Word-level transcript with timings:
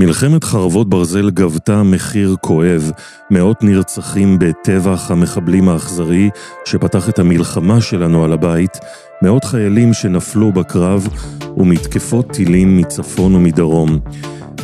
מלחמת 0.00 0.44
חרבות 0.44 0.88
ברזל 0.88 1.30
גבתה 1.30 1.82
מחיר 1.82 2.36
כואב, 2.40 2.90
מאות 3.30 3.62
נרצחים 3.62 4.38
בטבח 4.38 5.10
המחבלים 5.10 5.68
האכזרי 5.68 6.30
שפתח 6.64 7.08
את 7.08 7.18
המלחמה 7.18 7.80
שלנו 7.80 8.24
על 8.24 8.32
הבית, 8.32 8.78
מאות 9.22 9.44
חיילים 9.44 9.94
שנפלו 9.94 10.52
בקרב 10.52 11.08
ומתקפות 11.56 12.30
טילים 12.30 12.76
מצפון 12.76 13.34
ומדרום. 13.34 13.98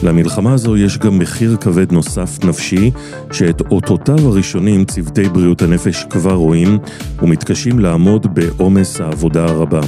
למלחמה 0.03 0.53
הזו 0.53 0.77
יש 0.77 0.99
גם 0.99 1.19
מחיר 1.19 1.56
כבד 1.56 1.92
נוסף 1.92 2.45
נפשי, 2.45 2.90
שאת 3.33 3.60
אותותיו 3.60 4.19
הראשונים 4.29 4.85
צוותי 4.85 5.29
בריאות 5.29 5.63
הנפש 5.63 6.04
כבר 6.10 6.35
רואים 6.35 6.79
ומתקשים 7.22 7.79
לעמוד 7.79 8.35
בעומס 8.35 9.01
העבודה 9.01 9.45
הרבה. 9.45 9.81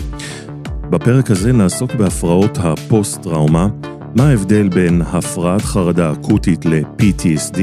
בפרק 0.90 1.30
הזה 1.30 1.52
נעסוק 1.52 1.94
בהפרעות 1.94 2.58
הפוסט-טראומה, 2.60 3.68
מה 4.14 4.28
ההבדל 4.28 4.68
בין 4.68 5.02
הפרעת 5.02 5.62
חרדה 5.62 6.12
אקוטית 6.12 6.64
ל-PTSD, 6.66 7.58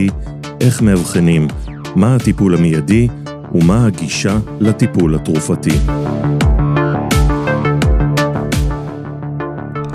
איך 0.61 0.81
מאבחנים, 0.81 1.47
מה 1.95 2.15
הטיפול 2.15 2.55
המיידי 2.55 3.07
ומה 3.51 3.85
הגישה 3.85 4.37
לטיפול 4.59 5.15
התרופתי. 5.15 5.77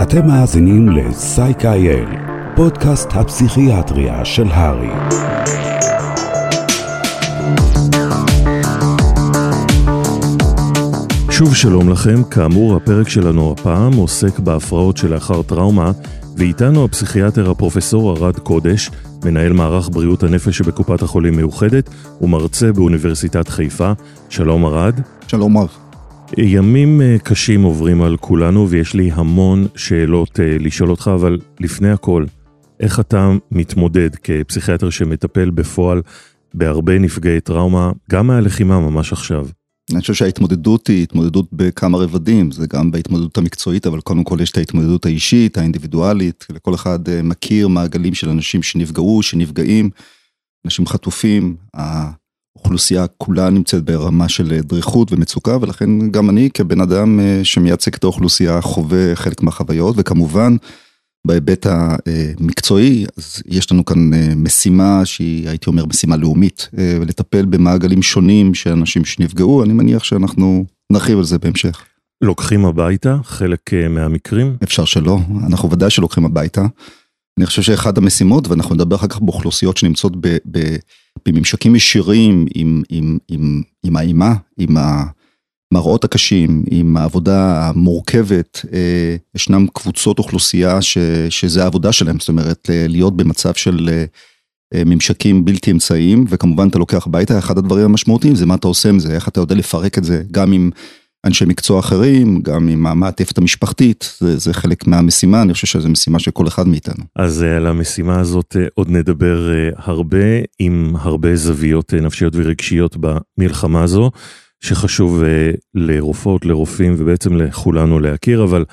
אתם 0.01 0.27
מאזינים 0.27 0.89
ל-Psych.il, 0.89 2.17
פודקאסט 2.55 3.09
הפסיכיאטריה 3.13 4.25
של 4.25 4.47
הרי. 4.47 4.89
שוב 11.31 11.55
שלום 11.55 11.89
לכם, 11.89 12.23
כאמור 12.23 12.75
הפרק 12.75 13.09
שלנו 13.09 13.51
הפעם 13.51 13.93
עוסק 13.93 14.39
בהפרעות 14.39 14.97
שלאחר 14.97 15.41
טראומה 15.41 15.91
ואיתנו 16.37 16.85
הפסיכיאטר 16.85 17.51
הפרופסור 17.51 18.17
ארד 18.17 18.39
קודש, 18.39 18.89
מנהל 19.25 19.53
מערך 19.53 19.89
בריאות 19.89 20.23
הנפש 20.23 20.57
שבקופת 20.57 21.01
החולים 21.01 21.37
מאוחדת 21.37 21.89
ומרצה 22.21 22.71
באוניברסיטת 22.71 23.47
חיפה. 23.47 23.91
שלום 24.29 24.65
ארד. 24.65 24.99
שלום 25.27 25.53
מר. 25.53 25.65
ימים 26.37 27.01
אה, 27.01 27.15
קשים 27.23 27.63
עוברים 27.63 28.01
על 28.01 28.17
כולנו 28.17 28.69
ויש 28.69 28.93
לי 28.93 29.11
המון 29.13 29.67
שאלות 29.75 30.39
אה, 30.39 30.57
לשאול 30.59 30.91
אותך, 30.91 31.11
אבל 31.15 31.39
לפני 31.59 31.91
הכל, 31.91 32.25
איך 32.79 32.99
אתה 32.99 33.31
מתמודד 33.51 34.09
כפסיכיאטר 34.15 34.89
שמטפל 34.89 35.49
בפועל 35.49 36.01
בהרבה 36.53 36.99
נפגעי 36.99 37.41
טראומה, 37.41 37.91
גם 38.11 38.27
מהלחימה 38.27 38.79
ממש 38.79 39.11
עכשיו? 39.11 39.47
אני 39.91 40.01
חושב 40.01 40.13
שההתמודדות 40.13 40.87
היא 40.87 41.03
התמודדות 41.03 41.45
בכמה 41.51 41.97
רבדים, 41.97 42.51
זה 42.51 42.67
גם 42.67 42.91
בהתמודדות 42.91 43.37
המקצועית, 43.37 43.87
אבל 43.87 44.01
קודם 44.01 44.23
כל 44.23 44.37
יש 44.41 44.51
את 44.51 44.57
ההתמודדות 44.57 45.05
האישית, 45.05 45.57
האינדיבידואלית, 45.57 46.47
לכל 46.49 46.75
אחד 46.75 47.09
אה, 47.09 47.21
מכיר 47.21 47.67
מעגלים 47.67 48.13
של 48.13 48.29
אנשים 48.29 48.63
שנפגעו, 48.63 49.23
שנפגעים, 49.23 49.89
אנשים 50.65 50.87
חטופים, 50.87 51.55
האוכלוסייה 51.73 53.07
כולה 53.17 53.49
נמצאת 53.49 53.83
ברמה 53.83 54.29
של 54.29 54.59
דריכות 54.61 55.11
ומצוקה, 55.11 55.57
ולכן 55.61 56.11
גם 56.11 56.29
אני 56.29 56.49
כבן 56.53 56.81
אדם 56.81 57.19
אה, 57.19 57.39
שמייצג 57.43 57.93
את 57.93 58.03
האוכלוסייה 58.03 58.61
חווה 58.61 59.15
חלק 59.15 59.41
מהחוויות, 59.41 59.95
וכמובן, 59.97 60.55
בהיבט 61.27 61.67
המקצועי, 61.69 63.05
אז 63.17 63.43
יש 63.45 63.71
לנו 63.71 63.85
כאן 63.85 64.13
אה, 64.13 64.33
משימה 64.35 65.05
שהיא, 65.05 65.49
הייתי 65.49 65.69
אומר, 65.69 65.85
משימה 65.85 66.17
לאומית, 66.17 66.69
אה, 66.77 66.97
ולטפל 67.01 67.45
במעגלים 67.45 68.01
שונים 68.01 68.53
של 68.53 68.71
אנשים 68.71 69.05
שנפגעו, 69.05 69.63
אני 69.63 69.73
מניח 69.73 70.03
שאנחנו 70.03 70.65
נרחיב 70.91 71.17
על 71.17 71.23
זה 71.23 71.37
בהמשך. 71.39 71.85
לוקחים 72.21 72.65
הביתה 72.65 73.17
חלק 73.23 73.73
אה, 73.73 73.87
מהמקרים? 73.87 74.55
אפשר 74.63 74.85
שלא, 74.85 75.19
אנחנו 75.47 75.71
ודאי 75.71 75.89
שלוקחים 75.89 76.25
הביתה. 76.25 76.65
אני 77.37 77.45
חושב 77.45 77.61
שאחד 77.61 77.97
המשימות, 77.97 78.47
ואנחנו 78.47 78.75
נדבר 78.75 78.95
אחר 78.95 79.07
כך 79.07 79.21
באוכלוסיות 79.21 79.77
שנמצאות 79.77 80.13
בממשקים 81.25 81.75
ישירים 81.75 82.45
עם, 82.55 82.83
עם, 82.89 83.17
עם, 83.29 83.61
עם 83.83 83.97
האימה, 83.97 84.33
עם 84.57 84.77
ה... 84.77 85.03
המראות 85.73 86.03
הקשים, 86.03 86.63
עם 86.71 86.97
העבודה 86.97 87.67
המורכבת, 87.67 88.65
אה, 88.73 89.15
ישנם 89.35 89.65
קבוצות 89.73 90.19
אוכלוסייה 90.19 90.81
ש, 90.81 90.97
שזה 91.29 91.63
העבודה 91.63 91.91
שלהם, 91.91 92.19
זאת 92.19 92.29
אומרת 92.29 92.69
להיות 92.89 93.17
במצב 93.17 93.53
של 93.53 93.89
אה, 94.73 94.83
ממשקים 94.85 95.45
בלתי 95.45 95.71
אמצעיים, 95.71 96.25
וכמובן 96.29 96.67
אתה 96.67 96.79
לוקח 96.79 97.07
הביתה, 97.07 97.39
אחד 97.39 97.57
הדברים 97.57 97.85
המשמעותיים 97.85 98.35
זה 98.35 98.45
מה 98.45 98.55
אתה 98.55 98.67
עושה 98.67 98.89
עם 98.89 98.99
זה, 98.99 99.15
איך 99.15 99.27
אתה 99.27 99.39
יודע 99.39 99.55
לפרק 99.55 99.97
את 99.97 100.03
זה, 100.03 100.23
גם 100.31 100.51
עם 100.51 100.69
אנשי 101.25 101.45
מקצוע 101.45 101.79
אחרים, 101.79 102.41
גם 102.41 102.67
עם 102.67 102.87
המעטפת 102.87 103.37
המשפחתית, 103.37 104.13
זה, 104.19 104.37
זה 104.37 104.53
חלק 104.53 104.87
מהמשימה, 104.87 105.41
אני 105.41 105.53
חושב 105.53 105.67
שזו 105.67 105.89
משימה 105.89 106.19
של 106.19 106.31
כל 106.31 106.47
אחד 106.47 106.67
מאיתנו. 106.67 107.03
אז 107.15 107.43
אה, 107.43 107.57
על 107.57 107.67
המשימה 107.67 108.19
הזאת 108.19 108.55
עוד 108.75 108.89
נדבר 108.89 109.49
הרבה, 109.77 110.25
עם 110.59 110.95
הרבה 110.99 111.35
זוויות 111.35 111.93
נפשיות 111.93 112.33
ורגשיות 112.35 112.97
במלחמה 112.99 113.83
הזו. 113.83 114.11
שחשוב 114.63 115.21
uh, 115.21 115.25
לרופאות, 115.75 116.45
לרופאים 116.45 116.95
ובעצם 116.97 117.37
לכולנו 117.37 117.99
להכיר, 117.99 118.43
אבל 118.43 118.65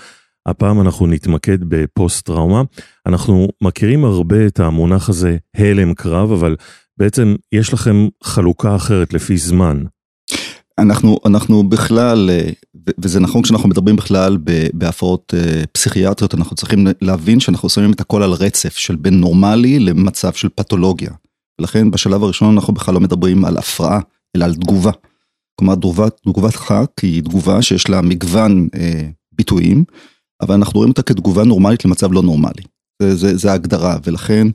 הפעם 0.47 0.81
אנחנו 0.81 1.07
נתמקד 1.07 1.59
בפוסט 1.69 2.27
טראומה. 2.27 2.63
אנחנו 3.07 3.49
מכירים 3.63 4.05
הרבה 4.05 4.47
את 4.47 4.61
המונח 4.61 5.09
הזה 5.09 5.37
הלם 5.57 5.95
קרב, 5.95 6.33
אבל 6.33 6.57
בעצם 6.99 7.35
יש 7.53 7.73
לכם 7.73 8.09
חלוקה 8.25 8.77
אחרת 8.77 9.15
לפי 9.15 9.37
זמן. 9.37 9.85
אנחנו, 10.79 11.19
אנחנו 11.27 11.69
בכלל, 11.69 12.31
אה, 12.33 12.51
וזה 12.99 13.21
נכון 13.21 13.43
כשאנחנו 13.43 13.69
מדברים 13.69 13.97
בכלל 13.97 14.39
בהפרעות 14.73 15.35
אה, 15.37 15.63
פסיכיאטריות, 15.73 16.35
אנחנו 16.35 16.57
צריכים 16.57 16.87
להבין 17.01 17.41
שאנחנו 17.41 17.69
שמים 17.69 17.93
את 17.93 18.01
הכל 18.01 18.23
על 18.23 18.33
רצף 18.33 18.77
של 18.77 18.97
בין 18.97 19.21
נורמלי 19.21 19.79
למצב 19.79 20.33
של 20.33 20.49
פתולוגיה. 20.55 21.11
לכן 21.59 21.91
בשלב 21.91 22.23
הראשון 22.23 22.55
אנחנו 22.55 22.75
בכלל 22.75 22.95
לא 22.95 23.01
מדברים 23.01 23.45
על 23.45 23.57
הפרעה, 23.57 24.01
אלא 24.37 24.45
על 24.45 24.55
תגובה. 24.55 24.91
כלומר 25.61 25.75
תגובת, 25.75 26.21
תגובת 26.25 26.57
חק 26.57 26.91
היא 27.03 27.23
תגובה 27.23 27.63
שיש 27.63 27.89
לה 27.89 28.01
מגוון 28.01 28.69
אה, 28.75 29.09
ביטויים, 29.33 29.85
אבל 30.41 30.55
אנחנו 30.55 30.79
רואים 30.79 30.91
אותה 30.91 31.03
כתגובה 31.03 31.45
נורמלית 31.45 31.85
למצב 31.85 32.13
לא 32.13 32.23
נורמלי. 32.23 32.63
זה, 33.03 33.17
זה, 33.17 33.37
זה 33.37 33.51
ההגדרה, 33.51 33.97
ולכן 34.05 34.47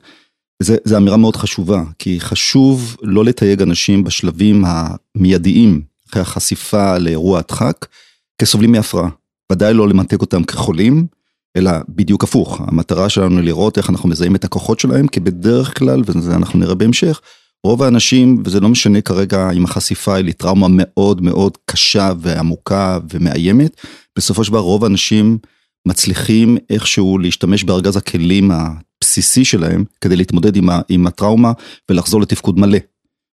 זו 0.62 0.96
אמירה 0.96 1.16
מאוד 1.16 1.36
חשובה, 1.36 1.82
כי 1.98 2.20
חשוב 2.20 2.96
לא 3.02 3.24
לתייג 3.24 3.62
אנשים 3.62 4.04
בשלבים 4.04 4.64
המיידיים 4.66 5.82
אחרי 6.08 6.22
החשיפה 6.22 6.98
לאירוע 6.98 7.38
הדחק 7.38 7.86
כסובלים 8.40 8.72
מהפרעה. 8.72 9.08
ודאי 9.52 9.74
לא 9.74 9.88
למתג 9.88 10.20
אותם 10.20 10.44
כחולים, 10.44 11.06
אלא 11.56 11.70
בדיוק 11.88 12.24
הפוך. 12.24 12.60
המטרה 12.60 13.08
שלנו 13.08 13.36
היא 13.36 13.44
לראות 13.44 13.78
איך 13.78 13.90
אנחנו 13.90 14.08
מזהים 14.08 14.34
את 14.34 14.44
הכוחות 14.44 14.80
שלהם, 14.80 15.08
כי 15.08 15.20
בדרך 15.20 15.78
כלל, 15.78 16.02
וזה 16.06 16.34
אנחנו 16.34 16.58
נראה 16.58 16.74
בהמשך, 16.74 17.20
רוב 17.66 17.82
האנשים, 17.82 18.42
וזה 18.44 18.60
לא 18.60 18.68
משנה 18.68 19.00
כרגע 19.00 19.50
אם 19.50 19.64
החשיפה 19.64 20.14
היא 20.14 20.24
לטראומה 20.24 20.66
מאוד 20.70 21.22
מאוד 21.22 21.58
קשה 21.64 22.12
ועמוקה 22.20 22.98
ומאיימת, 23.12 23.76
בסופו 24.16 24.44
של 24.44 24.50
דבר 24.50 24.60
רוב 24.60 24.84
האנשים 24.84 25.38
מצליחים 25.88 26.56
איכשהו 26.70 27.18
להשתמש 27.18 27.64
בארגז 27.64 27.96
הכלים 27.96 28.50
הבסיסי 28.50 29.44
שלהם 29.44 29.84
כדי 30.00 30.16
להתמודד 30.16 30.56
עם, 30.56 30.68
עם 30.88 31.06
הטראומה 31.06 31.52
ולחזור 31.90 32.20
לתפקוד 32.20 32.58
מלא. 32.58 32.78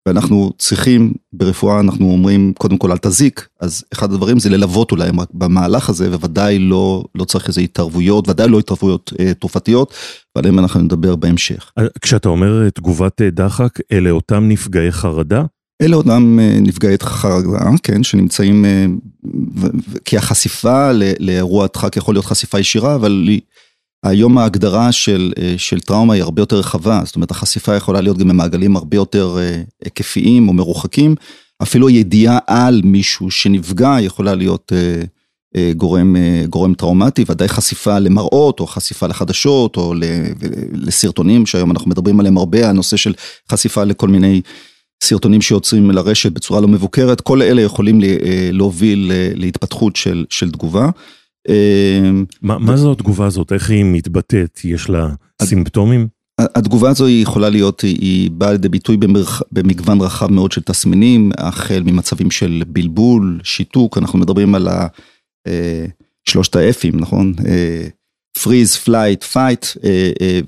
ואנחנו 0.07 0.51
צריכים, 0.57 1.13
ברפואה 1.33 1.79
אנחנו 1.79 2.11
אומרים, 2.11 2.53
קודם 2.57 2.77
כל 2.77 2.91
אל 2.91 2.97
תזיק, 2.97 3.47
אז 3.59 3.83
אחד 3.93 4.13
הדברים 4.13 4.39
זה 4.39 4.49
ללוות 4.49 4.91
אולי 4.91 5.09
במהלך 5.33 5.89
הזה, 5.89 6.15
וודאי 6.15 6.59
לא, 6.59 7.03
לא 7.15 7.23
צריך 7.23 7.47
איזה 7.47 7.61
התערבויות, 7.61 8.29
ודאי 8.29 8.47
לא 8.47 8.59
התערבויות 8.59 9.13
אה, 9.19 9.33
תרופתיות, 9.33 9.93
ועליהם 10.35 10.59
אנחנו 10.59 10.79
נדבר 10.79 11.15
בהמשך. 11.15 11.71
אה, 11.79 11.83
כשאתה 12.01 12.29
אומר 12.29 12.63
אה, 12.63 12.71
תגובת 12.71 13.21
אה, 13.21 13.29
דחק, 13.29 13.79
אלה 13.91 14.11
אותם 14.11 14.47
נפגעי 14.47 14.91
חרדה? 14.91 15.43
אלה 15.81 15.95
אותם 15.95 16.39
נפגעי 16.61 16.95
חרדה, 17.01 17.69
כן, 17.83 18.03
שנמצאים, 18.03 18.65
כי 20.05 20.17
החשיפה 20.17 20.91
לאירוע 21.19 21.67
דחק 21.73 21.97
יכול 21.97 22.15
להיות 22.15 22.25
חשיפה 22.25 22.59
ישירה, 22.59 22.95
אבל 22.95 23.29
היום 24.03 24.37
ההגדרה 24.37 24.91
של, 24.91 25.33
אה, 25.39 25.53
של 25.57 25.79
טראומה 25.79 26.13
היא 26.13 26.23
הרבה 26.23 26.41
יותר 26.41 26.55
רחבה, 26.55 27.01
זאת 27.05 27.15
אומרת 27.15 27.31
החשיפה 27.31 27.75
יכולה 27.75 28.01
להיות 28.01 28.17
גם 28.17 28.27
במעגלים 28.27 28.75
הרבה 28.75 28.97
יותר 28.97 29.37
אה, 29.39 29.61
היקפיים 29.83 30.47
או 30.47 30.53
מרוחקים, 30.53 31.15
אפילו 31.61 31.89
ידיעה 31.89 32.39
על 32.47 32.81
מישהו 32.83 33.31
שנפגע 33.31 33.95
יכולה 34.01 34.35
להיות 34.35 34.73
אה, 34.75 35.71
גורם, 35.77 36.15
גורם 36.49 36.73
טראומטי, 36.73 37.25
ודאי 37.27 37.47
חשיפה 37.47 37.99
למראות 37.99 38.59
או 38.59 38.67
חשיפה 38.67 39.07
לחדשות 39.07 39.77
או 39.77 39.93
לסרטונים 40.73 41.45
שהיום 41.45 41.71
אנחנו 41.71 41.89
מדברים 41.89 42.19
עליהם 42.19 42.37
הרבה, 42.37 42.69
הנושא 42.69 42.97
של 42.97 43.13
חשיפה 43.51 43.83
לכל 43.83 44.07
מיני 44.07 44.41
סרטונים 45.03 45.41
שיוצרים 45.41 45.91
לרשת 45.91 46.31
בצורה 46.31 46.61
לא 46.61 46.67
מבוקרת, 46.67 47.21
כל 47.21 47.41
אלה 47.41 47.61
יכולים 47.61 47.99
להוביל 48.51 49.11
להתפתחות 49.35 49.95
של, 49.95 50.25
של 50.29 50.51
תגובה. 50.51 50.89
אמ, 51.47 52.25
מה 52.41 52.77
זו 52.77 52.91
התגובה 52.91 53.25
הזאת? 53.25 53.53
איך 53.53 53.69
היא 53.69 53.83
מתבטאת? 53.85 54.59
יש 54.63 54.89
לה 54.89 55.09
סימפטומים? 55.41 56.07
התגובה 56.39 56.89
הזו 56.89 57.05
היא 57.05 57.23
יכולה 57.23 57.49
להיות, 57.49 57.81
היא 57.81 58.31
באה 58.31 58.51
לידי 58.51 58.69
ביטוי 58.69 58.97
במגוון 59.51 60.01
רחב 60.01 60.31
מאוד 60.31 60.51
של 60.51 60.61
תסמינים, 60.61 61.31
החל 61.37 61.83
ממצבים 61.85 62.31
של 62.31 62.63
בלבול, 62.67 63.39
שיתוק, 63.43 63.97
אנחנו 63.97 64.19
מדברים 64.19 64.55
על 64.55 64.67
אה, 65.47 65.85
שלושת 66.29 66.55
האפים, 66.55 66.99
נכון? 66.99 67.33
freeze, 68.37 68.87
flight, 68.87 69.33
fight, 69.33 69.79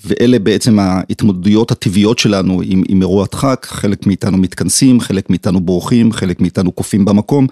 ואלה 0.05 0.39
בעצם 0.39 0.79
ההתמודדויות 0.79 1.71
הטבעיות 1.71 2.19
שלנו 2.19 2.61
עם, 2.65 2.83
עם 2.89 3.01
אירוע 3.01 3.25
דחק, 3.31 3.67
חלק 3.69 4.07
מאיתנו 4.07 4.37
מתכנסים, 4.37 4.99
חלק 4.99 5.29
מאיתנו 5.29 5.59
בורחים, 5.59 6.11
חלק 6.11 6.41
מאיתנו 6.41 6.71
קופאים 6.71 7.05
במקום. 7.05 7.47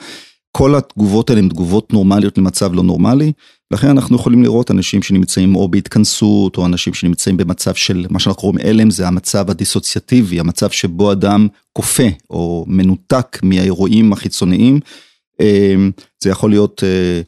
כל 0.57 0.75
התגובות 0.75 1.29
האלה 1.29 1.41
הן 1.41 1.49
תגובות 1.49 1.93
נורמליות 1.93 2.37
למצב 2.37 2.73
לא 2.73 2.83
נורמלי, 2.83 3.31
לכן 3.71 3.87
אנחנו 3.87 4.15
יכולים 4.15 4.43
לראות 4.43 4.71
אנשים 4.71 5.03
שנמצאים 5.03 5.55
או 5.55 5.67
בהתכנסות, 5.67 6.57
או 6.57 6.65
אנשים 6.65 6.93
שנמצאים 6.93 7.37
במצב 7.37 7.73
של 7.73 8.05
מה 8.09 8.19
שאנחנו 8.19 8.41
קוראים 8.41 8.59
הלם, 8.63 8.89
זה 8.89 9.07
המצב 9.07 9.49
הדיסוציאטיבי, 9.49 10.39
המצב 10.39 10.69
שבו 10.69 11.11
אדם 11.11 11.47
כופה 11.73 12.03
או 12.29 12.65
מנותק 12.67 13.39
מהאירועים 13.43 14.13
החיצוניים. 14.13 14.79
אמ, 15.39 15.91
זה 16.23 16.29
יכול 16.29 16.49
להיות 16.49 16.83
אה, 16.83 17.21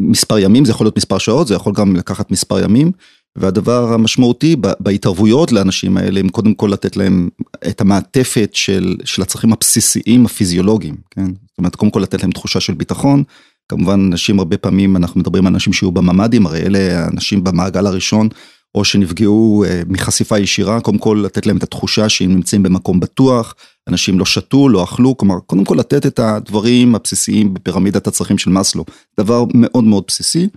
מספר 0.00 0.38
ימים, 0.38 0.64
זה 0.64 0.70
יכול 0.70 0.86
להיות 0.86 0.96
מספר 0.96 1.18
שעות, 1.18 1.46
זה 1.46 1.54
יכול 1.54 1.72
גם 1.76 1.96
לקחת 1.96 2.30
מספר 2.30 2.64
ימים. 2.64 2.92
והדבר 3.36 3.92
המשמעותי 3.92 4.56
בהתערבויות 4.80 5.52
לאנשים 5.52 5.96
האלה, 5.96 6.20
הם 6.20 6.28
קודם 6.28 6.54
כל 6.54 6.70
לתת 6.72 6.96
להם 6.96 7.28
את 7.68 7.80
המעטפת 7.80 8.50
של, 8.52 8.96
של 9.04 9.22
הצרכים 9.22 9.52
הבסיסיים 9.52 10.26
הפיזיולוגיים, 10.26 10.96
כן? 11.10 11.26
זאת 11.26 11.58
אומרת, 11.58 11.76
קודם 11.76 11.90
כל 11.90 12.00
לתת 12.00 12.22
להם 12.22 12.32
תחושה 12.32 12.60
של 12.60 12.74
ביטחון. 12.74 13.22
כמובן, 13.68 14.08
אנשים 14.12 14.38
הרבה 14.38 14.56
פעמים, 14.56 14.96
אנחנו 14.96 15.20
מדברים 15.20 15.46
על 15.46 15.52
אנשים 15.52 15.72
שיהיו 15.72 15.92
בממ"דים, 15.92 16.46
הרי 16.46 16.60
אלה 16.60 17.04
האנשים 17.04 17.44
במעגל 17.44 17.86
הראשון, 17.86 18.28
או 18.74 18.84
שנפגעו 18.84 19.64
אה, 19.66 19.82
מחשיפה 19.88 20.38
ישירה, 20.38 20.80
קודם 20.80 20.98
כל 20.98 21.22
לתת 21.24 21.46
להם 21.46 21.56
את 21.56 21.62
התחושה 21.62 22.08
שהם 22.08 22.34
נמצאים 22.34 22.62
במקום 22.62 23.00
בטוח, 23.00 23.54
אנשים 23.88 24.18
לא 24.18 24.24
שתו, 24.24 24.68
לא 24.68 24.84
אכלו, 24.84 25.16
כלומר, 25.16 25.38
קודם 25.46 25.64
כל 25.64 25.74
לתת 25.78 26.06
את 26.06 26.18
הדברים 26.18 26.94
הבסיסיים 26.94 27.54
בפירמידת 27.54 28.06
הצרכים 28.06 28.38
של 28.38 28.50
מאסלו, 28.50 28.84
דבר 29.20 29.44
מאוד 29.54 29.84
מאוד 29.84 30.04
בסיסי. 30.06 30.48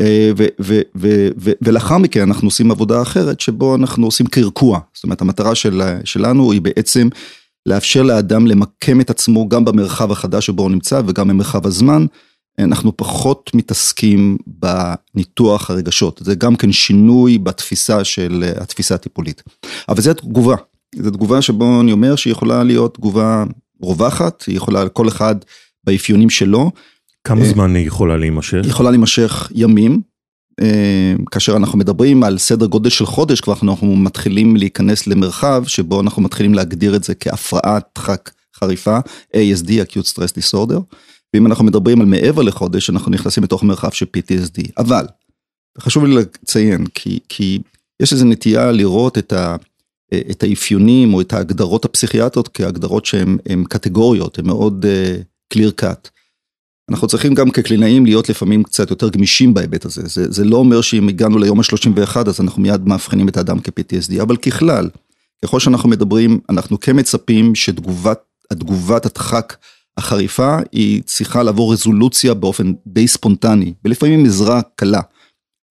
אה, 0.00 0.30
ולאחר 1.62 1.98
מכן 1.98 2.20
אנחנו 2.20 2.46
עושים 2.46 2.70
עבודה 2.70 3.02
אחרת 3.02 3.40
שבו 3.40 3.74
אנחנו 3.74 4.06
עושים 4.06 4.26
קרקוע, 4.26 4.80
זאת 4.94 5.04
אומרת 5.04 5.20
המטרה 5.20 5.54
של, 5.54 5.82
שלנו 6.04 6.52
היא 6.52 6.60
בעצם 6.60 7.08
לאפשר 7.66 8.02
לאדם 8.02 8.46
למקם 8.46 9.00
את 9.00 9.10
עצמו 9.10 9.48
גם 9.48 9.64
במרחב 9.64 10.12
החדש 10.12 10.46
שבו 10.46 10.62
הוא 10.62 10.70
נמצא 10.70 11.00
וגם 11.06 11.28
במרחב 11.28 11.66
הזמן. 11.66 12.06
אנחנו 12.58 12.96
פחות 12.96 13.50
מתעסקים 13.54 14.38
בניתוח 14.46 15.70
הרגשות, 15.70 16.20
זה 16.24 16.34
גם 16.34 16.56
כן 16.56 16.72
שינוי 16.72 17.38
בתפיסה 17.38 18.04
של 18.04 18.52
התפיסה 18.56 18.94
הטיפולית. 18.94 19.42
אבל 19.88 20.00
זו 20.00 20.14
תגובה, 20.14 20.56
זו 20.96 21.10
תגובה 21.10 21.42
שבו 21.42 21.80
אני 21.80 21.92
אומר 21.92 22.16
שהיא 22.16 22.32
יכולה 22.32 22.64
להיות 22.64 22.94
תגובה 22.94 23.44
רווחת, 23.82 24.42
היא 24.46 24.56
יכולה 24.56 24.88
כל 24.88 25.08
אחד 25.08 25.36
באפיונים 25.84 26.30
שלו. 26.30 26.70
כמה 27.24 27.40
אה, 27.40 27.48
זמן 27.48 27.74
היא 27.74 27.86
יכולה 27.86 28.16
להימשך? 28.16 28.58
היא 28.62 28.70
יכולה 28.70 28.90
להימשך 28.90 29.50
ימים, 29.54 30.00
אה, 30.60 31.14
כאשר 31.30 31.56
אנחנו 31.56 31.78
מדברים 31.78 32.22
על 32.22 32.38
סדר 32.38 32.66
גודל 32.66 32.90
של 32.90 33.06
חודש, 33.06 33.40
כבר 33.40 33.54
אנחנו 33.62 33.96
מתחילים 33.96 34.56
להיכנס 34.56 35.06
למרחב 35.06 35.64
שבו 35.66 36.00
אנחנו 36.00 36.22
מתחילים 36.22 36.54
להגדיר 36.54 36.96
את 36.96 37.04
זה 37.04 37.14
כהפרעת 37.14 37.84
דחק 37.94 38.30
חריפה, 38.56 38.98
ASD, 39.36 39.68
acute 39.68 40.12
stress 40.12 40.38
disorder, 40.38 40.80
ואם 41.34 41.46
אנחנו 41.46 41.64
מדברים 41.64 42.00
על 42.00 42.06
מעבר 42.06 42.42
לחודש, 42.42 42.90
אנחנו 42.90 43.10
נכנסים 43.10 43.44
לתוך 43.44 43.62
מרחב 43.62 43.90
של 43.90 44.06
PTSD. 44.16 44.62
אבל, 44.78 45.06
חשוב 45.78 46.04
לי 46.04 46.14
לציין, 46.14 46.86
כי, 46.86 47.18
כי 47.28 47.58
יש 48.02 48.12
איזו 48.12 48.24
נטייה 48.24 48.72
לראות 48.72 49.18
את, 49.18 49.32
ה, 49.32 49.56
את 50.30 50.42
האפיונים 50.42 51.14
או 51.14 51.20
את 51.20 51.32
ההגדרות 51.32 51.84
הפסיכיאטריות 51.84 52.48
כהגדרות 52.48 53.06
שהן 53.06 53.64
קטגוריות, 53.68 54.38
הן 54.38 54.46
מאוד 54.46 54.84
uh, 54.84 55.54
clear 55.54 55.82
cut. 55.82 56.13
אנחנו 56.90 57.08
צריכים 57.08 57.34
גם 57.34 57.50
כקלינאים 57.50 58.06
להיות 58.06 58.28
לפעמים 58.28 58.62
קצת 58.62 58.90
יותר 58.90 59.08
גמישים 59.08 59.54
בהיבט 59.54 59.84
הזה. 59.84 60.02
זה, 60.04 60.32
זה 60.32 60.44
לא 60.44 60.56
אומר 60.56 60.80
שאם 60.80 61.08
הגענו 61.08 61.38
ליום 61.38 61.60
ה-31 61.60 62.28
אז 62.28 62.40
אנחנו 62.40 62.62
מיד 62.62 62.88
מאבחנים 62.88 63.28
את 63.28 63.36
האדם 63.36 63.60
כ-PTSD, 63.60 64.22
אבל 64.22 64.36
ככלל, 64.36 64.90
ככל 65.44 65.60
שאנחנו 65.60 65.88
מדברים, 65.88 66.40
אנחנו 66.50 66.80
כן 66.80 66.98
מצפים 66.98 67.54
שתגובת 67.54 69.06
הדחק 69.06 69.56
החריפה 69.96 70.58
היא 70.72 71.02
צריכה 71.02 71.42
לעבור 71.42 71.72
רזולוציה 71.72 72.34
באופן 72.34 72.72
די 72.86 73.08
ספונטני, 73.08 73.74
ולפעמים 73.84 74.26
עזרה 74.26 74.60
קלה. 74.76 75.00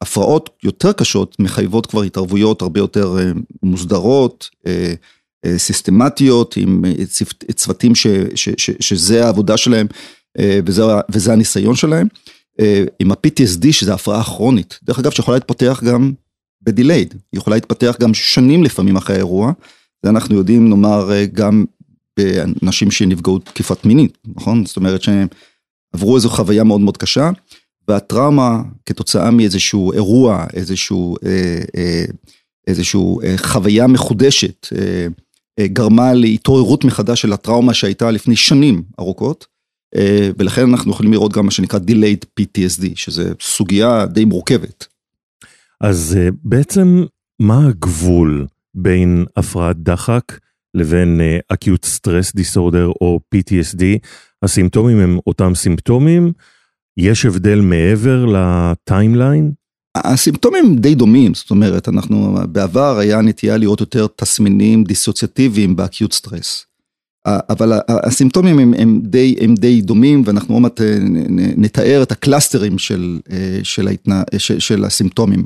הפרעות 0.01 0.49
יותר 0.63 0.93
קשות 0.93 1.35
מחייבות 1.39 1.85
כבר 1.85 2.03
התערבויות 2.03 2.61
הרבה 2.61 2.79
יותר 2.79 3.17
אה, 3.19 3.31
מוסדרות, 3.63 4.49
אה, 4.67 4.93
אה, 5.45 5.57
סיסטמטיות, 5.57 6.57
עם 6.57 6.83
צוותים 7.55 7.91
שזה 8.59 9.25
העבודה 9.25 9.57
שלהם. 9.57 9.87
אה, 10.39 10.59
וזה, 10.65 10.83
וזה 11.09 11.33
הניסיון 11.33 11.75
שלהם. 11.75 12.07
אה, 12.59 12.83
עם 12.99 13.11
ה-PTSD 13.11 13.71
שזה 13.71 13.93
הפרעה 13.93 14.23
כרונית, 14.23 14.79
דרך 14.83 14.99
אגב 14.99 15.11
שיכולה 15.11 15.37
להתפתח 15.37 15.81
גם 15.85 16.13
בדילייד, 16.61 17.13
היא 17.31 17.37
יכולה 17.37 17.55
להתפתח 17.55 17.95
גם 17.99 18.13
שנים 18.13 18.63
לפעמים 18.63 18.95
אחרי 18.95 19.15
האירוע, 19.15 19.51
זה 20.03 20.09
אנחנו 20.09 20.35
יודעים 20.35 20.69
נאמר 20.69 21.11
אה, 21.11 21.25
גם 21.25 21.65
באנשים 22.17 22.91
שנפגעו 22.91 23.39
תקיפת 23.39 23.85
מינית, 23.85 24.17
נכון? 24.35 24.65
זאת 24.65 24.77
אומרת 24.77 25.01
שהם 25.01 25.27
עברו 25.93 26.15
איזו 26.15 26.29
חוויה 26.29 26.63
מאוד 26.63 26.81
מאוד 26.81 26.97
קשה, 26.97 27.29
והטראומה 27.87 28.61
כתוצאה 28.85 29.31
מאיזשהו 29.31 29.93
אירוע, 29.93 30.45
איזשהו, 30.53 31.15
איזשהו 32.67 33.19
חוויה 33.37 33.87
מחודשת, 33.87 34.67
גרמה 35.59 36.13
להתעוררות 36.13 36.83
מחדש 36.83 37.21
של 37.21 37.33
הטראומה 37.33 37.73
שהייתה 37.73 38.11
לפני 38.11 38.35
שנים 38.35 38.83
ארוכות. 38.99 39.45
אה, 39.95 40.29
ולכן 40.37 40.69
אנחנו 40.69 40.91
יכולים 40.91 41.11
לראות 41.13 41.33
גם 41.33 41.45
מה 41.45 41.51
שנקרא 41.51 41.79
delayed 41.79 42.41
PTSD, 42.41 42.85
שזה 42.95 43.33
סוגיה 43.41 44.05
די 44.05 44.25
מורכבת. 44.25 44.87
אז 45.81 46.17
אה, 46.19 46.29
בעצם 46.43 47.03
מה 47.39 47.67
הגבול 47.67 48.47
בין 48.75 49.25
הפרעת 49.37 49.77
דחק 49.83 50.23
לבין 50.73 51.21
אה, 51.21 51.39
acute 51.53 51.85
stress 51.85 52.39
disorder 52.39 52.87
או 53.01 53.19
PTSD? 53.35 53.83
הסימפטומים 54.43 54.99
הם 54.99 55.19
אותם 55.27 55.55
סימפטומים? 55.55 56.31
יש 56.97 57.25
הבדל 57.25 57.61
מעבר 57.61 58.25
ל 58.25 58.38
timeline? 58.38 59.51
הסימפטומים 59.95 60.75
די 60.75 60.95
דומים, 60.95 61.33
זאת 61.33 61.51
אומרת, 61.51 61.89
אנחנו 61.89 62.35
בעבר 62.51 62.97
היה 62.97 63.21
נטייה 63.21 63.57
לראות 63.57 63.79
יותר 63.81 64.07
תסמינים 64.15 64.83
דיסוציאטיביים 64.83 65.75
ב 65.75 65.82
acute 65.82 66.13
stress. 66.13 66.65
אבל 67.25 67.79
הסימפטומים 67.89 68.59
הם, 68.59 68.73
הם, 68.77 69.01
די, 69.03 69.35
הם 69.41 69.55
די 69.55 69.81
דומים 69.81 70.23
ואנחנו 70.25 70.55
עוד 70.55 70.61
מעט 70.61 70.81
אה, 70.81 70.97
נתאר 71.57 72.03
את 72.03 72.11
הקלאסטרים 72.11 72.77
של, 72.77 73.19
אה, 73.31 73.59
של, 73.63 73.87
ההתנה, 73.87 74.23
של, 74.37 74.59
של 74.59 74.85
הסימפטומים. 74.85 75.45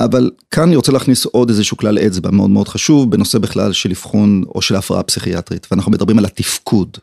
אבל 0.00 0.30
כאן 0.50 0.62
אני 0.62 0.76
רוצה 0.76 0.92
להכניס 0.92 1.26
עוד 1.26 1.48
איזשהו 1.48 1.76
כלל 1.76 1.98
אצבע 1.98 2.30
מאוד 2.30 2.50
מאוד 2.50 2.68
חשוב 2.68 3.10
בנושא 3.10 3.38
בכלל 3.38 3.72
של 3.72 3.90
אבחון 3.90 4.42
או 4.54 4.62
של 4.62 4.76
הפרעה 4.76 5.02
פסיכיאטרית 5.02 5.66
ואנחנו 5.70 5.92
מדברים 5.92 6.18
על 6.18 6.24
התפקוד. 6.24 6.98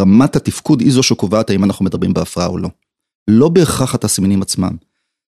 רמת 0.00 0.36
התפקוד 0.36 0.80
היא 0.80 0.92
זו 0.92 1.02
שקובעת 1.02 1.50
האם 1.50 1.64
אנחנו 1.64 1.84
מדברים 1.84 2.14
בהפרעה 2.14 2.46
או 2.46 2.58
לא. 2.58 2.68
לא 3.28 3.48
בהכרח 3.48 3.94
התסמינים 3.94 4.42
עצמם. 4.42 4.76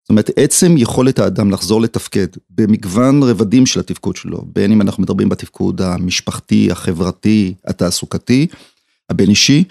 זאת 0.05 0.11
אומרת, 0.11 0.31
עצם 0.37 0.75
יכולת 0.77 1.19
האדם 1.19 1.51
לחזור 1.51 1.81
לתפקד 1.81 2.27
במגוון 2.51 3.23
רבדים 3.23 3.67
של 3.67 3.81
התפקוד 3.81 4.17
שלו, 4.17 4.45
בין 4.47 4.73
אם 4.73 4.81
אנחנו 4.81 5.03
מדברים 5.03 5.29
בתפקוד 5.29 5.83
המשפחתי, 5.83 6.71
החברתי, 6.71 7.55
התעסוקתי, 7.67 8.47
הבין 9.11 9.31
אישי, 9.31 9.65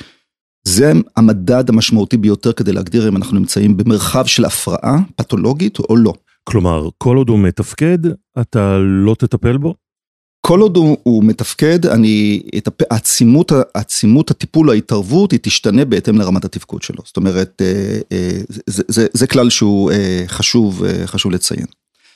זה 0.67 0.91
המדד 1.15 1.69
המשמעותי 1.69 2.17
ביותר 2.17 2.53
כדי 2.53 2.71
להגדיר 2.71 3.07
אם 3.07 3.17
אנחנו 3.17 3.39
נמצאים 3.39 3.77
במרחב 3.77 4.25
של 4.25 4.45
הפרעה 4.45 4.99
פתולוגית 5.15 5.79
או 5.79 5.95
לא. 5.97 6.13
כלומר, 6.43 6.89
כל 6.97 7.17
עוד 7.17 7.29
הוא 7.29 7.39
מתפקד, 7.39 7.97
אתה 8.41 8.77
לא 8.79 9.15
תטפל 9.19 9.57
בו? 9.57 9.75
כל 10.47 10.59
עוד 10.59 10.77
הוא, 10.77 10.97
הוא 11.03 11.23
מתפקד, 11.23 11.85
אני, 11.85 12.41
עצימות, 12.89 13.51
עצימות 13.73 14.31
הטיפול, 14.31 14.69
ההתערבות, 14.69 15.31
היא 15.31 15.39
תשתנה 15.41 15.85
בהתאם 15.85 16.17
לרמת 16.17 16.45
התפקוד 16.45 16.81
שלו. 16.81 17.03
זאת 17.05 17.17
אומרת, 17.17 17.61
אה, 17.61 17.99
אה, 18.11 18.39
זה, 18.49 18.83
זה, 18.87 19.07
זה 19.13 19.27
כלל 19.27 19.49
שהוא 19.49 19.91
אה, 19.91 20.23
חשוב, 20.27 20.83
חשוב 21.05 21.31
לציין. 21.31 21.65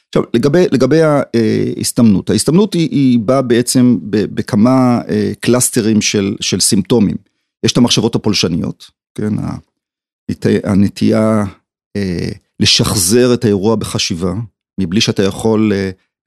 עכשיו, 0.07 0.24
לגבי, 0.34 0.65
לגבי 0.72 1.01
ההסתמנות, 1.01 2.29
ההסתמנות 2.29 2.74
היא, 2.74 2.89
היא 2.91 3.19
באה 3.19 3.41
בעצם 3.41 3.98
בכמה 4.10 5.01
קלאסטרים 5.39 6.01
של, 6.01 6.36
של 6.41 6.60
סימפטומים. 6.60 7.15
יש 7.65 7.72
את 7.72 7.77
המחשבות 7.77 8.15
הפולשניות, 8.15 8.91
כן, 9.15 9.34
הנטייה 10.63 11.43
לשחזר 12.60 13.34
את 13.34 13.46
האירוע 13.46 13.75
בחשיבה, 13.75 14.34
מבלי 14.79 15.01
שאתה 15.01 15.24
יכול 15.24 15.72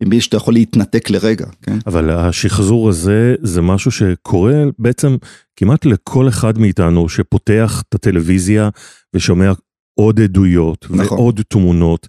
מבלי 0.02 0.20
שאתה 0.20 0.36
יכול 0.36 0.54
להתנתק 0.54 1.10
לרגע, 1.10 1.46
כן? 1.62 1.78
אבל 1.86 2.10
השחזור 2.10 2.88
הזה 2.88 3.34
זה 3.42 3.62
משהו 3.62 3.90
שקורה 3.90 4.54
בעצם 4.78 5.16
כמעט 5.56 5.84
לכל 5.84 6.28
אחד 6.28 6.58
מאיתנו 6.58 7.08
שפותח 7.08 7.82
את 7.88 7.94
הטלוויזיה 7.94 8.68
ושומע 9.14 9.52
עוד 9.94 10.20
עדויות 10.20 10.86
נכון. 10.90 11.18
ועוד 11.18 11.40
תמונות. 11.48 12.08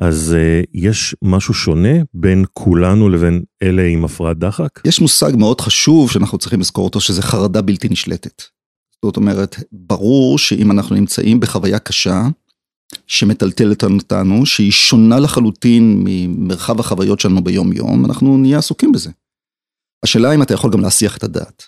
אז 0.00 0.36
uh, 0.36 0.66
יש 0.74 1.16
משהו 1.22 1.54
שונה 1.54 1.98
בין 2.14 2.44
כולנו 2.52 3.08
לבין 3.08 3.42
אלה 3.62 3.82
עם 3.86 4.04
הפרעת 4.04 4.38
דחק? 4.38 4.68
יש 4.84 5.00
מושג 5.00 5.32
מאוד 5.38 5.60
חשוב 5.60 6.10
שאנחנו 6.10 6.38
צריכים 6.38 6.60
לזכור 6.60 6.84
אותו, 6.84 7.00
שזה 7.00 7.22
חרדה 7.22 7.62
בלתי 7.62 7.88
נשלטת. 7.88 8.42
זאת 9.04 9.16
אומרת, 9.16 9.56
ברור 9.72 10.38
שאם 10.38 10.70
אנחנו 10.70 10.96
נמצאים 10.96 11.40
בחוויה 11.40 11.78
קשה, 11.78 12.28
שמטלטלת 13.06 13.84
אותנו, 13.84 14.46
שהיא 14.46 14.72
שונה 14.72 15.18
לחלוטין 15.18 16.02
ממרחב 16.04 16.80
החוויות 16.80 17.20
שלנו 17.20 17.44
ביום 17.44 17.72
יום, 17.72 18.04
אנחנו 18.04 18.38
נהיה 18.38 18.58
עסוקים 18.58 18.92
בזה. 18.92 19.10
השאלה 20.04 20.34
אם 20.34 20.42
אתה 20.42 20.54
יכול 20.54 20.72
גם 20.72 20.80
להסיח 20.80 21.16
את 21.16 21.24
הדעת. 21.24 21.62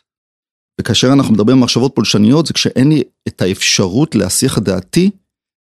וכאשר 0.80 1.12
אנחנו 1.12 1.34
מדברים 1.34 1.58
על 1.58 1.62
מחשבות 1.62 1.92
פולשניות, 1.94 2.46
זה 2.46 2.52
כשאין 2.52 2.88
לי 2.88 3.02
את 3.28 3.42
האפשרות 3.42 4.14
להסיח 4.14 4.58
את 4.58 4.62
דעתי 4.62 5.10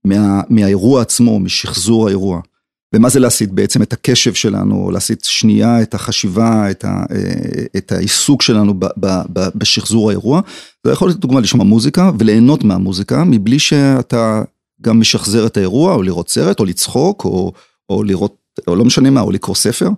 מה, 0.04 0.40
מהאירוע 0.50 1.02
עצמו, 1.02 1.40
משחזור 1.40 2.06
האירוע. 2.06 2.40
ומה 2.94 3.08
זה 3.08 3.20
להסיט 3.20 3.50
בעצם 3.50 3.82
את 3.82 3.92
הקשב 3.92 4.34
שלנו, 4.34 4.90
להסיט 4.90 5.25
שנייה 5.25 5.82
את 5.82 5.94
החשיבה, 5.94 6.70
את, 6.70 6.84
ה, 6.84 7.04
את 7.76 7.92
העיסוק 7.92 8.42
שלנו 8.42 8.75
ב, 8.80 8.87
ב, 9.00 9.06
ב, 9.32 9.49
בשחזור 9.54 10.11
האירוע. 10.11 10.40
זה 10.87 10.92
יכול 10.92 11.08
להיות 11.08 11.20
דוגמה 11.20 11.40
לשמוע 11.40 11.64
מוזיקה 11.64 12.11
וליהנות 12.18 12.64
מהמוזיקה, 12.64 13.25
מבלי 13.25 13.58
שאתה 13.58 14.42
גם 14.85 15.00
משחזר 15.00 15.47
את 15.47 15.57
האירוע, 15.57 15.95
או 15.95 16.03
לראות 16.03 16.29
סרט, 16.29 16.61
או 16.61 16.64
לצחוק, 16.64 17.25
או, 17.25 17.53
או 17.88 18.03
לראות, 18.03 18.37
או 18.67 18.76
לא 18.76 18.85
משנה 18.85 19.11
מה, 19.11 19.21
או 19.21 19.31
לקרוא 19.31 19.57
ספר. 19.57 19.88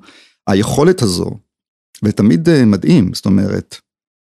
היכולת 0.47 1.03
הזו, 1.03 1.31
ותמיד 2.05 2.49
אה, 2.49 2.65
מדהים, 2.65 3.15
זאת 3.15 3.27
אומרת, 3.27 3.77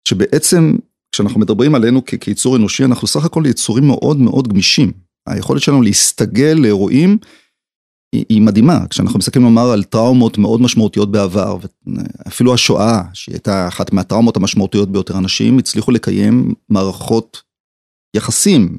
שבעצם 0.09 0.77
כשאנחנו 1.13 1.41
מדברים 1.41 1.75
עלינו 1.75 2.05
כיצור 2.05 2.57
אנושי, 2.57 2.85
אנחנו 2.85 3.07
סך 3.07 3.25
הכל 3.25 3.43
יצורים 3.47 3.87
מאוד 3.87 4.17
מאוד 4.17 4.49
גמישים. 4.49 4.93
היכולת 5.29 5.63
שלנו 5.63 5.83
להסתגל 5.83 6.57
לאירועים 6.59 7.19
היא, 8.15 8.25
היא 8.29 8.43
מדהימה. 8.43 8.87
כשאנחנו 8.91 9.19
מסתכלים 9.19 9.45
לומר 9.45 9.71
על 9.71 9.85
טראומות 9.85 10.39
מאוד 10.39 10.61
משמעותיות 10.61 11.13
בעבר, 11.13 11.59
אפילו 12.29 12.55
השואה, 12.55 13.03
שהיא 13.13 13.35
הייתה 13.35 13.69
אחת 13.69 13.93
מהטראומות 13.93 14.37
המשמעותיות 14.37 14.93
ביותר, 14.93 15.19
אנשים 15.19 15.59
הצליחו 15.59 15.91
לקיים 15.91 16.55
מערכות 16.69 17.43
יחסים, 18.17 18.79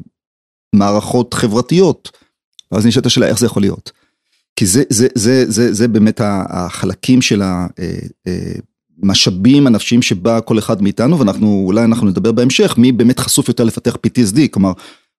מערכות 0.76 1.34
חברתיות. 1.34 2.12
ואז 2.72 2.86
נשאלת 2.86 3.06
השאלה 3.06 3.28
איך 3.28 3.40
זה 3.40 3.46
יכול 3.46 3.62
להיות. 3.64 3.92
כי 4.56 4.66
זה, 4.66 4.84
זה, 4.90 5.08
זה, 5.16 5.52
זה, 5.52 5.74
זה 5.74 5.88
באמת 5.88 6.22
החלקים 6.50 7.22
של 7.22 7.42
המשאבים 9.02 9.68
הנפשיים 9.68 10.02
שבא 10.02 10.40
כל 10.46 10.60
אחד 10.60 10.82
מאיתנו, 10.82 11.20
ואנחנו, 11.20 11.64
אולי 11.66 11.84
אנחנו 11.84 12.08
נדבר 12.08 12.32
בהמשך, 12.32 12.76
מי 12.78 12.92
באמת 12.92 13.20
חשוף 13.20 13.48
יותר 13.48 13.64
לפתח 13.64 13.96
PTSD, 13.96 14.40
כלומר, 14.52 14.72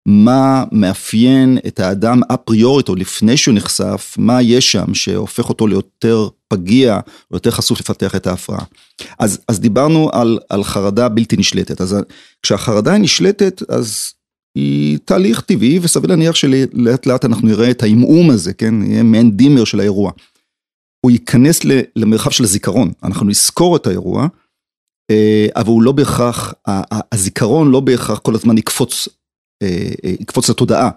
מה 0.06 0.64
מאפיין 0.72 1.58
את 1.66 1.80
האדם 1.80 2.20
אפריורית, 2.34 2.88
או 2.88 2.94
לפני 2.94 3.36
שהוא 3.36 3.54
נחשף, 3.54 4.14
מה 4.18 4.42
יש 4.42 4.72
שם 4.72 4.94
שהופך 4.94 5.48
אותו 5.48 5.66
ליותר 5.66 6.28
פגיע, 6.48 7.00
או 7.30 7.36
יותר 7.36 7.50
חשוף 7.50 7.80
לפתח 7.80 8.14
את 8.14 8.26
ההפרעה. 8.26 8.64
אז, 9.18 9.40
אז 9.48 9.60
דיברנו 9.60 10.10
על, 10.12 10.38
על 10.48 10.64
חרדה 10.64 11.08
בלתי 11.08 11.36
נשלטת, 11.36 11.80
אז 11.80 11.96
כשהחרדה 12.42 12.98
נשלטת, 12.98 13.62
אז 13.68 14.12
היא 14.56 14.98
תהליך 15.04 15.40
טבעי, 15.40 15.78
וסביר 15.82 16.10
להניח 16.10 16.34
שלאט 16.34 17.06
לאט 17.06 17.24
אנחנו 17.24 17.48
נראה 17.48 17.70
את 17.70 17.82
העמעום 17.82 18.30
הזה, 18.30 18.54
כן, 18.54 18.74
יהיה 18.82 19.02
מעין 19.02 19.36
דימר 19.36 19.64
של 19.64 19.80
האירוע. 19.80 20.12
הוא 21.00 21.10
ייכנס 21.10 21.60
למרחב 21.96 22.30
של 22.30 22.44
הזיכרון, 22.44 22.92
אנחנו 23.02 23.26
נזכור 23.26 23.76
את 23.76 23.86
האירוע, 23.86 24.26
אה, 25.10 25.46
אבל 25.56 25.68
הוא 25.68 25.82
לא 25.82 25.92
בהכרח, 25.92 26.54
הזיכרון 27.12 27.70
לא 27.70 27.80
בהכרח 27.80 28.18
כל 28.18 28.34
הזמן 28.34 28.58
יקפוץ 28.58 29.08
אה, 29.62 29.90
אה, 30.04 30.10
יקפוץ 30.20 30.50
לתודעה, 30.50 30.90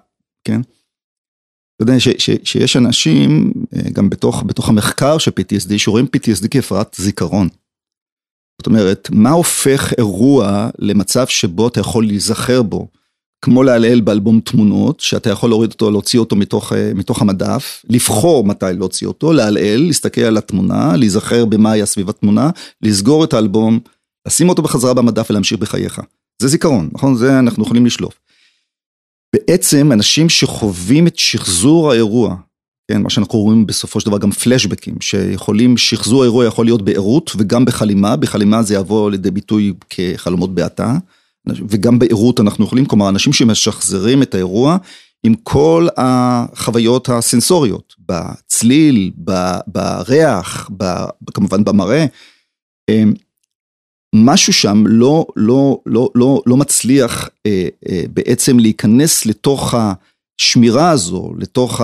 כן? 0.44 0.62
אתה 0.62 1.84
יודע 1.84 2.00
שיש 2.44 2.78
אנשים, 2.78 3.54
גם 3.94 4.10
בתוך, 4.10 4.44
בתוך 4.46 4.70
המחקר 4.70 5.18
של 5.18 5.32
PTSD, 5.32 5.78
שרואים 5.78 6.06
PTSD 6.06 6.48
כהפרעת 6.52 6.96
זיכרון. 7.00 7.48
זאת 8.62 8.68
אומרת, 8.68 9.10
מה 9.12 9.30
הופך 9.30 9.94
אירוע 9.98 10.70
למצב 10.80 11.28
שבו 11.28 11.68
אתה 11.68 11.80
יכול 11.80 12.06
להיזכר 12.06 12.62
בו, 12.62 12.88
כמו 13.42 13.64
להלל 13.64 14.02
באלבום 14.02 14.40
תמונות, 14.40 15.00
שאתה 15.00 15.30
יכול 15.30 15.50
להוריד 15.50 15.72
אותו, 15.72 15.92
להוציא 15.92 16.20
אותו 16.20 16.36
מתוך, 16.36 16.74
מתוך 16.96 17.22
המדף, 17.22 17.86
לבחור 17.90 18.44
מתי 18.44 18.66
להוציא 18.74 19.08
אותו, 19.08 19.34
להלל, 19.34 19.88
להסתכל 19.88 20.22
על 20.22 20.38
התמונה, 20.38 20.96
להיזכר 20.98 21.46
במה 21.46 21.72
היה 21.72 21.86
סביב 21.86 22.10
התמונה, 22.10 22.50
לסגור 22.82 23.24
את 23.24 23.34
האלבום, 23.34 23.80
לשים 24.28 24.50
אותו 24.50 24.62
בחזרה 24.62 24.94
במדף 24.94 25.28
ולהמשיך 25.30 25.60
בחייך. 25.60 26.02
זה 26.42 26.48
זיכרון, 26.48 26.90
נכון? 26.94 27.16
זה 27.16 27.40
אנחנו 27.40 27.64
יכולים 27.64 27.86
לשלוף. 27.86 28.20
בעצם 29.36 29.92
אנשים 29.92 30.30
שחווים 30.30 31.08
את 31.08 31.18
שחזור 31.18 31.92
האירוע, 31.92 32.36
כן, 32.92 33.02
מה 33.02 33.10
שאנחנו 33.10 33.40
רואים 33.40 33.66
בסופו 33.66 34.00
של 34.00 34.06
דבר 34.06 34.18
גם 34.18 34.32
פלשבקים, 34.32 34.96
שיכולים, 35.02 35.78
שחזור 35.78 36.22
האירוע 36.22 36.46
יכול 36.46 36.66
להיות 36.66 36.82
בערות 36.82 37.32
וגם 37.38 37.66
בחלימה, 37.66 38.16
בחלימה 38.16 38.64
זה 38.64 38.76
יבוא 38.76 39.12
לידי 39.12 39.32
ביטוי 39.32 39.74
כחלומות 39.90 40.56
בעתה, 40.56 40.98
וגם 41.48 42.00
בערות 42.00 42.40
אנחנו 42.40 42.66
יכולים, 42.66 42.86
כלומר 42.86 43.10
אנשים 43.10 43.34
שמשחזרים 43.34 44.22
את 44.22 44.36
האירוע 44.36 44.78
עם 45.24 45.36
כל 45.44 45.88
החוויות 45.98 47.10
הסנסוריות, 47.10 47.96
בצליל, 48.00 49.12
בריח, 49.68 50.70
כמובן 51.34 51.64
במראה. 51.64 52.06
משהו 54.16 54.54
שם 54.54 54.84
לא, 54.88 55.26
לא, 55.36 55.82
לא, 55.86 56.10
לא, 56.16 56.42
לא 56.46 56.58
מצליח 56.58 57.30
אה, 57.46 57.68
אה, 57.90 58.04
בעצם 58.14 58.60
להיכנס 58.60 59.26
לתוך 59.26 59.76
השמירה 59.76 60.90
הזו, 60.90 61.34
לתוך 61.38 61.82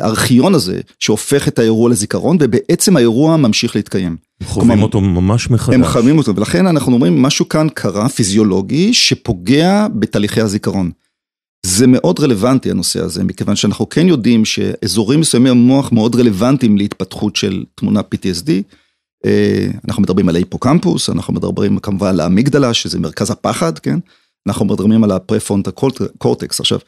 הארכיון 0.00 0.54
הזה, 0.54 0.80
שהופך 0.98 1.48
את 1.48 1.58
האירוע 1.58 1.90
לזיכרון, 1.90 2.36
ובעצם 2.40 2.96
האירוע 2.96 3.36
ממשיך 3.36 3.76
להתקיים. 3.76 4.16
חווים 4.44 4.82
אותו 4.82 5.00
ממש 5.00 5.50
מחדש. 5.50 5.74
הם 5.74 5.84
חווים 5.84 6.18
אותו, 6.18 6.36
ולכן 6.36 6.66
אנחנו 6.66 6.92
אומרים, 6.92 7.22
משהו 7.22 7.48
כאן 7.48 7.66
קרה, 7.74 8.08
פיזיולוגי, 8.08 8.94
שפוגע 8.94 9.86
בתהליכי 9.94 10.40
הזיכרון. 10.40 10.90
זה 11.66 11.86
מאוד 11.86 12.20
רלוונטי 12.20 12.70
הנושא 12.70 13.00
הזה, 13.00 13.24
מכיוון 13.24 13.56
שאנחנו 13.56 13.88
כן 13.88 14.08
יודעים 14.08 14.44
שאזורים 14.44 15.20
מסוימים 15.20 15.52
במוח 15.52 15.92
מאוד 15.92 16.16
רלוונטיים 16.16 16.78
להתפתחות 16.78 17.36
של 17.36 17.64
תמונה 17.74 18.00
PTSD. 18.00 18.50
אה, 19.26 19.66
אנחנו 19.88 20.02
מדברים 20.02 20.28
על 20.28 20.36
היפוקמפוס, 20.36 21.10
אנחנו 21.10 21.34
מדברים 21.34 21.78
כמובן 21.78 22.08
על 22.08 22.20
האמיגדלה, 22.20 22.74
שזה 22.74 22.98
מרכז 22.98 23.30
הפחד, 23.30 23.78
כן? 23.78 23.98
אנחנו 24.46 24.64
מדברים 24.64 25.04
על 25.04 25.10
הפרפונט 25.10 25.68
הקורטקס. 25.68 26.60
עכשיו, 26.60 26.78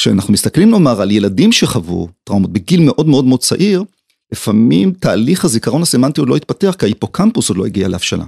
כשאנחנו 0.00 0.32
מסתכלים 0.32 0.70
נאמר 0.70 1.00
על 1.00 1.10
ילדים 1.10 1.52
שחוו 1.52 2.08
טראומות 2.24 2.52
בגיל 2.52 2.80
מאוד 2.82 3.08
מאוד 3.08 3.24
מאוד 3.24 3.40
צעיר, 3.40 3.84
לפעמים 4.32 4.92
תהליך 4.92 5.44
הזיכרון 5.44 5.82
הסמנטי 5.82 6.20
עוד 6.20 6.28
לא 6.28 6.36
התפתח, 6.36 6.74
כי 6.78 6.84
ההיפוקמפוס 6.84 7.48
עוד 7.48 7.58
לא 7.58 7.66
הגיע 7.66 7.88
להבשלה. 7.88 8.24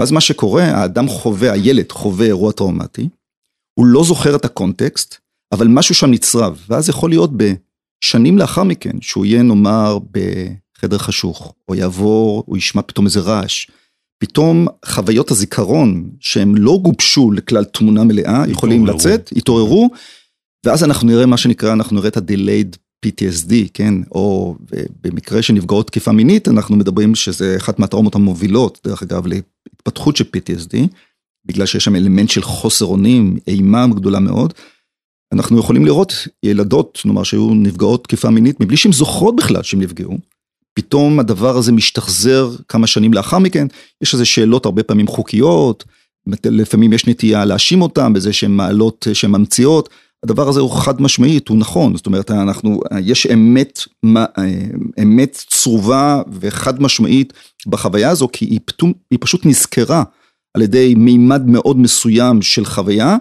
ואז 0.00 0.10
מה 0.10 0.20
שקורה, 0.20 0.64
האדם 0.64 1.08
חווה, 1.08 1.52
הילד 1.52 1.92
חווה 1.92 2.26
אירוע 2.26 2.52
טראומטי, 2.52 3.08
הוא 3.74 3.86
לא 3.86 4.04
זוכר 4.04 4.36
את 4.36 4.44
הקונטקסט, 4.44 5.16
אבל 5.52 5.66
משהו 5.68 5.94
שם 5.94 6.10
נצרב, 6.10 6.64
ואז 6.68 6.88
יכול 6.88 7.10
להיות 7.10 7.30
בשנים 7.36 8.38
לאחר 8.38 8.62
מכן, 8.62 9.00
שהוא 9.00 9.26
יהיה 9.26 9.42
נאמר 9.42 9.98
ב... 10.12 10.18
חדר 10.78 10.98
חשוך, 10.98 11.54
או 11.68 11.74
יעבור, 11.74 12.44
הוא 12.46 12.56
ישמע 12.56 12.82
פתאום 12.82 13.06
איזה 13.06 13.20
רעש. 13.20 13.66
פתאום 14.18 14.66
חוויות 14.86 15.30
הזיכרון 15.30 16.10
שהם 16.20 16.54
לא 16.56 16.78
גובשו 16.82 17.30
לכלל 17.30 17.64
תמונה 17.64 18.04
מלאה, 18.04 18.44
יכולים 18.48 18.86
לצאת, 18.86 19.32
יתעוררו, 19.36 19.90
ואז 20.66 20.84
אנחנו 20.84 21.08
נראה 21.08 21.26
מה 21.26 21.36
שנקרא, 21.36 21.72
אנחנו 21.72 21.96
נראה 21.96 22.08
את 22.08 22.16
ה-delayed 22.16 22.76
PTSD, 23.06 23.54
כן, 23.74 23.94
או 24.10 24.56
במקרה 25.00 25.42
של 25.42 25.52
נפגעות 25.52 25.86
תקיפה 25.86 26.12
מינית, 26.12 26.48
אנחנו 26.48 26.76
מדברים 26.76 27.14
שזה 27.14 27.56
אחת 27.56 27.78
מהטראומות 27.78 28.14
המובילות, 28.14 28.80
דרך 28.84 29.02
אגב, 29.02 29.26
להתפתחות 29.26 30.16
של 30.16 30.24
PTSD, 30.36 30.76
בגלל 31.44 31.66
שיש 31.66 31.84
שם 31.84 31.96
אלמנט 31.96 32.28
של 32.28 32.42
חוסר 32.42 32.84
אונים, 32.84 33.38
אימה 33.46 33.86
גדולה 33.86 34.20
מאוד. 34.20 34.54
אנחנו 35.32 35.58
יכולים 35.58 35.84
לראות 35.84 36.28
ילדות, 36.42 37.02
נאמר 37.04 37.22
שהיו 37.22 37.54
נפגעות 37.54 38.04
תקיפה 38.04 38.30
מינית, 38.30 38.60
מבלי 38.60 38.76
שהן 38.76 38.92
זוכרות 38.92 39.36
בכלל 39.36 39.62
שהן 39.62 39.82
נפגעו. 39.82 40.18
פתאום 40.74 41.20
הדבר 41.20 41.56
הזה 41.56 41.72
משתחזר 41.72 42.50
כמה 42.68 42.86
שנים 42.86 43.14
לאחר 43.14 43.38
מכן, 43.38 43.66
יש 44.02 44.14
איזה 44.14 44.24
שאלות 44.24 44.66
הרבה 44.66 44.82
פעמים 44.82 45.06
חוקיות, 45.06 45.84
לפעמים 46.44 46.92
יש 46.92 47.06
נטייה 47.06 47.44
להאשים 47.44 47.82
אותם 47.82 48.12
בזה 48.12 48.32
שהן 48.32 48.50
מעלות, 48.50 49.06
שהן 49.12 49.30
ממציאות, 49.30 49.88
הדבר 50.24 50.48
הזה 50.48 50.60
הוא 50.60 50.70
חד 50.70 51.02
משמעית, 51.02 51.48
הוא 51.48 51.58
נכון, 51.58 51.96
זאת 51.96 52.06
אומרת, 52.06 52.30
אנחנו, 52.30 52.80
יש 53.00 53.26
אמת, 53.26 53.80
אמת 55.02 55.38
צרובה 55.48 56.22
וחד 56.40 56.82
משמעית 56.82 57.32
בחוויה 57.66 58.10
הזו, 58.10 58.28
כי 58.32 58.44
היא, 58.44 58.60
פתאום, 58.64 58.92
היא 59.10 59.18
פשוט 59.22 59.46
נזכרה 59.46 60.02
על 60.54 60.62
ידי 60.62 60.94
מימד 60.94 61.46
מאוד 61.46 61.78
מסוים 61.78 62.42
של 62.42 62.64
חוויה, 62.64 63.16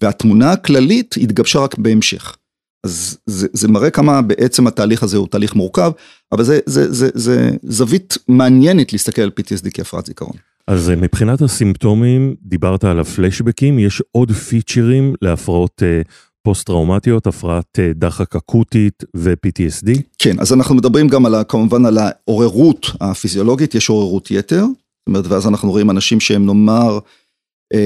והתמונה 0.00 0.52
הכללית 0.52 1.14
התגבשה 1.22 1.58
רק 1.58 1.78
בהמשך. 1.78 2.36
אז 2.86 3.18
זה, 3.26 3.48
זה 3.52 3.68
מראה 3.68 3.90
כמה 3.90 4.22
בעצם 4.22 4.66
התהליך 4.66 5.02
הזה 5.02 5.16
הוא 5.16 5.28
תהליך 5.28 5.54
מורכב, 5.54 5.90
אבל 6.32 6.44
זה, 6.44 6.60
זה, 6.66 6.92
זה, 6.92 7.08
זה 7.14 7.50
זווית 7.62 8.18
מעניינת 8.28 8.92
להסתכל 8.92 9.22
על 9.22 9.30
PTSD 9.40 9.70
כהפרעת 9.74 10.06
זיכרון. 10.06 10.36
אז 10.66 10.90
אה, 10.90 10.96
מבחינת 10.96 11.42
הסימפטומים, 11.42 12.34
דיברת 12.42 12.84
על 12.84 13.00
הפלשבקים, 13.00 13.78
יש 13.78 14.02
עוד 14.12 14.32
פיצ'רים 14.32 15.14
להפרעות 15.22 15.82
uh, 16.42 16.44
פוסט-טראומטיות, 16.44 17.26
הפרעת 17.26 17.78
uh, 17.78 17.98
דחק 17.98 18.36
אקוטית 18.36 19.04
ו-PTSD? 19.16 20.00
כן, 20.18 20.40
אז 20.40 20.52
אנחנו 20.52 20.74
מדברים 20.74 21.08
גם 21.08 21.26
על, 21.26 21.34
כמובן 21.48 21.86
על 21.86 21.98
העוררות 21.98 22.86
הפיזיולוגית, 23.00 23.74
יש 23.74 23.88
עוררות 23.88 24.30
יתר, 24.30 24.64
זאת 24.64 25.06
אומרת, 25.06 25.26
ואז 25.26 25.46
אנחנו 25.46 25.70
רואים 25.70 25.90
אנשים 25.90 26.20
שהם 26.20 26.46
נאמר, 26.46 26.98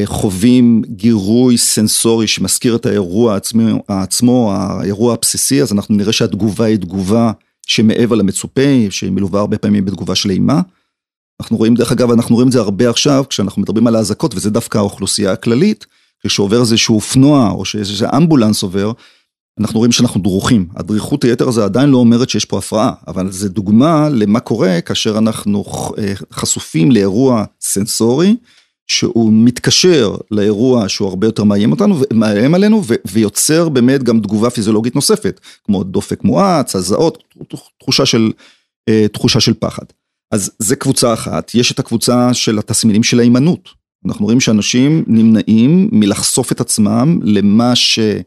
חווים 0.05 0.83
גירוי 0.87 1.59
סנסורי 1.59 2.27
שמזכיר 2.27 2.77
את 2.77 2.87
האירוע 2.87 3.37
עצמו, 3.37 3.83
עצמו, 3.89 4.53
האירוע 4.53 5.15
הבסיסי, 5.15 5.63
אז 5.63 5.73
אנחנו 5.73 5.95
נראה 5.95 6.13
שהתגובה 6.13 6.65
היא 6.65 6.77
תגובה 6.77 7.33
שמעבר 7.67 8.15
למצופה, 8.15 8.61
שהיא 8.91 9.11
מלווה 9.11 9.41
הרבה 9.41 9.59
פעמים 9.59 9.85
בתגובה 9.85 10.15
של 10.15 10.31
אימה. 10.31 10.61
אנחנו 11.41 11.57
רואים, 11.57 11.75
דרך 11.75 11.93
אגב, 11.93 12.11
אנחנו 12.11 12.35
רואים 12.35 12.49
את 12.49 12.53
זה 12.53 12.61
הרבה 12.61 12.91
עכשיו, 12.91 13.25
כשאנחנו 13.29 13.63
מדברים 13.63 13.87
על 13.87 13.97
האזעקות, 13.97 14.35
וזה 14.35 14.51
דווקא 14.51 14.79
האוכלוסייה 14.79 15.33
הכללית, 15.33 15.87
כשעובר 16.27 16.61
איזשהו 16.61 16.95
אופנוע, 16.95 17.51
או 17.51 17.65
שאיזה 17.65 18.07
אמבולנס 18.17 18.63
עובר, 18.63 18.93
אנחנו 19.61 19.79
רואים 19.79 19.93
שאנחנו 19.93 20.21
דרוכים. 20.21 20.69
הדריכות 20.77 21.25
היתר 21.25 21.49
הזה 21.49 21.65
עדיין 21.65 21.91
לא 21.91 21.99
אומרת 21.99 22.31
שיש 22.31 22.45
פה 22.45 22.59
הפרעה, 22.59 22.93
אבל 23.09 23.33
זה 23.33 23.49
דוגמה 23.49 24.09
למה 24.09 24.41
קורה 24.41 24.81
כאשר 24.81 25.19
אנחנו 25.19 25.65
אה, 25.99 26.13
חשופים 26.33 26.91
לאירוע 26.91 27.45
סנסורי, 27.61 28.37
שהוא 28.87 29.33
מתקשר 29.33 30.17
לאירוע 30.31 30.89
שהוא 30.89 31.09
הרבה 31.09 31.27
יותר 31.27 31.45
מאיים 31.45 31.73
אותנו, 31.73 32.01
מאיים 32.13 32.55
עלינו, 32.55 32.83
ויוצר 33.07 33.69
באמת 33.69 34.03
גם 34.03 34.21
תגובה 34.21 34.51
פיזיולוגית 34.51 34.95
נוספת, 34.95 35.41
כמו 35.65 35.85
דופק 35.85 36.25
מואץ, 36.25 36.77
הזעות, 36.77 37.23
תחושה 37.79 38.07
של, 38.07 38.33
אה, 38.89 39.07
תחושה 39.13 39.41
של 39.41 39.55
פחד. 39.55 39.85
אז 40.31 40.51
זה 40.59 40.77
קבוצה 40.77 41.13
אחת, 41.13 41.55
יש 41.55 41.73
את 41.73 41.79
הקבוצה 41.79 42.35
של 42.35 42.59
התסמינים 42.59 43.03
של 43.03 43.19
ההימנעות. 43.19 43.86
אנחנו 44.07 44.25
רואים 44.25 44.41
שאנשים 44.41 45.05
נמנעים 45.07 45.89
מלחשוף 45.93 46.53
את 46.53 46.61
עצמם 46.61 47.19
למה 47.23 47.77
שהיה 47.77 48.23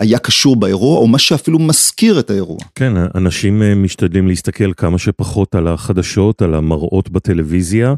אה, 0.00 0.18
קשור 0.18 0.56
באירוע, 0.56 0.98
או 0.98 1.06
מה 1.06 1.18
שאפילו 1.18 1.58
מזכיר 1.58 2.20
את 2.20 2.30
האירוע. 2.30 2.58
כן, 2.74 2.92
אנשים 3.14 3.62
אה, 3.62 3.74
משתדלים 3.74 4.28
להסתכל 4.28 4.72
כמה 4.76 4.98
שפחות 4.98 5.54
על 5.54 5.68
החדשות, 5.68 6.42
על 6.42 6.54
המראות 6.54 7.10
בטלוויזיה. 7.10 7.94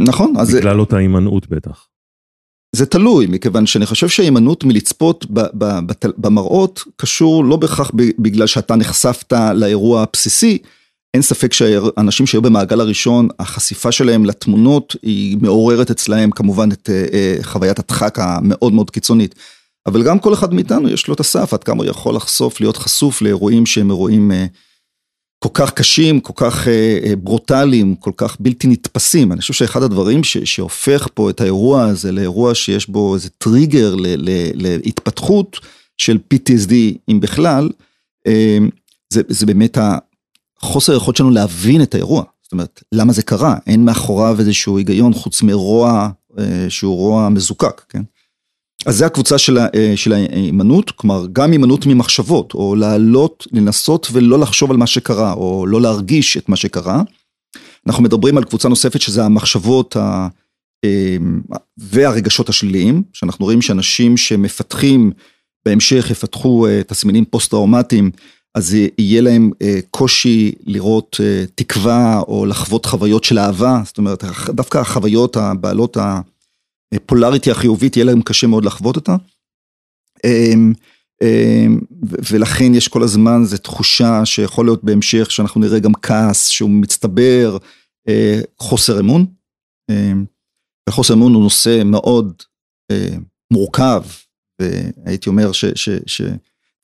נכון. 0.00 0.34
בגלל 0.56 0.80
אותה 0.80 0.96
הימנעות 0.96 1.48
בטח. 1.48 1.86
זה 2.76 2.86
תלוי, 2.86 3.26
מכיוון 3.26 3.66
שאני 3.66 3.86
חושב 3.86 4.08
שההימנעות 4.08 4.64
מלצפות 4.64 5.26
במראות 6.02 6.82
קשור 6.96 7.44
לא 7.44 7.56
בהכרח 7.56 7.90
בגלל 7.94 8.46
שאתה 8.46 8.76
נחשפת 8.76 9.32
לאירוע 9.32 10.02
הבסיסי, 10.02 10.58
אין 11.14 11.22
ספק 11.22 11.52
שאנשים 11.52 12.26
שהיו 12.26 12.42
במעגל 12.42 12.80
הראשון, 12.80 13.28
החשיפה 13.38 13.92
שלהם 13.92 14.24
לתמונות 14.24 14.96
היא 15.02 15.38
מעוררת 15.40 15.90
אצלהם 15.90 16.30
כמובן 16.30 16.72
את 16.72 16.90
אה, 16.90 17.06
אה, 17.12 17.36
חוויית 17.42 17.78
הדחק 17.78 18.18
המאוד 18.18 18.72
מאוד 18.72 18.90
קיצונית. 18.90 19.34
אבל 19.86 20.02
גם 20.02 20.18
כל 20.18 20.34
אחד 20.34 20.54
מאיתנו 20.54 20.88
יש 20.88 21.08
לו 21.08 21.14
את 21.14 21.20
הסף, 21.20 21.54
עד 21.54 21.64
כמה 21.64 21.82
הוא 21.82 21.90
יכול 21.90 22.14
לחשוף, 22.14 22.60
להיות 22.60 22.76
חשוף 22.76 23.22
לאירועים 23.22 23.66
שהם 23.66 23.90
אירועים 23.90 24.32
אה, 24.32 24.46
כל 25.38 25.48
כך 25.54 25.70
קשים, 25.70 26.20
כל 26.20 26.32
כך 26.36 26.68
ברוטליים, 27.18 27.96
כל 27.96 28.12
כך 28.16 28.36
בלתי 28.40 28.68
נתפסים. 28.68 29.32
אני 29.32 29.40
חושב 29.40 29.54
שאחד 29.54 29.82
הדברים 29.82 30.24
ש, 30.24 30.36
שהופך 30.38 31.08
פה 31.14 31.30
את 31.30 31.40
האירוע 31.40 31.84
הזה 31.84 32.12
לאירוע 32.12 32.54
שיש 32.54 32.88
בו 32.88 33.14
איזה 33.14 33.28
טריגר 33.30 33.94
ל, 33.94 34.06
ל, 34.16 34.30
להתפתחות 34.54 35.60
של 35.96 36.18
PTSD, 36.34 36.72
אם 37.10 37.20
בכלל, 37.20 37.70
זה, 39.12 39.22
זה 39.28 39.46
באמת 39.46 39.78
חוסר 40.64 40.92
היכולת 40.92 41.16
שלנו 41.16 41.30
להבין 41.30 41.82
את 41.82 41.94
האירוע. 41.94 42.24
זאת 42.42 42.52
אומרת, 42.52 42.82
למה 42.92 43.12
זה 43.12 43.22
קרה? 43.22 43.56
אין 43.66 43.84
מאחוריו 43.84 44.36
איזשהו 44.38 44.78
היגיון 44.78 45.14
חוץ 45.14 45.42
מרוע 45.42 46.08
אה, 46.38 46.66
שהוא 46.68 46.96
רוע 46.96 47.28
מזוקק, 47.28 47.82
כן? 47.88 48.02
אז 48.86 48.96
זה 48.96 49.06
הקבוצה 49.06 49.38
של, 49.38 49.58
אה, 49.58 49.92
של 49.96 50.12
ההימנעות, 50.12 50.90
כלומר 50.90 51.26
גם 51.32 51.52
הימנעות 51.52 51.86
ממחשבות, 51.86 52.54
או 52.54 52.74
לעלות, 52.74 53.46
לנסות 53.52 54.08
ולא 54.12 54.38
לחשוב 54.38 54.70
על 54.70 54.76
מה 54.76 54.86
שקרה, 54.86 55.32
או 55.32 55.66
לא 55.66 55.80
להרגיש 55.80 56.36
את 56.36 56.48
מה 56.48 56.56
שקרה. 56.56 57.02
אנחנו 57.86 58.02
מדברים 58.02 58.38
על 58.38 58.44
קבוצה 58.44 58.68
נוספת 58.68 59.00
שזה 59.00 59.24
המחשבות 59.24 59.96
ה... 59.96 60.28
אה, 60.84 61.16
והרגשות 61.78 62.48
השליליים, 62.48 63.02
שאנחנו 63.12 63.44
רואים 63.44 63.62
שאנשים 63.62 64.16
שמפתחים 64.16 65.12
בהמשך 65.66 66.06
יפתחו 66.10 66.66
תסמינים 66.86 67.24
פוסט-טראומטיים 67.24 68.10
אז 68.54 68.76
יהיה 68.98 69.22
להם 69.22 69.50
אה, 69.62 69.78
קושי 69.90 70.52
לראות 70.66 71.16
אה, 71.20 71.44
תקווה 71.54 72.20
או 72.28 72.46
לחוות 72.46 72.86
חוויות 72.86 73.24
של 73.24 73.38
אהבה, 73.38 73.82
זאת 73.84 73.98
אומרת, 73.98 74.24
דווקא 74.48 74.78
החוויות 74.78 75.36
הבעלות 75.36 75.96
הפולריטי 76.94 77.50
החיובית, 77.50 77.96
יהיה 77.96 78.06
להם 78.06 78.22
קשה 78.22 78.46
מאוד 78.46 78.64
לחוות 78.64 78.96
אותה. 78.96 79.16
אמ, 80.24 80.72
אמ, 81.22 81.80
ולכן 82.30 82.74
יש 82.74 82.88
כל 82.88 83.02
הזמן 83.02 83.40
איזו 83.42 83.58
תחושה 83.58 84.24
שיכול 84.24 84.66
להיות 84.66 84.84
בהמשך 84.84 85.30
שאנחנו 85.30 85.60
נראה 85.60 85.78
גם 85.78 85.94
כעס 85.94 86.48
שהוא 86.48 86.70
מצטבר, 86.70 87.56
אה, 88.08 88.40
חוסר 88.58 89.00
אמון. 89.00 89.26
אמ, 89.90 90.24
וחוסר 90.88 91.14
אמון 91.14 91.34
הוא 91.34 91.42
נושא 91.42 91.82
מאוד 91.84 92.42
מורכב, 93.52 94.02
והייתי 94.60 95.28
אומר 95.28 95.52
ש... 95.52 95.64
ש, 95.74 95.88
ש 96.06 96.22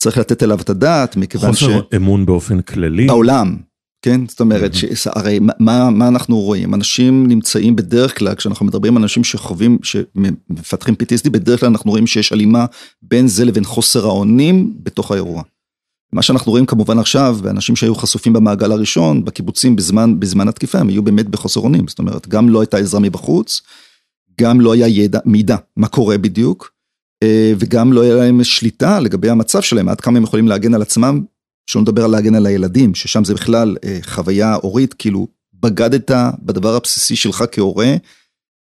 צריך 0.03 0.19
לתת 0.19 0.43
עליו 0.43 0.61
את 0.61 0.71
הדעת, 0.71 1.17
מכיוון 1.17 1.55
ש... 1.55 1.65
חוסר 1.65 1.81
אמון 1.97 2.27
באופן 2.27 2.61
כללי. 2.63 3.07
בעולם, 3.07 3.57
כן? 4.03 4.21
זאת 4.29 4.41
אומרת, 4.41 4.73
הרי 5.07 5.39
מה, 5.59 5.91
מה 5.91 6.09
אנחנו 6.09 6.41
רואים? 6.41 6.75
אנשים 6.75 7.27
נמצאים 7.27 7.77
בדרך 7.77 8.19
כלל, 8.19 8.35
כשאנחנו 8.35 8.67
מדברים 8.67 8.97
על 8.97 9.03
אנשים 9.03 9.25
שחווים, 9.25 9.79
שמפתחים 9.83 10.95
PTSD, 10.95 11.31
בדרך 11.31 11.61
כלל 11.61 11.69
אנחנו 11.69 11.91
רואים 11.91 12.07
שיש 12.07 12.33
הלימה 12.33 12.67
בין 13.03 13.29
זה 13.29 13.45
לבין 13.45 13.65
חוסר 13.65 14.07
האונים 14.07 14.75
בתוך 14.83 15.11
האירוע. 15.11 15.43
מה 16.13 16.23
שאנחנו 16.23 16.53
רואים 16.53 16.67
כמובן 16.67 16.99
עכשיו, 16.99 17.39
ואנשים 17.43 17.77
שהיו 17.77 17.95
חשופים 17.95 18.33
במעגל 18.33 18.73
הראשון, 18.73 19.25
בקיבוצים 19.25 19.77
בזמן, 19.77 20.21
בזמן 20.21 20.49
התקיפה, 20.49 20.79
הם 20.79 20.89
היו 20.89 21.03
באמת 21.03 21.29
בחוסר 21.29 21.61
אונים. 21.61 21.89
זאת 21.89 21.99
אומרת, 21.99 22.29
גם 22.29 22.49
לא 22.49 22.61
הייתה 22.61 22.77
עזרה 22.77 23.01
מבחוץ, 23.01 23.61
גם 24.41 24.61
לא 24.61 24.73
היה 24.73 24.89
ידע, 24.89 25.19
מידע, 25.25 25.57
מה 25.77 25.89
קורה 25.89 26.19
בדיוק. 26.19 26.80
אה, 27.23 27.53
וגם 27.59 27.93
לא 27.93 28.03
היה 28.03 28.15
להם 28.15 28.45
שליטה 28.45 29.01
לגבי 29.01 29.31
המצב 29.31 29.61
שלהם, 29.61 29.89
עד 29.89 30.01
כמה 30.01 30.17
הם 30.17 30.23
יכולים 30.23 30.49
להגן 30.49 30.75
על 30.75 30.83
עצמם, 30.83 31.25
שלא 31.67 31.83
נדבר 31.83 32.05
על 32.05 32.11
להגן 32.11 32.35
על 32.35 32.47
הילדים, 32.47 32.95
ששם 32.95 33.25
זה 33.25 33.35
בכלל 33.35 33.77
אה, 33.85 33.99
חוויה 34.03 34.55
הורית, 34.55 34.95
כאילו 34.95 35.29
בגדת 35.55 36.11
בדבר 36.43 36.75
הבסיסי 36.75 37.17
שלך 37.17 37.45
כהורה, 37.53 37.95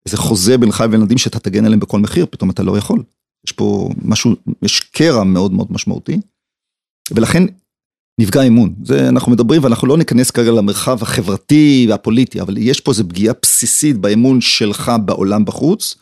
איזה 0.06 0.16
חוזה 0.16 0.58
בינך 0.58 0.80
לבין 0.80 1.00
ילדים 1.00 1.18
שאתה 1.18 1.38
תגן 1.38 1.64
עליהם 1.64 1.80
בכל 1.80 2.00
מחיר, 2.00 2.26
פתאום 2.30 2.50
אתה 2.50 2.62
לא 2.62 2.78
יכול. 2.78 3.02
יש 3.46 3.52
פה 3.52 3.88
משהו, 4.02 4.34
יש 4.62 4.80
קרע 4.80 5.24
מאוד 5.24 5.52
מאוד 5.52 5.72
משמעותי, 5.72 6.20
ולכן 7.10 7.42
נפגע 8.20 8.42
אמון. 8.42 8.74
זה 8.84 9.08
אנחנו 9.08 9.32
מדברים 9.32 9.64
ואנחנו 9.64 9.88
לא 9.88 9.98
ניכנס 9.98 10.30
כרגע 10.30 10.50
למרחב 10.50 11.02
החברתי 11.02 11.86
והפוליטי, 11.90 12.40
אבל 12.40 12.56
יש 12.58 12.80
פה 12.80 12.90
איזו 12.90 13.08
פגיעה 13.08 13.34
בסיסית 13.42 13.96
באמון 13.96 14.40
שלך 14.40 14.92
בעולם 15.04 15.44
בחוץ, 15.44 15.94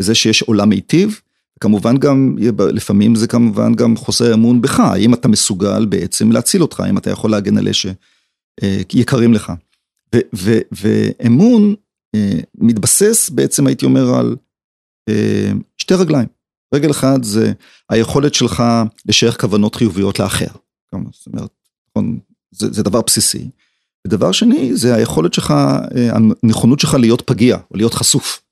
בזה 0.00 0.14
שיש 0.14 0.42
עולם 0.42 0.68
מיטיב, 0.68 1.20
כמובן 1.60 1.96
גם, 1.96 2.36
לפעמים 2.72 3.14
זה 3.14 3.26
כמובן 3.26 3.74
גם 3.74 3.96
חוסר 3.96 4.34
אמון 4.34 4.60
בך, 4.60 4.80
האם 4.80 5.14
אתה 5.14 5.28
מסוגל 5.28 5.86
בעצם 5.86 6.32
להציל 6.32 6.62
אותך, 6.62 6.80
האם 6.80 6.98
אתה 6.98 7.10
יכול 7.10 7.30
להגן 7.30 7.58
על 7.58 7.64
אלה 7.64 7.72
שיקרים 8.62 9.34
לך. 9.34 9.52
ו, 10.14 10.18
ו, 10.34 10.58
ואמון 10.72 11.74
אה, 12.14 12.38
מתבסס 12.54 13.30
בעצם 13.30 13.66
הייתי 13.66 13.84
אומר 13.84 14.14
על 14.14 14.36
אה, 15.08 15.52
שתי 15.76 15.94
רגליים. 15.94 16.28
רגל 16.74 16.90
אחד 16.90 17.22
זה 17.22 17.52
היכולת 17.90 18.34
שלך 18.34 18.62
לשייך 19.06 19.40
כוונות 19.40 19.74
חיוביות 19.74 20.18
לאחר. 20.18 20.46
זאת 21.12 21.26
אומרת, 21.26 21.50
נכון, 21.90 22.18
זה, 22.50 22.72
זה 22.72 22.82
דבר 22.82 23.00
בסיסי. 23.06 23.50
ודבר 24.06 24.32
שני 24.32 24.76
זה 24.76 24.94
היכולת 24.94 25.34
שלך, 25.34 25.50
אה, 25.50 26.10
הנכונות 26.42 26.80
שלך 26.80 26.94
להיות 26.94 27.22
פגיע, 27.22 27.56
או 27.70 27.76
להיות 27.76 27.94
חשוף. 27.94 28.42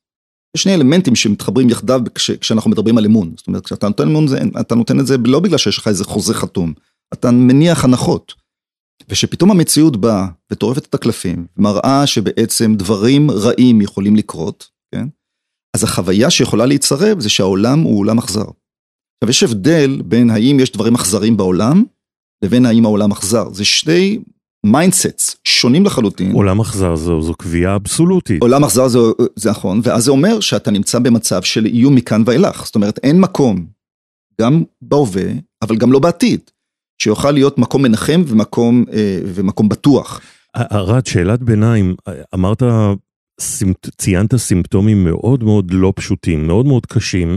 יש 0.57 0.63
שני 0.63 0.75
אלמנטים 0.75 1.17
שמתחברים 1.17 1.71
יחדיו 1.71 2.01
כש, 2.15 2.31
כשאנחנו 2.31 2.71
מדברים 2.71 2.99
על 2.99 3.05
אמון. 3.05 3.33
זאת 3.37 3.47
אומרת, 3.47 3.65
כשאתה 3.65 3.89
נותן 3.89 4.09
אמון, 4.09 4.29
זה, 4.29 4.39
אתה 4.61 4.75
נותן 4.75 5.01
את 5.01 5.07
זה 5.07 5.17
לא 5.25 5.41
בגלל 5.41 5.59
שיש 5.59 5.79
לך 5.79 5.89
איזה 5.89 6.05
חוזה 6.05 6.35
חתום, 6.35 6.73
אתה 7.13 7.31
מניח 7.31 7.85
הנחות. 7.85 8.35
ושפתאום 9.09 9.51
המציאות 9.51 9.97
באה 9.97 10.27
וטורפת 10.53 10.85
את 10.85 10.95
הקלפים, 10.95 11.47
מראה 11.57 12.07
שבעצם 12.07 12.75
דברים 12.75 13.31
רעים 13.31 13.81
יכולים 13.81 14.17
לקרות, 14.17 14.69
כן? 14.95 15.09
אז 15.77 15.85
החוויה 15.85 16.31
שיכולה 16.31 16.67
להיצרב 16.67 17.21
זה 17.21 17.29
שהעולם 17.29 17.81
הוא 17.81 17.99
עולם 17.99 18.19
אכזר. 18.19 18.45
עכשיו 18.45 19.31
יש 19.31 19.43
הבדל 19.43 20.03
בין 20.05 20.31
האם 20.31 20.61
יש 20.61 20.73
דברים 20.73 20.95
אכזרים 20.95 21.37
בעולם, 21.37 21.85
לבין 22.45 22.67
האם 22.67 22.85
העולם 22.85 23.13
אכזר. 23.13 23.53
זה 23.53 23.65
שני 23.65 24.19
mindsets 24.67 25.37
שונים 25.45 25.85
לחלוטין. 25.85 26.33
עולם 26.33 26.61
אכזר 26.61 26.97
זו, 26.97 27.23
זו 27.23 27.35
קביעה 27.35 27.77
אבסולוטית. 27.77 28.43
עולם 28.43 28.65
אכזר 28.65 28.89
זה, 28.89 28.99
זה 29.37 29.51
נכון, 29.51 29.81
ואז 29.83 30.05
זה 30.05 30.11
אומר 30.11 30.41
שאתה 30.41 30.71
נמצא 30.71 30.99
במצב 30.99 31.43
של 31.43 31.67
איום 31.67 31.95
מכאן 31.95 32.23
ואילך. 32.27 32.65
זאת 32.65 32.75
אומרת, 32.75 32.99
אין 33.03 33.21
מקום, 33.21 33.67
גם 34.41 34.63
בהווה, 34.83 35.25
אבל 35.63 35.77
גם 35.77 35.93
לא 35.93 35.99
בעתיד, 35.99 36.41
שיוכל 37.03 37.31
להיות 37.31 37.59
מקום 37.59 37.83
מנחם 37.83 38.23
ומקום, 38.27 38.85
אה, 38.93 39.19
ומקום 39.25 39.69
בטוח. 39.69 40.21
ארד, 40.57 41.07
שאלת 41.07 41.43
ביניים, 41.43 41.95
אמרת, 42.35 42.63
ציינת 43.99 44.37
סימפטומים 44.37 45.05
מאוד 45.05 45.45
מאוד 45.45 45.71
לא 45.71 45.93
פשוטים, 45.97 46.47
מאוד 46.47 46.67
מאוד 46.67 46.87
קשים, 46.87 47.37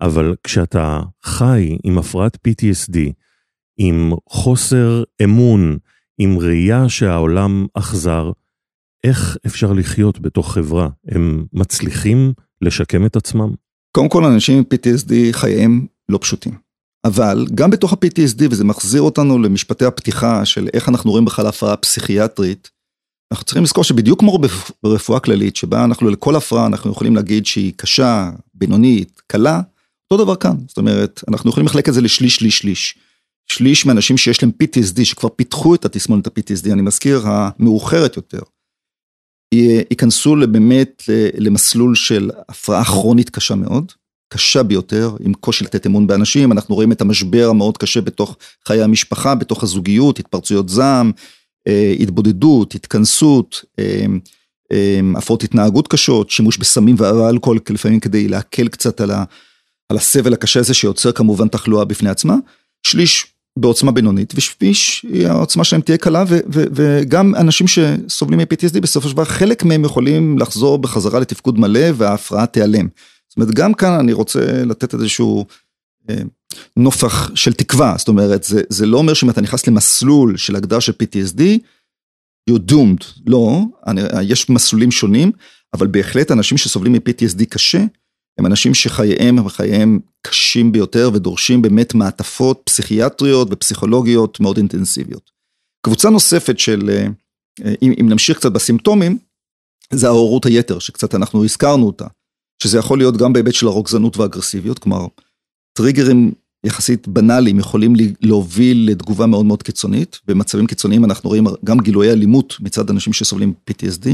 אבל 0.00 0.34
כשאתה 0.44 1.00
חי 1.24 1.76
עם 1.84 1.98
הפרעת 1.98 2.36
PTSD, 2.48 2.98
עם 3.78 4.12
חוסר 4.28 5.02
אמון, 5.24 5.78
עם 6.18 6.38
ראייה 6.38 6.88
שהעולם 6.88 7.66
אכזר, 7.74 8.30
איך 9.04 9.36
אפשר 9.46 9.72
לחיות 9.72 10.20
בתוך 10.20 10.54
חברה? 10.54 10.88
הם 11.08 11.44
מצליחים 11.52 12.32
לשקם 12.62 13.06
את 13.06 13.16
עצמם? 13.16 13.50
קודם 13.92 14.08
כל, 14.08 14.24
אנשים 14.24 14.58
עם 14.58 14.64
PTSD 14.74 15.12
חייהם 15.32 15.86
לא 16.08 16.18
פשוטים. 16.22 16.52
אבל 17.04 17.46
גם 17.54 17.70
בתוך 17.70 17.92
ה-PTSD, 17.92 18.42
וזה 18.50 18.64
מחזיר 18.64 19.02
אותנו 19.02 19.38
למשפטי 19.38 19.84
הפתיחה 19.84 20.44
של 20.44 20.68
איך 20.74 20.88
אנחנו 20.88 21.10
רואים 21.10 21.24
בכלל 21.24 21.46
הפרעה 21.46 21.76
פסיכיאטרית, 21.76 22.70
אנחנו 23.32 23.44
צריכים 23.44 23.62
לזכור 23.62 23.84
שבדיוק 23.84 24.20
כמו 24.20 24.38
ברפואה 24.82 25.20
כללית, 25.20 25.56
שבה 25.56 25.84
אנחנו 25.84 26.10
לכל 26.10 26.36
הפרעה 26.36 26.66
אנחנו 26.66 26.90
יכולים 26.90 27.16
להגיד 27.16 27.46
שהיא 27.46 27.72
קשה, 27.76 28.30
בינונית, 28.54 29.22
קלה, 29.26 29.60
אותו 30.10 30.24
דבר 30.24 30.36
כאן. 30.36 30.56
זאת 30.68 30.78
אומרת, 30.78 31.24
אנחנו 31.28 31.50
יכולים 31.50 31.66
לחלק 31.66 31.88
את 31.88 31.94
זה 31.94 32.00
לשליש, 32.00 32.36
שליש, 32.36 32.58
שליש. 32.58 32.98
שליש 33.46 33.86
מהאנשים 33.86 34.16
שיש 34.16 34.42
להם 34.42 34.52
PTSD, 34.62 35.04
שכבר 35.04 35.28
פיתחו 35.28 35.74
את 35.74 35.84
התסמונת 35.84 36.26
ה-PTSD, 36.26 36.72
אני 36.72 36.82
מזכיר, 36.82 37.22
המאוחרת 37.24 38.16
יותר, 38.16 38.40
ייכנסו 39.54 40.36
באמת 40.50 41.02
למסלול 41.38 41.94
של 41.94 42.30
הפרעה 42.48 42.84
כרונית 42.84 43.30
קשה 43.30 43.54
מאוד, 43.54 43.92
קשה 44.28 44.62
ביותר, 44.62 45.16
עם 45.20 45.34
קושי 45.34 45.64
לתת 45.64 45.86
אמון 45.86 46.06
באנשים, 46.06 46.52
אנחנו 46.52 46.74
רואים 46.74 46.92
את 46.92 47.00
המשבר 47.00 47.48
המאוד 47.50 47.78
קשה 47.78 48.00
בתוך 48.00 48.36
חיי 48.68 48.82
המשפחה, 48.82 49.34
בתוך 49.34 49.62
הזוגיות, 49.62 50.18
התפרצויות 50.18 50.68
זעם, 50.68 51.12
אה, 51.68 51.94
התבודדות, 52.00 52.74
התכנסות, 52.74 53.64
אה, 53.78 54.06
אה, 54.72 55.00
הפרעות 55.16 55.42
התנהגות 55.42 55.88
קשות, 55.88 56.30
שימוש 56.30 56.58
בסמים 56.58 56.96
ואלכוהול 56.98 57.58
לפעמים 57.70 58.00
כדי 58.00 58.28
להקל 58.28 58.68
קצת 58.68 59.00
על, 59.00 59.10
ה, 59.10 59.24
על 59.88 59.96
הסבל 59.96 60.32
הקשה 60.32 60.60
הזה 60.60 60.74
שיוצר 60.74 61.12
כמובן 61.12 61.48
תחלואה 61.48 61.84
בפני 61.84 62.10
עצמה, 62.10 62.36
שליש 62.86 63.26
בעוצמה 63.56 63.92
בינונית 63.92 64.32
ושליש 64.36 65.06
העוצמה 65.24 65.64
שלהם 65.64 65.82
תהיה 65.82 65.98
קלה 65.98 66.24
ו, 66.28 66.38
ו, 66.54 66.64
וגם 66.72 67.34
אנשים 67.34 67.66
שסובלים 67.66 68.40
מ-PTSD 68.40 68.80
בסופו 68.80 69.08
של 69.08 69.14
דבר 69.14 69.24
חלק 69.24 69.64
מהם 69.64 69.84
יכולים 69.84 70.38
לחזור 70.38 70.78
בחזרה 70.78 71.20
לתפקוד 71.20 71.58
מלא 71.58 71.88
וההפרעה 71.94 72.46
תיעלם. 72.46 72.88
זאת 73.28 73.36
אומרת 73.36 73.54
גם 73.54 73.74
כאן 73.74 73.92
אני 73.92 74.12
רוצה 74.12 74.64
לתת 74.64 74.94
איזשהו 74.94 75.46
נופח 76.76 77.30
של 77.34 77.52
תקווה, 77.52 77.94
זאת 77.98 78.08
אומרת, 78.08 78.42
זה, 78.42 78.62
זה 78.68 78.86
לא 78.86 78.98
אומר 78.98 79.14
שאם 79.14 79.30
אתה 79.30 79.40
נכנס 79.40 79.66
למסלול 79.66 80.36
של 80.36 80.56
הגדרה 80.56 80.80
של 80.80 80.92
PTSD, 80.92 81.40
you're 82.50 82.72
doomed, 82.72 83.04
לא, 83.26 83.60
אני, 83.86 84.00
יש 84.22 84.50
מסלולים 84.50 84.90
שונים, 84.90 85.32
אבל 85.74 85.86
בהחלט 85.86 86.30
אנשים 86.30 86.58
שסובלים 86.58 86.92
מ-PTSD 86.92 87.44
קשה, 87.48 87.84
הם 88.38 88.46
אנשים 88.46 88.74
שחייהם 88.74 89.38
הם 89.38 89.48
חייהם 89.48 89.98
קשים 90.26 90.72
ביותר 90.72 91.10
ודורשים 91.14 91.62
באמת 91.62 91.94
מעטפות 91.94 92.62
פסיכיאטריות 92.64 93.48
ופסיכולוגיות 93.50 94.40
מאוד 94.40 94.56
אינטנסיביות. 94.56 95.30
קבוצה 95.86 96.10
נוספת 96.10 96.58
של, 96.58 96.90
אה, 96.90 97.06
אם, 97.82 97.92
אם 98.00 98.08
נמשיך 98.08 98.36
קצת 98.36 98.52
בסימפטומים, 98.52 99.18
זה 99.92 100.06
ההורות 100.06 100.46
היתר, 100.46 100.78
שקצת 100.78 101.14
אנחנו 101.14 101.44
הזכרנו 101.44 101.86
אותה, 101.86 102.06
שזה 102.62 102.78
יכול 102.78 102.98
להיות 102.98 103.16
גם 103.16 103.32
בהיבט 103.32 103.54
של 103.54 103.66
הרוגזנות 103.66 104.16
ואגרסיביות, 104.16 104.78
כלומר, 104.78 105.06
טריגרים 105.72 106.32
יחסית 106.64 107.08
בנאליים 107.08 107.58
יכולים 107.58 107.94
להוביל 108.20 108.90
לתגובה 108.90 109.26
מאוד 109.26 109.46
מאוד 109.46 109.62
קיצונית. 109.62 110.20
במצבים 110.26 110.66
קיצוניים 110.66 111.04
אנחנו 111.04 111.28
רואים 111.28 111.44
גם 111.64 111.80
גילויי 111.80 112.10
אלימות 112.10 112.56
מצד 112.60 112.90
אנשים 112.90 113.12
שסובלים 113.12 113.54
PTSD. 113.70 114.08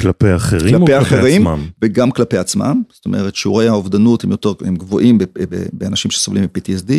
כלפי 0.00 0.36
אחרים 0.36 0.60
כלפי 0.60 0.74
או 0.76 0.86
כלפי 0.86 0.96
אחרים, 0.96 1.46
עצמם? 1.46 1.66
וגם 1.82 2.10
כלפי 2.10 2.38
עצמם, 2.38 2.82
זאת 2.92 3.06
אומרת 3.06 3.36
שיעורי 3.36 3.68
האובדנות 3.68 4.24
הם 4.24 4.30
יותר, 4.30 4.52
הם 4.60 4.76
גבוהים 4.76 5.18
באנשים 5.72 6.10
שסובלים 6.10 6.44
מ-PTSD. 6.44 6.92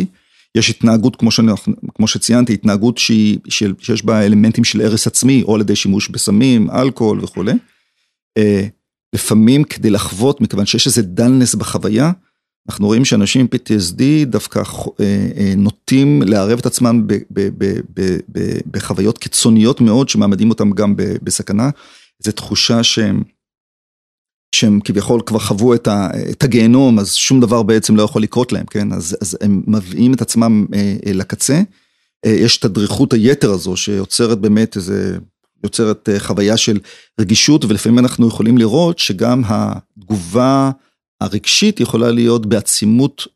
יש 0.54 0.70
התנהגות, 0.70 1.16
כמו, 1.16 1.30
שאני, 1.30 1.52
כמו 1.94 2.08
שציינתי, 2.08 2.52
התנהגות 2.52 2.98
שהיא, 2.98 3.38
של, 3.48 3.74
שיש 3.78 4.04
בה 4.04 4.26
אלמנטים 4.26 4.64
של 4.64 4.80
הרס 4.80 5.06
עצמי, 5.06 5.42
או 5.42 5.54
על 5.54 5.60
ידי 5.60 5.76
שימוש 5.76 6.08
בסמים, 6.08 6.70
אלכוהול 6.70 7.24
וכולי. 7.24 7.52
אה, 8.38 8.66
לפעמים 9.14 9.64
כדי 9.64 9.90
לחוות, 9.90 10.40
מכיוון 10.40 10.66
שיש 10.66 10.86
איזה 10.86 11.02
דלנס 11.02 11.54
בחוויה, 11.54 12.12
אנחנו 12.68 12.86
רואים 12.86 13.04
שאנשים 13.04 13.40
עם 13.40 13.46
PTSD 13.54 14.02
דווקא 14.26 14.58
אה, 14.58 15.04
אה, 15.36 15.52
נוטים 15.56 16.22
לערב 16.22 16.58
את 16.58 16.66
עצמם 16.66 17.06
בחוויות 18.70 19.18
קיצוניות 19.18 19.80
מאוד 19.80 20.08
שמעמדים 20.08 20.50
אותם 20.50 20.70
גם 20.70 20.94
בסכנה. 20.96 21.70
זו 22.22 22.32
תחושה 22.32 22.82
שהם, 22.82 23.22
שהם 24.54 24.80
כביכול 24.84 25.20
כבר 25.26 25.38
חוו 25.38 25.74
את, 25.74 25.88
ה, 25.88 26.08
את 26.30 26.44
הגיהנום, 26.44 26.98
אז 26.98 27.14
שום 27.14 27.40
דבר 27.40 27.62
בעצם 27.62 27.96
לא 27.96 28.02
יכול 28.02 28.22
לקרות 28.22 28.52
להם, 28.52 28.66
כן? 28.66 28.92
אז, 28.92 29.16
אז 29.20 29.38
הם 29.40 29.62
מביאים 29.66 30.14
את 30.14 30.22
עצמם 30.22 30.66
אה, 30.74 31.12
לקצה. 31.14 31.62
יש 32.26 32.58
את 32.58 32.64
הדריכות 32.64 33.12
היתר 33.12 33.50
הזו 33.50 33.76
שיוצרת 33.76 34.38
באמת 34.38 34.76
איזה, 34.76 35.18
יוצרת 35.64 36.08
חוויה 36.18 36.56
של 36.56 36.80
רגישות, 37.20 37.64
ולפעמים 37.64 37.98
אנחנו 37.98 38.28
יכולים 38.28 38.58
לראות 38.58 38.98
שגם 38.98 39.42
התגובה 39.46 40.70
הרגשית 41.20 41.80
יכולה 41.80 42.10
להיות 42.10 42.46
בעצימות 42.46 43.26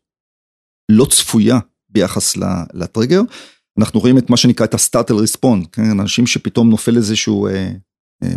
לא 0.91 1.05
צפויה 1.05 1.59
ביחס 1.89 2.37
לטריגר. 2.73 3.21
אנחנו 3.79 3.99
רואים 3.99 4.17
את 4.17 4.29
מה 4.29 4.37
שנקרא 4.37 4.65
את 4.65 4.73
הסטארטל 4.73 5.15
ריספונד, 5.15 5.67
כן? 5.67 5.99
אנשים 5.99 6.27
שפתאום 6.27 6.69
נופל 6.69 6.97
איזשהו 6.97 7.47
אה, 7.47 7.53
אה, 7.53 7.71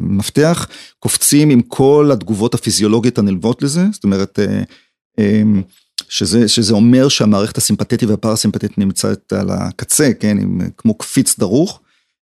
מפתח, 0.00 0.68
קופצים 0.98 1.50
עם 1.50 1.60
כל 1.62 2.10
התגובות 2.12 2.54
הפיזיולוגיות 2.54 3.18
הנלוות 3.18 3.62
לזה, 3.62 3.84
זאת 3.92 4.04
אומרת, 4.04 4.38
אה, 4.38 4.62
אה, 5.18 5.42
שזה, 6.08 6.48
שזה 6.48 6.74
אומר 6.74 7.08
שהמערכת 7.08 7.56
הסימפתטית 7.56 8.08
והפרסימפטית 8.08 8.78
נמצאת 8.78 9.32
על 9.32 9.50
הקצה, 9.50 10.10
כן? 10.20 10.38
עם, 10.38 10.60
כמו 10.76 10.98
קפיץ 10.98 11.38
דרוך, 11.38 11.80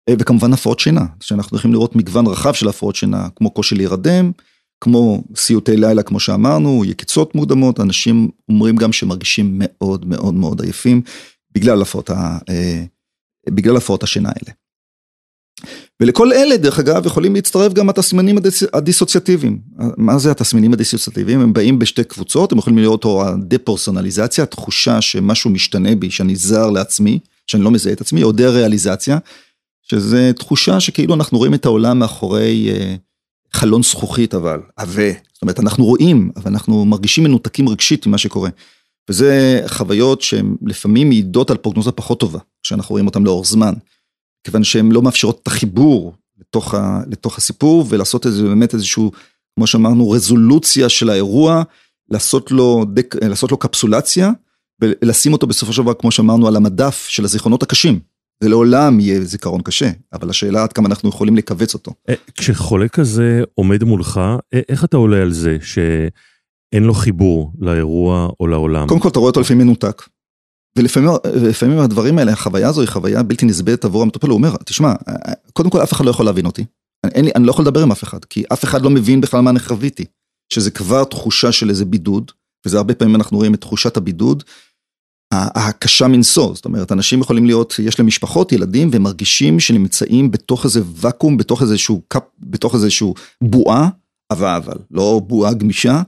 אה, 0.09 0.14
וכמובן 0.19 0.53
הפרעות 0.53 0.81
שינה, 0.81 1.05
שאנחנו 1.21 1.57
יכולים 1.57 1.75
לראות 1.75 1.97
מגוון 1.97 2.27
רחב 2.27 2.53
של 2.53 2.69
הפרעות 2.69 2.97
שינה, 2.97 3.29
כמו 3.37 3.51
קושי 3.51 3.75
להירדם. 3.75 4.33
כמו 4.81 5.23
סיוטי 5.37 5.77
לילה, 5.77 6.03
כמו 6.03 6.21
שאמרנו, 6.21 6.85
יקיצות 6.85 7.35
מוקדמות, 7.35 7.81
אנשים 7.81 8.31
אומרים 8.49 8.77
גם 8.77 8.93
שמרגישים 8.93 9.55
מאוד 9.55 10.07
מאוד 10.07 10.35
מאוד 10.35 10.62
עייפים 10.62 11.03
אה, 12.51 12.85
בגלל 13.51 13.77
הפרעות 13.77 14.03
השינה 14.03 14.29
האלה. 14.29 14.55
ולכל 16.01 16.33
אלה, 16.33 16.57
דרך 16.57 16.79
אגב, 16.79 17.07
יכולים 17.07 17.35
להצטרף 17.35 17.73
גם 17.73 17.88
התסמינים 17.88 18.37
הדיס, 18.38 18.62
הדיסוציאטיביים. 18.73 19.59
מה 19.97 20.19
זה 20.19 20.31
התסמינים 20.31 20.73
הדיסוציאטיביים? 20.73 21.40
הם 21.40 21.53
באים 21.53 21.79
בשתי 21.79 22.05
קבוצות, 22.05 22.53
הם 22.53 22.59
יכולים 22.59 22.79
לראות 22.79 23.05
או 23.05 23.25
הדה-פרסונליזציה, 23.27 24.45
התחושה 24.45 25.01
שמשהו 25.01 25.51
משתנה 25.51 25.95
בי, 25.95 26.11
שאני 26.11 26.37
זר 26.37 26.71
לעצמי, 26.71 27.19
שאני 27.47 27.62
לא 27.62 27.71
מזהה 27.71 27.93
את 27.93 28.01
עצמי, 28.01 28.23
או 28.23 28.33
דה-ריאליזציה, 28.33 29.19
שזה 29.83 30.33
תחושה 30.38 30.81
שכאילו 30.81 31.14
אנחנו 31.14 31.38
רואים 31.38 31.55
את 31.55 31.64
העולם 31.67 31.99
מאחורי... 31.99 32.71
אה, 32.71 32.95
חלון 33.55 33.83
זכוכית 33.83 34.35
אבל, 34.35 34.61
עבה. 34.77 35.12
זאת 35.33 35.43
אומרת, 35.43 35.61
אנחנו 35.61 35.85
רואים, 35.85 36.31
אבל 36.37 36.51
אנחנו 36.51 36.85
מרגישים 36.85 37.25
מנותקים 37.25 37.69
רגשית 37.69 38.07
ממה 38.07 38.19
שקורה. 38.19 38.51
וזה 39.11 39.61
חוויות 39.67 40.23
שהן 40.23 40.57
לפעמים 40.67 41.09
מעידות 41.09 41.51
על 41.51 41.57
פרוגנוזה 41.57 41.93
פחות 41.93 42.21
טובה, 42.21 42.38
כשאנחנו 42.62 42.93
רואים 42.93 43.07
אותן 43.07 43.23
לאורך 43.23 43.47
זמן. 43.47 43.75
כיוון 44.44 44.64
שהן 44.64 44.92
לא 44.92 45.02
מאפשרות 45.02 45.40
את 45.42 45.46
החיבור 45.46 46.14
לתוך, 46.40 46.74
ה, 46.74 47.00
לתוך 47.07 47.38
הסיפור, 47.38 47.85
ולעשות 47.88 48.26
איזה, 48.26 48.42
באמת 48.42 48.74
איזשהו, 48.74 49.12
כמו 49.57 49.66
שאמרנו, 49.66 50.11
רזולוציה 50.11 50.88
של 50.88 51.11
האירוע, 51.11 51.62
לעשות 52.11 52.50
לו, 52.50 52.85
דק, 52.92 53.14
לעשות 53.24 53.50
לו 53.50 53.57
קפסולציה, 53.57 54.30
ולשים 54.80 55.33
אותו 55.33 55.46
בסופו 55.46 55.72
של 55.72 55.83
דבר, 55.83 55.94
כמו 55.94 56.11
שאמרנו, 56.11 56.48
על 56.48 56.57
המדף 56.57 57.07
של 57.09 57.24
הזיכרונות 57.24 57.62
הקשים. 57.62 58.00
זה 58.42 58.48
לעולם 58.48 59.00
יהיה 59.00 59.20
זיכרון 59.20 59.62
קשה, 59.62 59.90
אבל 60.12 60.30
השאלה 60.30 60.62
עד 60.62 60.72
כמה 60.72 60.88
אנחנו 60.88 61.09
יכולים 61.09 61.37
לכווץ 61.37 61.74
אותו. 61.74 61.92
אה, 62.09 62.14
כשחולה 62.35 62.88
כזה 62.88 63.42
עומד 63.54 63.85
מולך, 63.85 64.20
אה, 64.54 64.61
איך 64.68 64.85
אתה 64.85 64.96
עולה 64.96 65.22
על 65.22 65.33
זה 65.33 65.57
שאין 65.62 66.85
לו 66.85 66.94
חיבור 66.94 67.52
לאירוע 67.59 68.28
או 68.40 68.46
לעולם? 68.46 68.88
קודם 68.88 69.00
כל 69.00 69.09
אתה 69.09 69.18
רואה 69.18 69.28
אותו 69.28 69.40
לפעמים 69.40 69.66
מנותק. 69.66 70.02
ולפעמים 70.79 71.79
הדברים 71.79 72.19
האלה, 72.19 72.33
החוויה 72.33 72.69
הזו 72.69 72.81
היא 72.81 72.89
חוויה 72.89 73.23
בלתי 73.23 73.47
נסבלת 73.47 73.85
עבור 73.85 74.03
המטופל, 74.03 74.29
הוא 74.29 74.35
אומר, 74.35 74.57
תשמע, 74.65 74.93
קודם 75.53 75.71
כל 75.71 75.83
אף 75.83 75.93
אחד 75.93 76.05
לא 76.05 76.11
יכול 76.11 76.27
להבין 76.27 76.47
אותי. 76.47 76.65
אני, 77.05 77.31
אני 77.35 77.47
לא 77.47 77.51
יכול 77.51 77.65
לדבר 77.65 77.83
עם 77.83 77.91
אף 77.93 78.03
אחד, 78.03 78.25
כי 78.25 78.45
אף 78.53 78.65
אחד 78.65 78.83
לא 78.83 78.91
מבין 78.91 79.21
בכלל 79.21 79.41
מה 79.41 79.51
אני 79.51 79.61
חוויתי. 79.61 80.05
שזה 80.53 80.71
כבר 80.71 81.05
תחושה 81.05 81.53
של 81.53 81.71
איזה 81.71 81.85
בידוד, 81.85 82.31
וזה 82.67 82.77
הרבה 82.77 82.95
פעמים 82.95 83.17
אנחנו 83.17 83.37
רואים 83.37 83.55
את 83.55 83.61
תחושת 83.61 83.97
הבידוד, 83.97 84.43
הקשה 85.33 86.09
מנשוא, 86.09 86.55
זאת 86.55 86.65
אומרת, 86.65 86.93
אנשים 86.93 87.21
יכולים 87.21 87.47
להיות, 87.47 87.75
יש 87.79 87.99
להם 87.99 88.07
משפחות, 88.07 88.53
ילדים, 88.53 88.89
והם 88.93 89.03
מרגישים 89.03 89.61
שנמצאים 89.61 90.31
בתוך 90.31 90.65
איזה 90.65 90.81
ואקום, 90.95 91.37
בתוך 91.37 91.63
איזשהו 91.63 92.03
קאפ, 92.09 92.23
בתוך 92.39 92.75
איזשהו 92.75 93.15
בועה, 93.41 93.89
עבה 94.29 94.57
אבל, 94.57 94.77
לא 94.91 95.21
בועה 95.27 95.55
גמישה. 95.55 96.03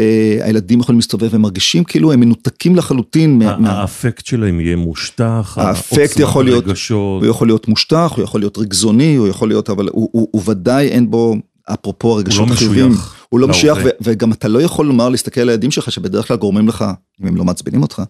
Uh, 0.00 0.44
הילדים 0.44 0.80
יכולים 0.80 0.98
להסתובב 0.98 1.28
והם 1.32 1.42
מרגישים 1.42 1.84
כאילו 1.84 2.12
הם 2.12 2.20
מנותקים 2.20 2.76
לחלוטין. 2.76 3.42
האפקט 3.42 4.26
שלהם 4.26 4.60
יהיה 4.60 4.76
מושטח, 4.76 5.58
האפקט 5.60 6.18
יכול 6.18 6.44
להיות, 6.44 6.64
הוא 6.90 7.26
יכול 7.26 7.46
להיות 7.46 7.68
מושטח, 7.68 8.12
הוא 8.16 8.24
יכול 8.24 8.40
להיות 8.40 8.58
רגזוני, 8.58 9.16
הוא 9.16 9.28
יכול 9.28 9.48
להיות, 9.48 9.70
אבל 9.70 9.88
הוא, 9.92 10.08
הוא, 10.12 10.28
הוא 10.30 10.42
ודאי 10.46 10.88
אין 10.88 11.10
בו, 11.10 11.36
אפרופו 11.72 12.14
הרגשות 12.14 12.50
החיוביים, 12.50 12.92
הוא 13.28 13.40
לא 13.40 13.48
משוייך, 13.48 13.78
וגם 14.00 14.32
אתה 14.32 14.48
לא 14.48 14.62
יכול 14.62 14.86
לומר 14.86 15.08
להסתכל 15.08 15.40
על 15.40 15.48
הילדים 15.48 15.70
שלך 15.70 15.92
שבדרך 15.92 16.28
כלל 16.28 16.36
גורמים 16.36 16.68
לך, 16.68 16.84
אם 17.22 17.26
הם 17.26 17.36
לא 17.36 17.44
מעצבנים 17.44 17.82
אותך, 17.82 18.02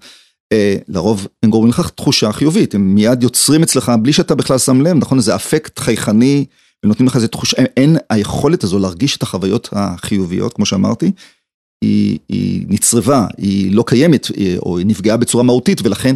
אה, 0.52 0.76
לרוב 0.88 1.26
הם 1.42 1.50
גורמים 1.50 1.70
לך 1.70 1.90
תחושה 1.90 2.32
חיובית, 2.32 2.74
הם 2.74 2.94
מיד 2.94 3.22
יוצרים 3.22 3.62
אצלך 3.62 3.92
בלי 4.02 4.12
שאתה 4.12 4.34
בכלל 4.34 4.58
שם 4.58 4.80
לב, 4.80 4.96
נכון? 4.96 5.18
איזה 5.18 5.34
אפקט 5.34 5.78
חייכני, 5.78 6.44
ונותנים 6.84 7.06
לך 7.06 7.16
איזה 7.16 7.28
תחושה, 7.28 7.56
אין 7.76 7.96
היכולת 8.10 8.64
הזו 8.64 8.78
להרגיש 8.78 9.16
את 9.16 9.22
החוויות 9.22 9.68
החיוביות, 9.72 10.52
כמו 10.52 10.66
שאמרתי, 10.66 11.12
היא, 11.84 12.18
היא 12.28 12.66
נצרבה, 12.68 13.26
היא 13.38 13.74
לא 13.74 13.84
קיימת, 13.86 14.26
או 14.58 14.78
היא 14.78 14.86
נפגעה 14.86 15.16
בצורה 15.16 15.44
מהותית, 15.44 15.80
ולכן 15.84 16.14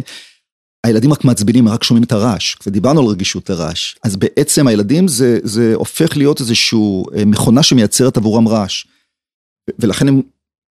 הילדים 0.85 1.13
רק 1.13 1.25
מעצבנים, 1.25 1.67
רק 1.67 1.83
שומעים 1.83 2.03
את 2.03 2.11
הרעש, 2.11 2.55
ודיברנו 2.67 3.01
על 3.01 3.07
רגישות 3.07 3.49
לרעש, 3.49 3.95
אז 4.03 4.15
בעצם 4.15 4.67
הילדים 4.67 5.07
זה, 5.07 5.39
זה 5.43 5.73
הופך 5.75 6.17
להיות 6.17 6.39
איזושהי 6.39 6.79
מכונה 7.25 7.63
שמייצרת 7.63 8.17
עבורם 8.17 8.47
רעש. 8.47 8.85
ולכן 9.79 10.07
הם, 10.07 10.21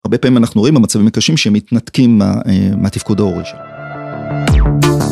הרבה 0.06 0.18
פעמים 0.18 0.38
אנחנו 0.38 0.62
רואים 0.62 0.76
במצבים 0.76 1.08
הקשים 1.08 1.38
שהם 1.38 1.54
מתנתקים 1.54 2.18
מה, 2.18 2.34
מהתפקוד 2.78 3.20
ההורי 3.20 3.44
שלהם. 3.46 5.05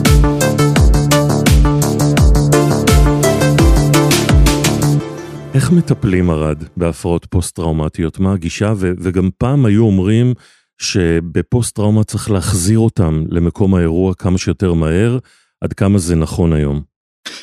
איך 5.53 5.71
מטפלים 5.71 6.29
ארד 6.29 6.63
בהפרעות 6.77 7.25
פוסט-טראומטיות? 7.25 8.19
מה 8.19 8.33
הגישה? 8.33 8.73
ו- 8.77 8.91
וגם 8.99 9.29
פעם 9.37 9.65
היו 9.65 9.83
אומרים 9.85 10.33
שבפוסט-טראומה 10.77 12.03
צריך 12.03 12.31
להחזיר 12.31 12.79
אותם 12.79 13.25
למקום 13.29 13.75
האירוע 13.75 14.13
כמה 14.13 14.37
שיותר 14.37 14.73
מהר, 14.73 15.17
עד 15.61 15.73
כמה 15.73 15.99
זה 15.99 16.15
נכון 16.15 16.53
היום? 16.53 16.81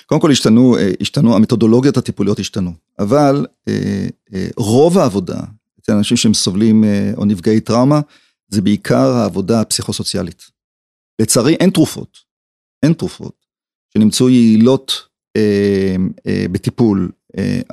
קודם 0.06 0.20
כל 0.20 0.30
השתנו, 0.30 0.76
אה, 0.78 0.90
השתנו, 1.00 1.36
המתודולוגיות 1.36 1.96
הטיפוליות 1.96 2.38
השתנו, 2.38 2.72
אבל 2.98 3.46
אה, 3.68 4.06
אה, 4.34 4.48
רוב 4.56 4.98
העבודה 4.98 5.40
אצל 5.80 5.92
אנשים 5.92 6.16
שהם 6.16 6.34
סובלים 6.34 6.84
או 7.16 7.24
נפגעי 7.24 7.60
טראומה, 7.60 8.00
זה 8.48 8.62
בעיקר 8.62 9.10
העבודה 9.10 9.60
הפסיכוסוציאלית. 9.60 10.42
לצערי 11.22 11.54
אין 11.54 11.70
תרופות, 11.70 12.18
אין 12.82 12.92
תרופות 12.92 13.34
שנמצאו 13.94 14.28
יעילות 14.28 15.10
אה, 15.36 15.96
אה, 16.26 16.44
בטיפול 16.52 17.10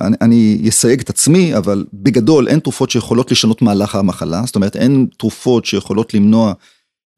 אני 0.00 0.16
אני 0.20 0.68
אסייג 0.68 1.00
את 1.00 1.10
עצמי, 1.10 1.56
אבל 1.56 1.84
בגדול 1.92 2.48
אין 2.48 2.60
תרופות 2.60 2.90
שיכולות 2.90 3.30
לשנות 3.30 3.62
מהלך 3.62 3.94
המחלה, 3.94 4.42
זאת 4.46 4.56
אומרת 4.56 4.76
אין 4.76 5.06
תרופות 5.18 5.64
שיכולות 5.64 6.14
למנוע 6.14 6.52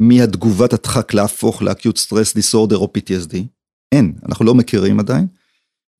מהתגובת 0.02 0.72
הדחק 0.72 1.14
להפוך 1.14 1.62
לאקיוט 1.62 1.96
סטרס 1.96 2.34
דיסורדר 2.34 2.76
או 2.76 2.92
PTSD, 2.98 3.36
אין, 3.92 4.12
אנחנו 4.28 4.44
לא 4.44 4.54
מכירים 4.54 5.00
עדיין. 5.00 5.26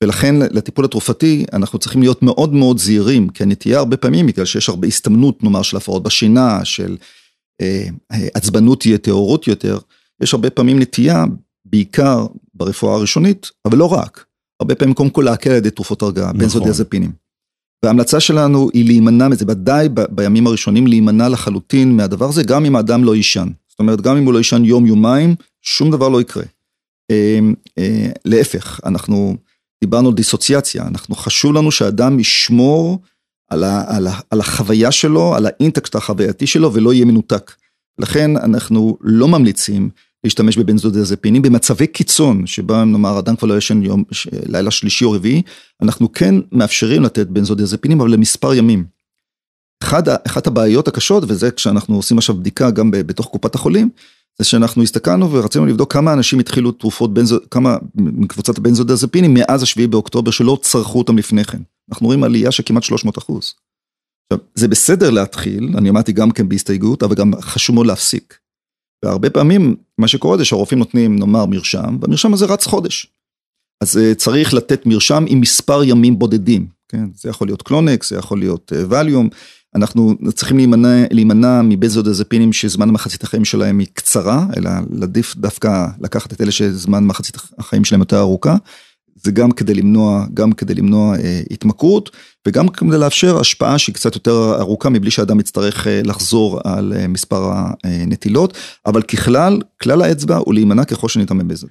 ולכן 0.03 0.35
לטיפול 0.39 0.85
התרופתי 0.85 1.45
אנחנו 1.53 1.79
צריכים 1.79 2.01
להיות 2.03 2.23
מאוד 2.23 2.53
מאוד 2.53 2.79
זהירים, 2.79 3.29
כי 3.29 3.43
הנטייה 3.43 3.79
הרבה 3.79 3.97
פעמים, 3.97 4.27
בגלל 4.27 4.45
שיש 4.45 4.69
הרבה 4.69 4.87
הסתמנות 4.87 5.45
נאמר 5.45 5.63
של 5.63 5.77
הפרעות 5.77 6.03
בשינה, 6.03 6.65
של 6.65 6.97
אה, 7.61 7.89
עצבנות 8.35 8.87
יתר, 8.87 9.13
הורות 9.13 9.47
יותר, 9.47 9.79
יש 10.23 10.35
הרבה 10.35 10.51
פעמים 10.51 10.79
נטייה, 10.79 11.25
בעיקר 11.65 12.27
ברפואה 12.55 12.95
הראשונית, 12.95 13.51
אבל 13.65 13.79
לא 13.79 13.93
רק, 13.93 14.25
הרבה 14.61 14.75
פעמים 14.75 14.95
קודם 14.95 15.11
כל 15.11 15.23
להקל 15.23 15.51
על 15.51 15.57
ידי 15.57 15.71
תרופות 15.71 16.03
הרגעה, 16.03 16.27
נכון. 16.27 16.39
בנזודיאזפינים. 16.39 17.13
וההמלצה 17.85 18.21
שלנו 18.21 18.71
היא 18.75 18.85
להימנע 18.85 19.29
מזה, 19.29 19.45
ודאי 19.49 19.89
בימים 20.11 20.47
הראשונים 20.47 20.87
להימנע 20.87 21.29
לחלוטין 21.29 21.97
מהדבר 21.97 22.29
הזה, 22.29 22.43
גם 22.43 22.65
אם 22.65 22.77
האדם 22.77 23.05
לא 23.05 23.17
יישן. 23.17 23.49
זאת 23.69 23.79
אומרת, 23.79 24.01
גם 24.01 24.17
אם 24.17 24.25
הוא 24.25 24.33
לא 24.33 24.39
יישן 24.39 24.65
יום-יומיים, 24.65 25.35
שום 25.63 25.91
דבר 25.91 26.09
לא 26.09 26.21
יקרה. 26.21 26.45
אה, 27.11 27.39
אה, 27.79 28.11
להפך, 28.25 28.81
אנחנו 28.85 29.37
דיברנו 29.85 30.09
על 30.09 30.15
דיסוציאציה, 30.15 30.87
אנחנו 30.87 31.15
חשוב 31.15 31.55
לנו 31.55 31.73
שהאדם 31.73 32.21
ישמור 32.21 32.99
על, 33.49 33.65
ה, 33.65 33.97
על, 33.97 34.07
ה, 34.07 34.19
על 34.31 34.41
החוויה 34.41 34.93
שלו, 34.93 35.35
על 35.35 35.47
האינטקסט 35.47 35.95
החווייתי 35.95 36.47
שלו, 36.47 36.75
ולא 36.75 36.93
יהיה 36.93 37.05
מנותק. 37.05 37.53
לכן 37.99 38.37
אנחנו 38.37 38.99
לא 39.01 39.29
ממליצים 39.29 39.91
להשתמש 40.25 40.57
בבנזודיאזפינים 40.59 41.43
במצבי 41.43 41.87
קיצון 41.87 42.47
שבהם 42.47 42.93
נאמר 42.93 43.19
אדם 43.19 43.37
כבר 43.37 43.49
לא 43.49 43.59
ישן 43.59 43.83
יום 43.83 44.05
לילה 44.47 44.71
שלישי 44.71 45.05
או 45.05 45.13
רביעי 45.13 45.43
אנחנו 45.83 46.13
כן 46.13 46.35
מאפשרים 46.53 47.03
לתת 47.03 47.27
בנזודיאזפינים 47.27 48.01
אבל 48.01 48.11
למספר 48.11 48.55
ימים. 48.55 48.85
אחד, 49.83 50.09
אחת 50.09 50.47
הבעיות 50.47 50.89
הקשות 50.89 51.25
וזה 51.29 51.51
כשאנחנו 51.51 51.97
עושים 51.97 52.19
עכשיו 52.19 52.37
בדיקה 52.37 52.71
גם 52.71 52.91
בתוך 52.91 53.27
קופת 53.27 53.55
החולים 53.55 53.91
זה 54.39 54.45
שאנחנו 54.45 54.83
הסתכלנו 54.83 55.33
ורצינו 55.33 55.67
לבדוק 55.67 55.93
כמה 55.93 56.13
אנשים 56.13 56.39
התחילו 56.39 56.73
תרופות 56.73 57.15
בנזו, 57.15 57.39
כמה 57.51 57.77
מקבוצת 57.95 58.59
הבנזודיאזפינים 58.59 59.35
מאז 59.35 59.63
השביעי 59.63 59.87
באוקטובר 59.87 60.31
שלא 60.31 60.59
צרכו 60.63 60.99
אותם 60.99 61.19
לפני 61.19 61.45
כן. 61.45 61.63
אנחנו 61.91 62.07
רואים 62.07 62.25
עלייה 62.25 62.51
של 62.51 62.63
כמעט 62.67 62.83
300 62.83 63.19
אחוז. 63.19 63.55
עכשיו 64.33 64.47
זה 64.55 64.69
בסדר 64.69 65.11
להתחיל 65.11 65.71
אני 65.79 65.91
אמרתי 65.91 66.13
גם 66.13 66.31
כן 66.31 66.49
בהסתייגות 66.49 67.03
אבל 67.03 67.15
גם 67.15 67.33
חשוב 67.41 67.75
מאוד 67.75 67.87
להפסיק. 67.87 68.39
והרבה 69.05 69.31
פעמים 69.31 69.77
מה 69.99 70.09
שקורה 70.09 70.37
זה 70.37 70.45
שהרופאים 70.45 70.79
נותנים 70.79 71.19
נאמר 71.19 71.47
מרשם, 71.47 71.97
והמרשם 72.01 72.35
הזה 72.35 72.47
רץ 72.47 72.67
חודש. 72.67 73.07
אז 73.81 73.97
uh, 73.97 74.15
צריך 74.15 74.55
לתת 74.55 74.87
מרשם 74.87 75.25
עם 75.29 75.41
מספר 75.41 75.85
ימים 75.85 76.19
בודדים, 76.19 76.67
כן? 76.89 77.05
זה 77.15 77.29
יכול 77.29 77.49
להיות 77.49 77.63
קלונקס, 77.63 78.11
זה 78.11 78.17
יכול 78.17 78.39
להיות 78.39 78.73
ווליום, 78.89 79.29
אנחנו 79.75 80.15
צריכים 80.35 80.57
להימנע, 80.57 81.05
להימנע 81.11 81.63
מבנזודיאזפינים 81.63 82.53
שזמן 82.53 82.91
מחצית 82.91 83.23
החיים 83.23 83.45
שלהם 83.45 83.79
היא 83.79 83.87
קצרה, 83.95 84.47
אלא 84.57 84.71
עדיף 85.03 85.37
דווקא 85.37 85.87
לקחת 86.01 86.33
את 86.33 86.41
אלה 86.41 86.51
שזמן 86.51 87.05
מחצית 87.05 87.37
החיים 87.59 87.85
שלהם 87.85 88.01
יותר 88.01 88.19
ארוכה. 88.19 88.57
זה 89.23 89.31
גם 89.33 89.51
כדי 89.51 89.75
למנוע, 89.75 90.27
גם 90.35 90.53
כדי 90.53 90.75
למנוע 90.75 91.17
אה, 91.17 91.41
התמכרות 91.51 92.11
וגם 92.47 92.69
כדי 92.69 92.99
לאפשר 92.99 93.41
השפעה 93.41 93.79
שהיא 93.79 93.95
קצת 93.95 94.15
יותר 94.15 94.55
ארוכה 94.59 94.89
מבלי 94.89 95.11
שאדם 95.11 95.41
יצטרך 95.41 95.87
אה, 95.87 96.01
לחזור 96.05 96.61
על 96.65 96.93
אה, 96.97 97.09
מספר 97.09 97.53
הנטילות, 97.85 98.57
אבל 98.87 99.03
ככלל, 99.03 99.61
כלל 99.83 100.03
האצבע 100.03 100.37
הוא 100.37 100.55
להימנע 100.55 100.85
ככל 100.85 101.09
שניתן 101.09 101.37
מבזל. 101.37 101.67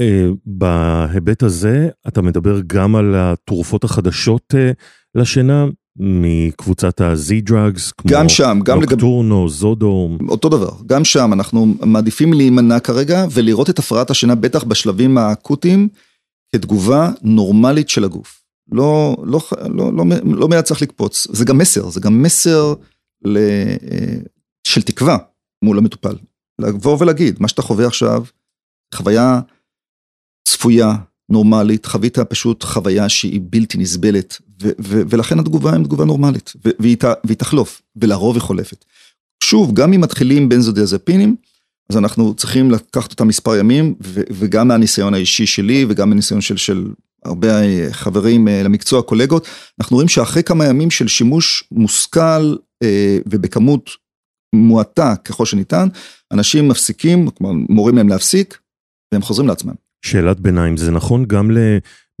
אה, 0.00 0.28
בהיבט 0.46 1.42
הזה 1.42 1.88
אתה 2.08 2.22
מדבר 2.22 2.60
גם 2.66 2.96
על 2.96 3.14
התרופות 3.16 3.84
החדשות 3.84 4.54
אה, 4.56 4.70
לשינה 5.14 5.66
מקבוצת 6.00 7.00
ה-Z-Drugs, 7.00 7.92
כמו 7.98 8.10
גם 8.10 8.28
שם, 8.28 8.60
גם 8.64 8.80
נוקטורנו, 8.80 9.42
לגב... 9.44 9.52
זודו. 9.52 10.18
אותו 10.28 10.48
דבר, 10.48 10.70
גם 10.86 11.04
שם 11.04 11.32
אנחנו 11.32 11.74
מעדיפים 11.80 12.32
להימנע 12.32 12.80
כרגע 12.80 13.26
ולראות 13.30 13.70
את 13.70 13.78
הפרעת 13.78 14.10
השינה 14.10 14.34
בטח 14.34 14.64
בשלבים 14.64 15.18
האקוטיים. 15.18 15.88
כתגובה 16.52 17.10
נורמלית 17.22 17.88
של 17.88 18.04
הגוף. 18.04 18.44
לא, 18.72 19.16
לא, 19.24 19.40
לא, 19.68 19.92
לא, 19.92 20.04
לא 20.24 20.48
מיד 20.48 20.64
צריך 20.64 20.82
לקפוץ, 20.82 21.26
זה 21.30 21.44
גם 21.44 21.58
מסר, 21.58 21.90
זה 21.90 22.00
גם 22.00 22.22
מסר 22.22 22.74
ל, 23.24 23.36
אה, 23.36 24.16
של 24.66 24.82
תקווה 24.82 25.18
מול 25.64 25.78
המטופל. 25.78 26.16
לבוא 26.60 26.96
ולהגיד, 27.00 27.36
מה 27.40 27.48
שאתה 27.48 27.62
חווה 27.62 27.86
עכשיו, 27.86 28.24
חוויה 28.94 29.40
צפויה, 30.48 30.94
נורמלית, 31.30 31.86
חווית 31.86 32.18
פשוט 32.18 32.64
חוויה 32.64 33.08
שהיא 33.08 33.40
בלתי 33.44 33.78
נסבלת, 33.78 34.38
ו, 34.62 34.68
ו, 34.80 35.02
ולכן 35.08 35.38
התגובה 35.38 35.72
היא 35.76 35.84
תגובה 35.84 36.04
נורמלית, 36.04 36.52
והיא, 36.64 36.96
והיא 37.24 37.36
תחלוף, 37.36 37.82
ולרוב 37.96 38.36
היא 38.36 38.42
חולפת. 38.42 38.84
שוב, 39.44 39.74
גם 39.74 39.92
אם 39.92 40.00
מתחילים 40.00 40.48
בנזודיאזפינים, 40.48 41.36
אז 41.90 41.96
אנחנו 41.96 42.34
צריכים 42.34 42.70
לקחת 42.70 43.10
אותם 43.10 43.28
מספר 43.28 43.56
ימים, 43.56 43.94
וגם 44.30 44.68
מהניסיון 44.68 45.14
האישי 45.14 45.46
שלי 45.46 45.86
וגם 45.88 46.08
מהניסיון 46.08 46.40
של, 46.40 46.56
של 46.56 46.88
הרבה 47.24 47.52
חברים 47.92 48.48
אה, 48.48 48.62
למקצוע, 48.62 49.02
קולגות, 49.02 49.46
אנחנו 49.80 49.94
רואים 49.96 50.08
שאחרי 50.08 50.42
כמה 50.42 50.64
ימים 50.64 50.90
של 50.90 51.08
שימוש 51.08 51.64
מושכל 51.72 52.56
אה, 52.82 53.18
ובכמות 53.26 53.90
מועטה 54.54 55.14
ככל 55.24 55.46
שניתן, 55.46 55.88
אנשים 56.32 56.68
מפסיקים, 56.68 57.30
כלומר 57.30 57.64
מורים 57.68 57.96
להם 57.96 58.08
להפסיק, 58.08 58.58
והם 59.12 59.22
חוזרים 59.22 59.48
לעצמם. 59.48 59.74
שאלת 60.02 60.40
ביניים, 60.40 60.76
זה 60.76 60.90
נכון 60.90 61.24
גם 61.24 61.50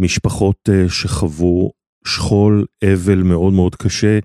למשפחות 0.00 0.68
אה, 0.68 0.88
שחוו 0.88 1.70
שכול, 2.06 2.64
אבל 2.84 3.22
מאוד 3.22 3.52
מאוד 3.52 3.74
קשה, 3.76 4.18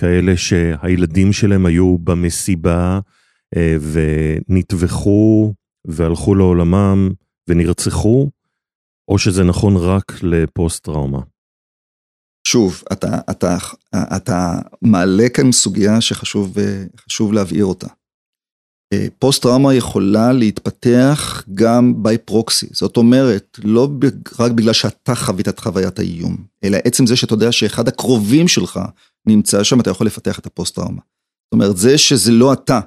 כאלה 0.00 0.36
שהילדים 0.36 1.32
שלהם 1.32 1.66
היו 1.66 1.98
במסיבה, 1.98 2.94
אה, 2.94 2.98
ונטבחו 3.58 5.54
והלכו 5.86 6.34
לעולמם 6.34 7.10
ונרצחו, 7.48 8.30
או 9.08 9.18
שזה 9.18 9.44
נכון 9.44 9.76
רק 9.76 10.12
לפוסט 10.22 10.84
טראומה? 10.84 11.20
שוב, 12.46 12.82
אתה, 12.92 13.18
אתה, 13.30 13.56
אתה 14.16 14.58
מעלה 14.82 15.28
כאן 15.34 15.52
סוגיה 15.52 16.00
שחשוב 16.00 17.32
להבהיר 17.32 17.64
אותה. 17.64 17.86
אה, 18.92 19.06
פוסט 19.18 19.42
טראומה 19.42 19.74
יכולה 19.74 20.32
להתפתח 20.32 21.44
גם 21.54 22.02
by 22.02 22.18
proxy, 22.18 22.66
זאת 22.72 22.96
אומרת, 22.96 23.58
לא 23.64 23.88
רק 24.38 24.52
בגלל 24.52 24.72
שאתה 24.72 25.14
חווית 25.14 25.48
את 25.48 25.58
חוויית 25.58 25.98
האיום, 25.98 26.36
אלא 26.64 26.78
עצם 26.84 27.06
זה 27.06 27.16
שאתה 27.16 27.34
יודע 27.34 27.52
שאחד 27.52 27.88
הקרובים 27.88 28.48
שלך 28.48 28.80
נמצא 29.26 29.64
שם, 29.64 29.80
אתה 29.80 29.90
יכול 29.90 30.06
לפתח 30.06 30.38
את 30.38 30.46
הפוסט 30.46 30.74
טראומה. 30.74 31.00
זאת 31.46 31.52
אומרת, 31.52 31.76
זה 31.76 31.98
שזה 31.98 32.32
לא 32.32 32.52
אתה, 32.52 32.80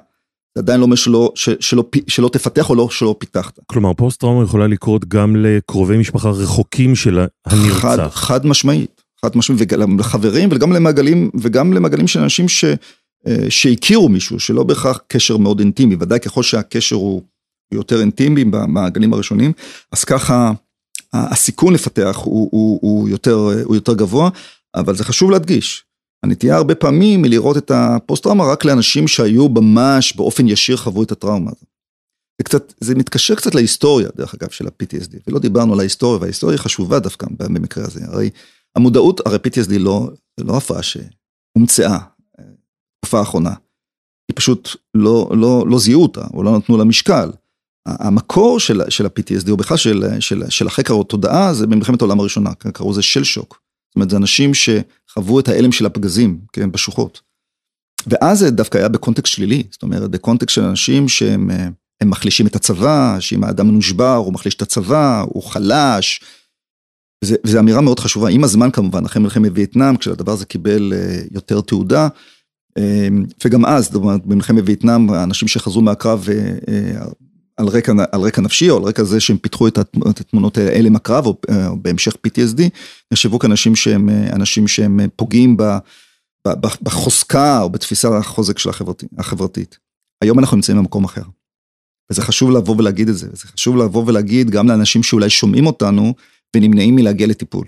זה 0.54 0.60
עדיין 0.60 0.80
לא 0.80 0.84
אומר 0.84 0.96
שלא, 0.96 1.32
שלא, 1.60 1.84
שלא 2.06 2.28
תפתח 2.28 2.70
או 2.70 2.74
לא 2.74 2.88
שלא 2.90 3.14
פיתחת. 3.18 3.58
כלומר 3.66 3.94
פוסט 3.94 4.20
טראומה 4.20 4.44
יכולה 4.44 4.66
לקרות 4.66 5.04
גם 5.08 5.36
לקרובי 5.36 5.96
משפחה 5.96 6.30
רחוקים 6.30 6.96
של 6.96 7.18
הנרצח. 7.46 7.80
חד, 7.80 8.08
חד 8.10 8.46
משמעית, 8.46 9.02
חד 9.24 9.36
משמעית, 9.36 9.62
וגם 9.62 9.98
לחברים 9.98 10.48
וגם 10.52 10.72
למעגלים, 10.72 11.30
וגם 11.40 11.72
למעגלים 11.72 12.06
של 12.06 12.20
אנשים 12.20 12.48
ש, 12.48 12.64
אה, 13.26 13.46
שהכירו 13.48 14.08
מישהו, 14.08 14.40
שלא 14.40 14.62
בהכרח 14.62 15.00
קשר 15.08 15.36
מאוד 15.36 15.60
אינטימי, 15.60 15.96
ודאי 16.00 16.20
ככל 16.20 16.42
שהקשר 16.42 16.96
הוא 16.96 17.22
יותר 17.72 18.00
אינטימי 18.00 18.44
במעגלים 18.44 19.12
הראשונים, 19.12 19.52
אז 19.92 20.04
ככה 20.04 20.52
הסיכון 21.12 21.74
לפתח 21.74 22.20
הוא, 22.24 22.48
הוא, 22.52 22.78
הוא, 22.82 23.08
יותר, 23.08 23.34
הוא 23.64 23.74
יותר 23.74 23.94
גבוה, 23.94 24.30
אבל 24.74 24.96
זה 24.96 25.04
חשוב 25.04 25.30
להדגיש. 25.30 25.84
הנטייה 26.24 26.56
הרבה 26.56 26.74
פעמים 26.74 27.24
היא 27.24 27.30
לראות 27.30 27.56
את 27.56 27.70
הפוסט-טראומה 27.70 28.44
רק 28.44 28.64
לאנשים 28.64 29.08
שהיו 29.08 29.48
ממש 29.48 30.16
באופן 30.16 30.48
ישיר 30.48 30.76
חוו 30.76 31.02
את 31.02 31.12
הטראומה 31.12 31.50
הזאת. 31.50 31.68
זה 32.38 32.44
קצת, 32.44 32.74
זה 32.80 32.94
מתקשר 32.94 33.34
קצת 33.34 33.54
להיסטוריה, 33.54 34.08
דרך 34.16 34.34
אגב, 34.34 34.50
של 34.50 34.66
ה-PTSD, 34.66 35.16
ולא 35.26 35.38
דיברנו 35.38 35.72
על 35.72 35.80
ההיסטוריה, 35.80 36.20
וההיסטוריה 36.20 36.56
היא 36.56 36.62
חשובה 36.62 36.98
דווקא 36.98 37.26
במקרה 37.38 37.84
הזה, 37.84 38.00
הרי 38.04 38.30
המודעות, 38.76 39.26
הרי 39.26 39.36
PTSD 39.36 39.78
לא, 39.78 40.10
זה 40.40 40.44
לא 40.44 40.56
הפרעה 40.56 40.82
שהומצאה, 40.82 41.98
בתקופה 42.38 43.18
האחרונה, 43.18 43.54
היא 44.28 44.34
פשוט 44.34 44.68
לא, 44.94 45.30
לא, 45.36 45.64
לא 45.68 45.78
זיהו 45.78 46.02
אותה, 46.02 46.24
או 46.34 46.42
לא 46.42 46.58
נתנו 46.58 46.76
לה 46.76 46.84
משקל. 46.84 47.30
המקור 47.88 48.60
של, 48.60 48.80
של 48.88 49.06
ה-PTSD, 49.06 49.50
או 49.50 49.56
בכלל 49.56 49.76
של, 49.76 50.04
של, 50.20 50.42
של 50.48 50.66
החקר 50.66 50.94
או 50.94 51.04
תודעה, 51.04 51.54
זה 51.54 51.66
במלחמת 51.66 52.00
העולם 52.00 52.20
הראשונה, 52.20 52.54
קראו 52.54 52.90
לזה 52.90 53.02
של 53.02 53.24
שוק. 53.24 53.63
זאת 53.94 53.96
אומרת, 53.96 54.10
זה 54.10 54.16
אנשים 54.16 54.50
שחוו 54.54 55.40
את 55.40 55.48
ההלם 55.48 55.72
של 55.72 55.86
הפגזים, 55.86 56.40
כן, 56.52 56.72
בשוחות. 56.72 57.20
ואז 58.06 58.38
זה 58.38 58.50
דווקא 58.50 58.78
היה 58.78 58.88
בקונטקסט 58.88 59.32
שלילי, 59.32 59.62
זאת 59.70 59.82
אומרת, 59.82 60.10
בקונטקסט 60.10 60.54
של 60.54 60.62
אנשים 60.62 61.08
שהם 61.08 61.50
הם 62.00 62.10
מחלישים 62.10 62.46
את 62.46 62.56
הצבא, 62.56 63.16
שאם 63.20 63.44
האדם 63.44 63.70
נושבר, 63.70 64.14
הוא 64.14 64.32
מחליש 64.32 64.54
את 64.54 64.62
הצבא, 64.62 65.24
הוא 65.28 65.42
חלש. 65.42 66.20
וזו 67.24 67.58
אמירה 67.58 67.80
מאוד 67.80 67.98
חשובה, 68.00 68.28
עם 68.28 68.44
הזמן 68.44 68.70
כמובן, 68.70 69.04
אחרי 69.04 69.22
מלחמת 69.22 69.52
וייטנאם, 69.54 69.96
כשהדבר 69.96 70.32
הזה 70.32 70.44
קיבל 70.44 70.92
יותר 71.30 71.60
תעודה, 71.60 72.08
וגם 73.44 73.64
אז, 73.64 73.84
זאת 73.84 73.94
אומרת, 73.94 74.26
במלחמת 74.26 74.62
וייטנאם, 74.66 75.10
האנשים 75.10 75.48
שחזרו 75.48 75.82
מהקרב 75.82 76.26
על 77.56 77.68
רקע, 77.68 77.92
על 78.12 78.20
רקע 78.20 78.42
נפשי, 78.42 78.70
או 78.70 78.76
על 78.76 78.82
רקע 78.82 79.04
זה 79.04 79.20
שהם 79.20 79.38
פיתחו 79.38 79.68
את 79.68 79.78
התמונות 80.20 80.58
האלה 80.58 80.90
מהקרב, 80.90 81.26
או, 81.26 81.36
או 81.66 81.76
בהמשך 81.82 82.12
PTSD, 82.26 82.62
נחשבו 83.12 83.38
כאנשים 83.38 83.76
שהם 83.76 84.08
אנשים 84.08 84.68
שהם 84.68 85.00
פוגעים 85.16 85.56
בחוזקה 86.82 87.62
או 87.62 87.70
בתפיסה 87.70 88.18
החוזק 88.18 88.58
של 88.58 88.70
החברתית, 88.70 89.08
החברתית. 89.18 89.78
היום 90.24 90.38
אנחנו 90.38 90.56
נמצאים 90.56 90.78
במקום 90.78 91.04
אחר. 91.04 91.22
וזה 92.12 92.22
חשוב 92.22 92.50
לבוא 92.50 92.74
ולהגיד 92.78 93.08
את 93.08 93.16
זה, 93.16 93.28
וזה 93.32 93.44
חשוב 93.46 93.76
לבוא 93.76 94.04
ולהגיד 94.06 94.50
גם 94.50 94.68
לאנשים 94.68 95.02
שאולי 95.02 95.30
שומעים 95.30 95.66
אותנו 95.66 96.14
ונמנעים 96.56 96.96
מלהגיע 96.96 97.26
לטיפול. 97.26 97.66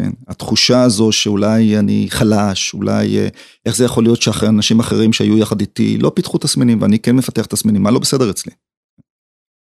כן, 0.00 0.10
התחושה 0.28 0.82
הזו 0.82 1.12
שאולי 1.12 1.78
אני 1.78 2.06
חלש, 2.10 2.74
אולי 2.74 3.18
איך 3.66 3.76
זה 3.76 3.84
יכול 3.84 4.04
להיות 4.04 4.22
שאחרי 4.22 4.48
אנשים 4.48 4.80
אחרים 4.80 5.12
שהיו 5.12 5.38
יחד 5.38 5.60
איתי 5.60 5.98
לא 5.98 6.12
פיתחו 6.14 6.38
תסמינים 6.38 6.82
ואני 6.82 6.98
כן 6.98 7.16
מפתח 7.16 7.46
תסמינים, 7.46 7.82
מה 7.82 7.90
לא 7.90 7.98
בסדר 7.98 8.30
אצלי? 8.30 8.52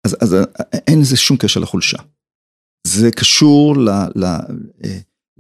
אז, 0.04 0.16
אז 0.20 0.36
אין 0.86 1.00
לזה 1.00 1.16
שום 1.16 1.36
קשר 1.36 1.60
לחולשה. 1.60 1.98
זה 2.86 3.10
קשור 3.10 3.76
ל, 3.76 3.88
ל, 4.16 4.36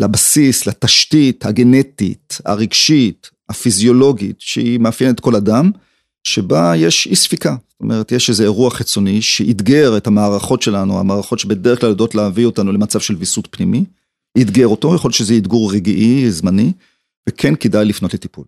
לבסיס, 0.00 0.66
לתשתית 0.66 1.46
הגנטית, 1.46 2.38
הרגשית, 2.44 3.30
הפיזיולוגית, 3.48 4.40
שהיא 4.40 4.78
מאפיינת 4.78 5.20
כל 5.20 5.36
אדם, 5.36 5.70
שבה 6.24 6.72
יש 6.76 7.06
אי 7.06 7.16
ספיקה. 7.16 7.56
זאת 7.68 7.80
אומרת, 7.80 8.12
יש 8.12 8.30
איזה 8.30 8.42
אירוע 8.42 8.70
חיצוני 8.70 9.22
שאתגר 9.22 9.96
את 9.96 10.06
המערכות 10.06 10.62
שלנו, 10.62 11.00
המערכות 11.00 11.38
שבדרך 11.38 11.80
כלל 11.80 11.88
יודעות 11.88 12.14
להביא 12.14 12.46
אותנו 12.46 12.72
למצב 12.72 13.00
של 13.00 13.14
ויסות 13.14 13.48
פנימי, 13.50 13.84
אתגר 14.40 14.66
אותו, 14.66 14.94
יכול 14.94 15.08
להיות 15.08 15.14
שזה 15.14 15.36
אתגור 15.36 15.72
רגעי, 15.72 16.30
זמני, 16.30 16.72
וכן 17.28 17.54
כדאי 17.54 17.84
לפנות 17.84 18.14
לטיפול. 18.14 18.44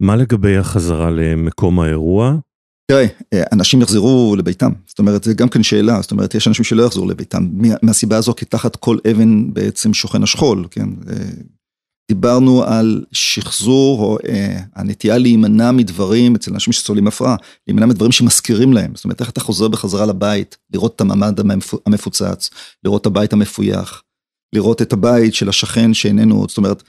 מה 0.00 0.16
לגבי 0.16 0.56
החזרה 0.56 1.10
למקום 1.10 1.80
האירוע? 1.80 2.36
תראה, 2.92 3.06
אנשים 3.52 3.82
יחזרו 3.82 4.36
לביתם, 4.38 4.70
זאת 4.86 4.98
אומרת, 4.98 5.24
זה 5.24 5.34
גם 5.34 5.48
כן 5.48 5.62
שאלה, 5.62 6.02
זאת 6.02 6.10
אומרת, 6.10 6.34
יש 6.34 6.48
אנשים 6.48 6.64
שלא 6.64 6.82
יחזרו 6.82 7.08
לביתם, 7.08 7.48
מהסיבה 7.82 8.16
הזו, 8.16 8.34
כי 8.34 8.44
תחת 8.44 8.76
כל 8.76 8.98
אבן 9.10 9.54
בעצם 9.54 9.94
שוכן 9.94 10.22
השכול, 10.22 10.66
כן? 10.70 10.88
דיברנו 12.08 12.64
על 12.64 13.04
שחזור, 13.12 14.02
או 14.02 14.18
הנטייה 14.74 15.18
להימנע 15.18 15.72
מדברים 15.72 16.34
אצל 16.34 16.52
אנשים 16.52 16.72
שסובלים 16.72 17.06
הפרעה, 17.06 17.36
להימנע 17.66 17.86
מדברים 17.86 18.12
שמזכירים 18.12 18.72
להם, 18.72 18.94
זאת 18.94 19.04
אומרת, 19.04 19.20
איך 19.20 19.30
אתה 19.30 19.40
חוזר 19.40 19.68
בחזרה 19.68 20.06
לבית, 20.06 20.56
לראות 20.74 20.96
את 20.96 21.00
הממ"ד 21.00 21.40
המפוצץ, 21.86 22.50
לראות 22.84 23.00
את 23.00 23.06
הבית 23.06 23.32
המפויח, 23.32 24.02
לראות 24.54 24.82
את 24.82 24.92
הבית 24.92 25.34
של 25.34 25.48
השכן 25.48 25.94
שאיננו, 25.94 26.44
זאת 26.48 26.58
אומרת, 26.58 26.82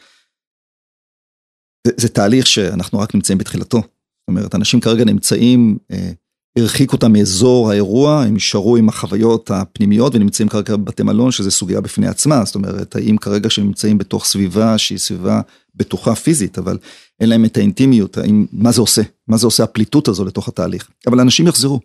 זה, 1.88 1.94
זה 1.98 2.10
תהליך 2.10 2.48
שאנחנו 2.48 3.00
רק 3.00 3.16
נמצאים 3.16 3.38
בתחילתו. 3.38 3.82
זאת 4.24 4.28
אומרת, 4.28 4.56
אנשים 4.56 4.80
כרגע 4.80 5.06
נמצאים, 5.06 5.78
הרחיקו 6.58 6.96
אותם 6.96 7.14
מאזור 7.14 7.72
האירוע, 7.72 8.24
הם 8.24 8.36
נשארו 8.36 8.78
עם 8.78 8.90
החוויות 8.90 9.52
הפנימיות 9.52 10.16
ונמצאים 10.16 10.50
כרגע 10.50 10.76
בבתי 10.76 11.04
מלון, 11.04 11.32
שזה 11.32 11.52
סוגיה 11.52 11.82
בפני 11.82 12.08
עצמה, 12.08 12.46
זאת 12.46 12.56
אומרת, 12.56 12.96
האם 12.96 13.18
כרגע 13.18 13.50
שהם 13.50 13.66
נמצאים 13.66 13.98
בתוך 13.98 14.26
סביבה 14.26 14.78
שהיא 14.78 14.98
סביבה 14.98 15.42
בטוחה 15.76 16.16
פיזית, 16.16 16.58
אבל 16.58 16.78
אין 17.20 17.30
להם 17.30 17.46
את 17.46 17.58
האינטימיות, 17.58 18.18
האם, 18.18 18.46
מה 18.54 18.72
זה 18.72 18.82
עושה, 18.82 19.02
מה 19.28 19.38
זה 19.38 19.48
עושה 19.48 19.64
הפליטות 19.64 20.08
הזו 20.08 20.26
לתוך 20.26 20.48
התהליך. 20.48 20.90
אבל 21.08 21.20
אנשים 21.20 21.48
יחזרו. 21.48 21.80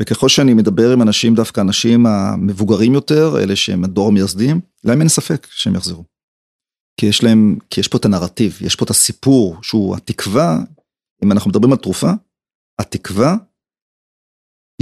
וככל 0.00 0.28
שאני 0.28 0.54
מדבר 0.54 0.92
עם 0.92 1.02
אנשים, 1.02 1.34
דווקא 1.34 1.60
אנשים 1.60 2.06
המבוגרים 2.06 2.94
יותר, 2.94 3.36
אלה 3.42 3.56
שהם 3.56 3.84
הדור 3.84 4.08
המייסדים, 4.08 4.60
להם 4.84 5.00
אין 5.00 5.08
ספק 5.08 5.46
שהם 5.50 5.74
יחזרו. 5.74 6.04
כי 7.00 7.06
יש 7.06 7.22
להם, 7.22 7.56
כי 7.70 7.80
יש 7.80 7.88
פה 7.88 7.98
את 7.98 8.04
הנרטיב, 8.04 8.58
יש 8.60 8.76
פה 8.76 8.84
את 8.84 8.90
הסיפור, 8.90 9.56
שהוא 9.62 9.96
התקווה, 9.96 10.58
אם 11.24 11.32
אנחנו 11.32 11.50
מדברים 11.50 11.72
על 11.72 11.78
תרופה, 11.78 12.10
התקווה 12.80 13.36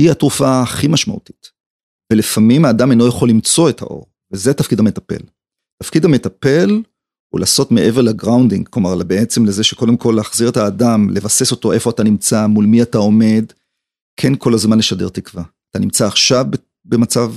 היא 0.01 0.11
התרופה 0.11 0.63
הכי 0.63 0.89
משמעותית. 0.89 1.53
ולפעמים 2.13 2.65
האדם 2.65 2.91
אינו 2.91 3.09
יכול 3.09 3.29
למצוא 3.29 3.71
את 3.71 3.83
האור, 3.83 4.07
וזה 4.33 4.55
תפקיד 4.55 4.81
המטפל. 4.81 5.23
תפקיד 5.83 6.05
המטפל 6.05 6.83
הוא 7.29 7.41
לעשות 7.41 7.73
מעבר 7.73 8.01
ל 8.01 8.07
grounding, 8.07 8.69
כלומר 8.69 9.05
בעצם 9.05 9.45
לזה 9.47 9.65
שקודם 9.65 9.97
כל 9.97 10.15
להחזיר 10.17 10.49
את 10.49 10.57
האדם, 10.57 11.11
לבסס 11.11 11.51
אותו 11.51 11.73
איפה 11.73 11.91
אתה 11.91 12.03
נמצא, 12.03 12.47
מול 12.47 12.67
מי 12.67 12.83
אתה 12.83 12.99
עומד, 12.99 13.45
כן 14.21 14.33
כל 14.39 14.55
הזמן 14.55 14.79
לשדר 14.79 15.09
תקווה. 15.09 15.45
אתה 15.71 15.79
נמצא 15.79 16.07
עכשיו 16.07 16.47
במצב 16.85 17.33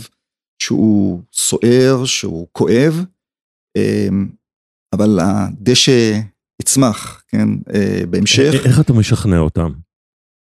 שהוא 0.62 1.22
סוער, 1.34 2.06
שהוא 2.06 2.48
כואב, 2.52 3.06
אמ, 3.78 4.30
אבל 4.96 5.20
הדשא 5.22 6.20
יצמח, 6.60 7.24
כן, 7.28 7.50
אה, 7.74 8.02
בהמשך. 8.10 8.54
איך 8.66 8.80
אתה 8.80 8.94
משכנע 8.94 9.40
אותם 9.40 9.72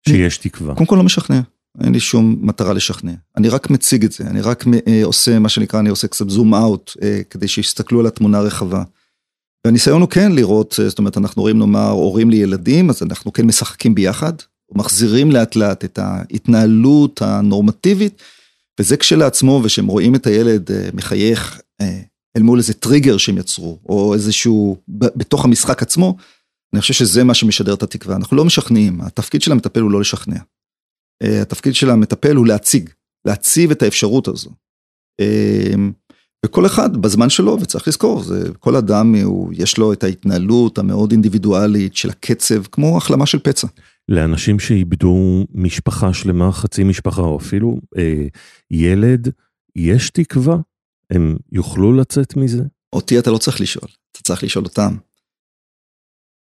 שיש 0.08 0.38
תקווה? 0.38 0.74
קודם 0.74 0.86
כל 0.86 0.96
לא 0.96 1.02
משכנע, 1.02 1.40
אין 1.84 1.92
לי 1.92 2.00
שום 2.00 2.36
מטרה 2.40 2.72
לשכנע. 2.72 3.12
אני 3.36 3.48
רק 3.48 3.70
מציג 3.70 4.04
את 4.04 4.12
זה, 4.12 4.24
אני 4.26 4.40
רק 4.40 4.64
אה, 4.88 5.00
עושה 5.04 5.38
מה 5.38 5.48
שנקרא, 5.48 5.80
אני 5.80 5.88
עושה 5.88 6.08
קצת 6.08 6.30
זום 6.30 6.54
אאוט, 6.54 6.92
אה, 7.02 7.20
כדי 7.30 7.48
שיסתכלו 7.48 8.00
על 8.00 8.06
התמונה 8.06 8.38
הרחבה. 8.38 8.82
והניסיון 9.64 10.00
הוא 10.00 10.10
כן 10.10 10.32
לראות, 10.32 10.80
זאת 10.88 10.98
אומרת, 10.98 11.16
אנחנו 11.18 11.42
רואים 11.42 11.58
נאמר 11.58 11.90
הורים 11.90 12.30
לילדים, 12.30 12.90
אז 12.90 13.02
אנחנו 13.02 13.32
כן 13.32 13.46
משחקים 13.46 13.94
ביחד, 13.94 14.32
מחזירים 14.74 15.30
לאט 15.30 15.56
לאט 15.56 15.84
את 15.84 15.98
ההתנהלות 15.98 17.22
הנורמטיבית, 17.22 18.22
וזה 18.80 18.96
כשלעצמו, 18.96 19.60
ושהם 19.64 19.86
רואים 19.86 20.14
את 20.14 20.26
הילד 20.26 20.70
מחייך 20.94 21.60
אל 22.36 22.42
מול 22.42 22.58
איזה 22.58 22.74
טריגר 22.74 23.16
שהם 23.16 23.38
יצרו, 23.38 23.78
או 23.88 24.14
איזשהו, 24.14 24.76
בתוך 24.88 25.44
המשחק 25.44 25.82
עצמו, 25.82 26.16
אני 26.72 26.80
חושב 26.80 26.94
שזה 26.94 27.24
מה 27.24 27.34
שמשדר 27.34 27.74
את 27.74 27.82
התקווה. 27.82 28.16
אנחנו 28.16 28.36
לא 28.36 28.44
משכנעים, 28.44 29.00
התפקיד 29.00 29.42
של 29.42 29.52
המטפל 29.52 29.80
הוא 29.80 29.90
לא 29.90 30.00
לשכנע. 30.00 30.38
התפקיד 31.22 31.74
של 31.74 31.90
המטפל 31.90 32.36
הוא 32.36 32.46
להציג, 32.46 32.90
להציב 33.26 33.70
את 33.70 33.82
האפשרות 33.82 34.28
הזו. 34.28 34.50
וכל 36.46 36.66
אחד 36.66 36.96
בזמן 36.96 37.28
שלו, 37.28 37.58
וצריך 37.60 37.88
לזכור, 37.88 38.22
זה, 38.22 38.48
כל 38.60 38.76
אדם 38.76 39.14
הוא, 39.14 39.52
יש 39.56 39.78
לו 39.78 39.92
את 39.92 40.04
ההתנהלות 40.04 40.78
המאוד 40.78 41.12
אינדיבידואלית 41.12 41.96
של 41.96 42.10
הקצב, 42.10 42.62
כמו 42.72 42.96
החלמה 42.96 43.26
של 43.26 43.38
פצע. 43.38 43.66
לאנשים 44.08 44.58
שאיבדו 44.58 45.46
משפחה 45.54 46.12
שלמה, 46.12 46.52
חצי 46.52 46.84
משפחה, 46.84 47.22
או 47.22 47.38
אפילו 47.38 47.80
אה, 47.98 48.26
ילד, 48.70 49.28
יש 49.76 50.10
תקווה? 50.10 50.56
הם 51.12 51.36
יוכלו 51.52 51.92
לצאת 51.92 52.36
מזה? 52.36 52.62
אותי 52.92 53.18
אתה 53.18 53.30
לא 53.30 53.38
צריך 53.38 53.60
לשאול, 53.60 53.90
אתה 54.12 54.22
צריך 54.22 54.44
לשאול 54.44 54.64
אותם. 54.64 54.96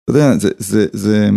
אתה 0.05 0.19
יודע, 0.19 0.39
זה, 0.39 0.51
זה, 0.59 0.87
זה, 0.93 1.29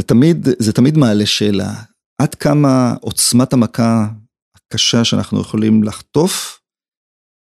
זה, 0.00 0.06
תמיד, 0.06 0.48
זה 0.58 0.72
תמיד 0.72 0.96
מעלה 0.96 1.26
שאלה, 1.26 1.74
עד 2.22 2.34
כמה 2.34 2.94
עוצמת 3.00 3.52
המכה 3.52 4.08
הקשה 4.56 5.04
שאנחנו 5.04 5.40
יכולים 5.40 5.84
לחטוף, 5.84 6.60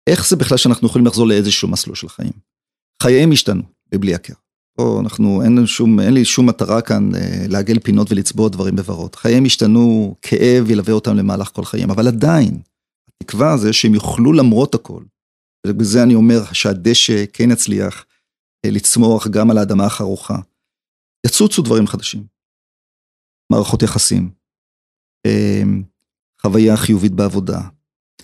איך 0.09 0.29
זה 0.29 0.37
בכלל 0.37 0.59
שאנחנו 0.59 0.89
יכולים 0.89 1.07
לחזור 1.07 1.27
לאיזשהו 1.27 1.69
מסלול 1.69 1.97
של 1.97 2.09
חיים. 2.09 2.33
חייהם 3.03 3.33
השתנו, 3.33 3.63
בבלי 3.93 4.15
הכר. 4.15 4.35
פה 4.79 5.01
אנחנו, 5.01 5.43
אין, 5.43 5.67
שום, 5.67 6.01
אין 6.01 6.15
לי 6.15 6.25
שום 6.25 6.49
מטרה 6.49 6.83
כאן 6.83 7.15
אה, 7.15 7.45
לעגל 7.49 7.79
פינות 7.79 8.13
ולצבוע 8.13 8.49
דברים 8.49 8.77
בוורוד. 8.77 9.17
חייהם 9.17 9.45
השתנו, 9.45 10.15
כאב 10.23 10.71
ילווה 10.71 10.95
אותם 10.95 11.17
למהלך 11.17 11.51
כל 11.53 11.65
חיים, 11.65 11.91
אבל 11.91 12.09
עדיין, 12.09 12.61
התקווה 13.23 13.57
זה 13.57 13.73
שהם 13.73 13.95
יוכלו 13.95 14.33
למרות 14.33 14.75
הכל. 14.75 15.05
ובזה 15.67 16.03
אני 16.03 16.15
אומר 16.15 16.45
שהדשא 16.53 17.25
כן 17.33 17.51
יצליח 17.51 18.07
אה, 18.65 18.71
לצמוח 18.71 19.29
גם 19.29 19.51
על 19.51 19.59
האדמה 19.59 19.87
החרוכה. 19.87 20.37
יצוצו 21.27 21.63
דברים 21.63 21.87
חדשים. 21.87 22.27
מערכות 23.53 23.83
יחסים, 23.83 24.31
אה, 25.27 25.63
חוויה 26.43 26.77
חיובית 26.77 27.13
בעבודה, 27.13 27.61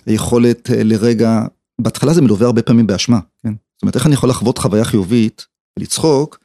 היכולת 0.05 0.69
אה, 0.71 0.83
לרגע, 0.83 1.39
בהתחלה 1.81 2.13
זה 2.13 2.21
מלווה 2.21 2.45
הרבה 2.45 2.61
פעמים 2.61 2.87
באשמה, 2.87 3.19
כן? 3.43 3.53
זאת 3.53 3.81
אומרת, 3.81 3.95
איך 3.95 4.05
אני 4.05 4.13
יכול 4.13 4.29
לחוות 4.29 4.57
חוויה 4.57 4.85
חיובית, 4.85 5.47
לצחוק, 5.79 6.39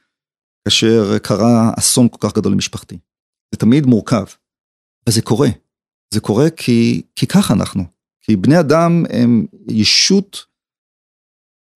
כאשר 0.65 1.19
קרה 1.19 1.71
אסון 1.79 2.09
כל 2.09 2.19
כך 2.21 2.37
גדול 2.37 2.53
למשפחתי. 2.53 2.99
זה 3.55 3.59
תמיד 3.59 3.87
מורכב, 3.87 4.25
וזה 5.09 5.23
קורה. 5.23 5.49
זה 6.15 6.21
קורה 6.21 6.51
כי, 6.51 7.03
כי 7.17 7.27
ככה 7.27 7.55
אנחנו. 7.55 8.00
כי 8.31 8.37
בני 8.37 8.61
אדם 8.61 9.05
הם 9.11 9.47
ישות 9.68 10.45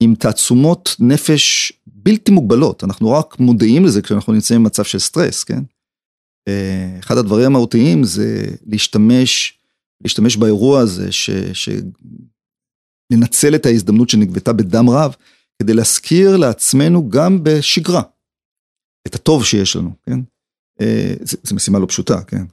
עם 0.02 0.14
תעצומות 0.14 0.96
נפש 1.00 1.72
בלתי 1.86 2.32
מוגבלות, 2.32 2.84
אנחנו 2.84 3.10
רק 3.10 3.38
מודעים 3.38 3.84
לזה 3.84 4.02
כשאנחנו 4.02 4.32
נמצאים 4.32 4.62
במצב 4.62 4.84
של 4.84 4.98
סטרס, 4.98 5.44
כן? 5.44 5.60
אחד 6.98 7.16
הדברים 7.16 7.46
המהותיים 7.46 8.04
זה 8.04 8.46
להשתמש, 8.66 9.58
להשתמש 10.00 10.36
באירוע 10.36 10.80
הזה, 10.80 11.12
ש, 11.12 11.30
ש... 11.52 11.68
לנצל 13.12 13.54
את 13.54 13.66
ההזדמנות 13.66 14.08
שנגבתה 14.08 14.52
בדם 14.52 14.90
רב, 14.90 15.14
כדי 15.62 15.74
להזכיר 15.74 16.36
לעצמנו 16.36 17.08
גם 17.08 17.44
בשגרה 17.44 18.02
את 19.06 19.14
הטוב 19.14 19.44
שיש 19.44 19.76
לנו, 19.76 19.90
כן? 20.02 20.20
אה, 20.80 21.14
זו 21.42 21.54
משימה 21.54 21.78
לא 21.78 21.86
פשוטה, 21.86 22.22
כן? 22.22 22.44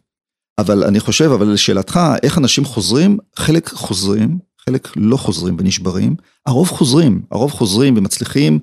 אבל 0.62 0.84
אני 0.84 1.00
חושב, 1.00 1.32
אבל 1.32 1.48
לשאלתך, 1.48 2.00
איך 2.24 2.38
אנשים 2.38 2.66
חוזרים? 2.66 3.18
חלק 3.36 3.70
חוזרים, 3.70 4.40
חלק 4.66 4.88
לא 4.96 5.18
חוזרים 5.18 5.56
ונשברים, 5.60 6.16
הרוב 6.46 6.70
חוזרים, 6.70 7.22
הרוב 7.32 7.52
חוזרים 7.52 7.98
ומצליחים 7.98 8.60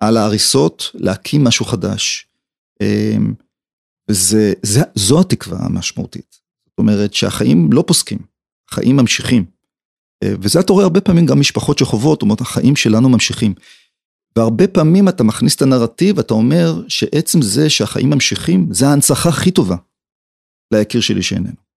על 0.00 0.16
ההריסות 0.16 0.90
להקים 0.94 1.44
משהו 1.44 1.64
חדש. 1.64 2.26
אמ, 2.80 3.34
וזה, 4.10 4.52
זה, 4.62 4.82
זו 4.94 5.20
התקווה 5.20 5.58
המשמעותית. 5.60 6.38
זאת 6.66 6.78
אומרת 6.78 7.14
שהחיים 7.14 7.72
לא 7.72 7.84
פוסקים, 7.86 8.18
החיים 8.70 8.96
ממשיכים. 8.96 9.44
אה, 10.22 10.32
וזה 10.40 10.60
אתה 10.60 10.72
רואה 10.72 10.84
הרבה 10.84 11.00
פעמים 11.00 11.26
גם 11.26 11.40
משפחות 11.40 11.78
שחוות, 11.78 12.16
זאת 12.16 12.22
אומרת 12.22 12.40
החיים 12.40 12.76
שלנו 12.76 13.08
ממשיכים. 13.08 13.54
והרבה 14.36 14.66
פעמים 14.66 15.08
אתה 15.08 15.24
מכניס 15.24 15.56
את 15.56 15.62
הנרטיב, 15.62 16.18
אתה 16.18 16.34
אומר 16.34 16.82
שעצם 16.88 17.42
זה 17.42 17.70
שהחיים 17.70 18.10
ממשיכים, 18.10 18.68
זה 18.70 18.88
ההנצחה 18.88 19.28
הכי 19.28 19.50
טובה 19.50 19.76
ליקיר 20.74 21.00
שלי 21.00 21.22
שאיננו. 21.22 21.68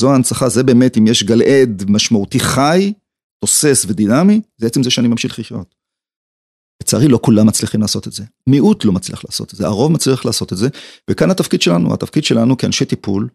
זו 0.00 0.12
ההנצחה, 0.12 0.48
זה 0.48 0.62
באמת, 0.62 0.98
אם 0.98 1.06
יש 1.06 1.22
גל 1.22 1.42
עד 1.42 1.84
משמעותי 1.88 2.40
חי, 2.40 2.92
תוסס 3.44 3.84
ודינמי, 3.88 4.40
זה 4.56 4.66
עצם 4.66 4.82
זה 4.82 4.90
שאני 4.90 5.08
ממשיך 5.08 5.38
לחיות. 5.38 5.74
לצערי 6.82 7.08
לא 7.08 7.18
כולם 7.22 7.46
מצליחים 7.46 7.80
לעשות 7.80 8.08
את 8.08 8.12
זה. 8.12 8.24
מיעוט 8.46 8.84
לא 8.84 8.92
מצליח 8.92 9.24
לעשות 9.24 9.52
את 9.52 9.58
זה, 9.58 9.66
הרוב 9.66 9.92
מצליח 9.92 10.24
לעשות 10.24 10.52
את 10.52 10.58
זה, 10.58 10.68
וכאן 11.10 11.30
התפקיד 11.30 11.62
שלנו, 11.62 11.94
התפקיד 11.94 12.24
שלנו 12.24 12.56
כאנשי 12.56 12.84
טיפול, 12.84 13.28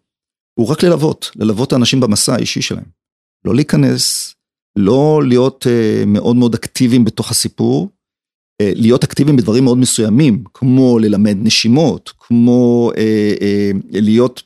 הוא 0.60 0.68
רק 0.68 0.84
ללוות, 0.84 1.32
ללוות 1.36 1.74
האנשים 1.74 2.00
במסע 2.00 2.34
האישי 2.36 2.62
שלהם. 2.62 2.86
לא 3.46 3.56
להיכנס, 3.56 4.36
לא 4.76 5.22
להיות 5.28 5.66
uh, 5.66 6.06
מאוד 6.06 6.36
מאוד 6.36 6.54
אקטיביים 6.54 7.06
בתוך 7.06 7.32
הסיפור, 7.32 7.90
uh, 8.62 8.66
להיות 8.76 9.04
אקטיביים 9.04 9.38
בדברים 9.38 9.64
מאוד 9.64 9.78
מסוימים, 9.78 10.44
כמו 10.54 11.00
ללמד 11.00 11.38
נשימות, 11.40 12.14
כמו 12.20 12.92
uh, 12.94 12.98
uh, 12.98 14.02
להיות 14.02 14.44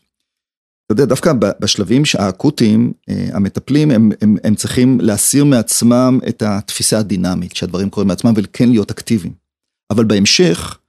אתה 0.91 1.01
יודע, 1.01 1.05
דווקא 1.05 1.33
בשלבים 1.59 2.03
האקוטיים, 2.19 2.93
אה, 3.09 3.29
המטפלים, 3.33 3.91
הם, 3.91 4.11
הם, 4.21 4.35
הם 4.43 4.55
צריכים 4.55 4.99
להסיר 5.01 5.45
מעצמם 5.45 6.19
את 6.27 6.43
התפיסה 6.43 6.99
הדינמית, 6.99 7.55
שהדברים 7.55 7.89
קורים 7.89 8.07
מעצמם, 8.07 8.33
וכן 8.35 8.69
להיות 8.69 8.91
אקטיביים. 8.91 9.33
אבל 9.91 10.05
בהמשך, 10.05 10.79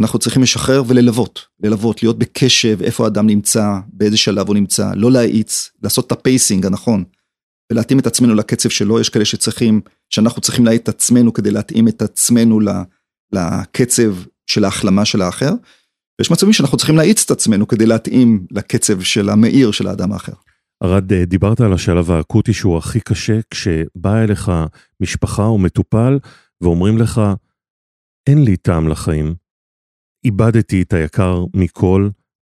אנחנו 0.00 0.18
צריכים 0.18 0.42
לשחרר 0.42 0.82
וללוות, 0.86 1.46
ללוות, 1.62 2.02
להיות 2.02 2.18
בקשב, 2.18 2.82
איפה 2.82 3.04
האדם 3.04 3.26
נמצא, 3.26 3.78
באיזה 3.92 4.16
שלב 4.16 4.46
הוא 4.46 4.54
נמצא, 4.54 4.90
לא 4.94 5.12
להאיץ, 5.12 5.70
לעשות 5.82 6.06
את 6.06 6.12
ה 6.12 6.20
pacing 6.20 6.66
הנכון, 6.66 7.04
ולהתאים 7.72 7.98
את 7.98 8.06
עצמנו 8.06 8.34
לקצב 8.34 8.68
שלו, 8.68 9.00
יש 9.00 9.08
כאלה 9.08 9.24
שצריכים, 9.24 9.80
שאנחנו 10.10 10.42
צריכים 10.42 10.64
להאיט 10.64 10.82
את 10.82 10.88
עצמנו 10.88 11.32
כדי 11.32 11.50
להתאים 11.50 11.88
את 11.88 12.02
עצמנו 12.02 12.60
לקצב 13.32 14.16
של 14.46 14.64
ההחלמה 14.64 15.04
של 15.04 15.22
האחר. 15.22 15.52
ויש 16.22 16.30
מצבים 16.30 16.52
שאנחנו 16.52 16.76
צריכים 16.78 16.96
להאיץ 16.96 17.24
את 17.24 17.30
עצמנו 17.30 17.68
כדי 17.68 17.86
להתאים 17.86 18.46
לקצב 18.50 19.00
של 19.00 19.30
המהיר 19.30 19.70
של 19.70 19.86
האדם 19.86 20.12
האחר. 20.12 20.32
ארד, 20.82 21.12
אה, 21.12 21.24
דיברת 21.24 21.60
על 21.60 21.72
השלב 21.72 22.10
האקוטי 22.10 22.52
שהוא 22.52 22.78
הכי 22.78 23.00
קשה, 23.00 23.40
כשבאה 23.50 24.24
אליך 24.24 24.52
משפחה 25.00 25.44
או 25.44 25.58
מטופל 25.58 26.18
ואומרים 26.60 26.98
לך, 26.98 27.20
אין 28.28 28.44
לי 28.44 28.56
טעם 28.56 28.88
לחיים, 28.88 29.34
איבדתי 30.24 30.82
את 30.82 30.92
היקר 30.92 31.44
מכל, 31.54 32.08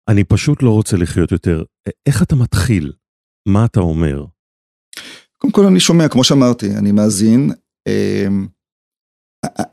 אני 0.08 0.24
פשוט 0.24 0.62
לא 0.62 0.70
רוצה 0.70 0.96
לחיות 0.96 1.32
יותר. 1.32 1.64
איך 2.06 2.22
אתה 2.22 2.36
מתחיל? 2.36 2.92
מה 3.48 3.64
אתה 3.64 3.80
אומר? 3.80 4.24
קודם 5.38 5.52
כל 5.52 5.66
אני 5.66 5.80
שומע, 5.80 6.08
כמו 6.08 6.24
שאמרתי, 6.24 6.76
אני 6.76 6.92
מאזין. 6.92 7.50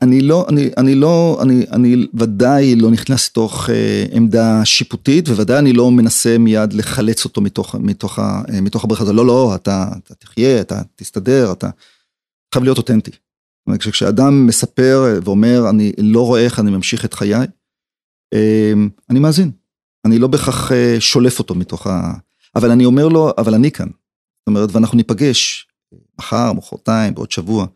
אני 0.02 0.20
לא, 0.20 0.46
אני, 0.48 0.70
אני 0.76 0.94
לא, 0.94 1.38
אני, 1.42 1.66
אני 1.72 2.06
ודאי 2.14 2.76
לא 2.76 2.90
נכנס 2.90 3.30
לתוך 3.30 3.70
אה, 3.70 4.06
עמדה 4.12 4.64
שיפוטית, 4.64 5.28
וודאי 5.28 5.58
אני 5.58 5.72
לא 5.72 5.90
מנסה 5.90 6.38
מיד 6.38 6.72
לחלץ 6.72 7.24
אותו 7.24 7.40
מתוך, 7.40 7.74
מתוך, 7.74 8.18
אה, 8.18 8.60
מתוך 8.62 8.84
הבריכה 8.84 9.02
הזאת. 9.02 9.14
לא, 9.14 9.26
לא, 9.26 9.54
אתה, 9.54 9.88
אתה 10.04 10.14
תחיה, 10.14 10.60
אתה 10.60 10.82
תסתדר, 10.96 11.52
אתה 11.52 11.70
חייב 12.54 12.64
להיות 12.64 12.78
אותנטי. 12.78 13.10
כשאדם 13.78 14.46
מספר 14.46 15.20
ואומר, 15.24 15.70
אני 15.70 15.92
לא 15.98 16.26
רואה 16.26 16.44
איך 16.44 16.60
אני 16.60 16.70
ממשיך 16.70 17.04
את 17.04 17.14
חיי, 17.14 17.34
אה, 18.34 18.72
אני 19.10 19.18
מאזין. 19.18 19.50
אני 20.04 20.18
לא 20.18 20.28
בהכרח 20.28 20.72
אה, 20.72 20.96
שולף 20.98 21.38
אותו 21.38 21.54
מתוך 21.54 21.86
ה... 21.86 22.12
אבל 22.56 22.70
אני 22.70 22.84
אומר 22.84 23.08
לו, 23.08 23.32
אבל 23.38 23.54
אני 23.54 23.70
כאן. 23.70 23.86
זאת 23.86 24.46
אומרת, 24.46 24.68
ואנחנו 24.72 24.96
ניפגש 24.96 25.68
מחר, 26.18 26.52
מחרתיים, 26.52 27.14
בעוד 27.14 27.30
שבוע. 27.30 27.66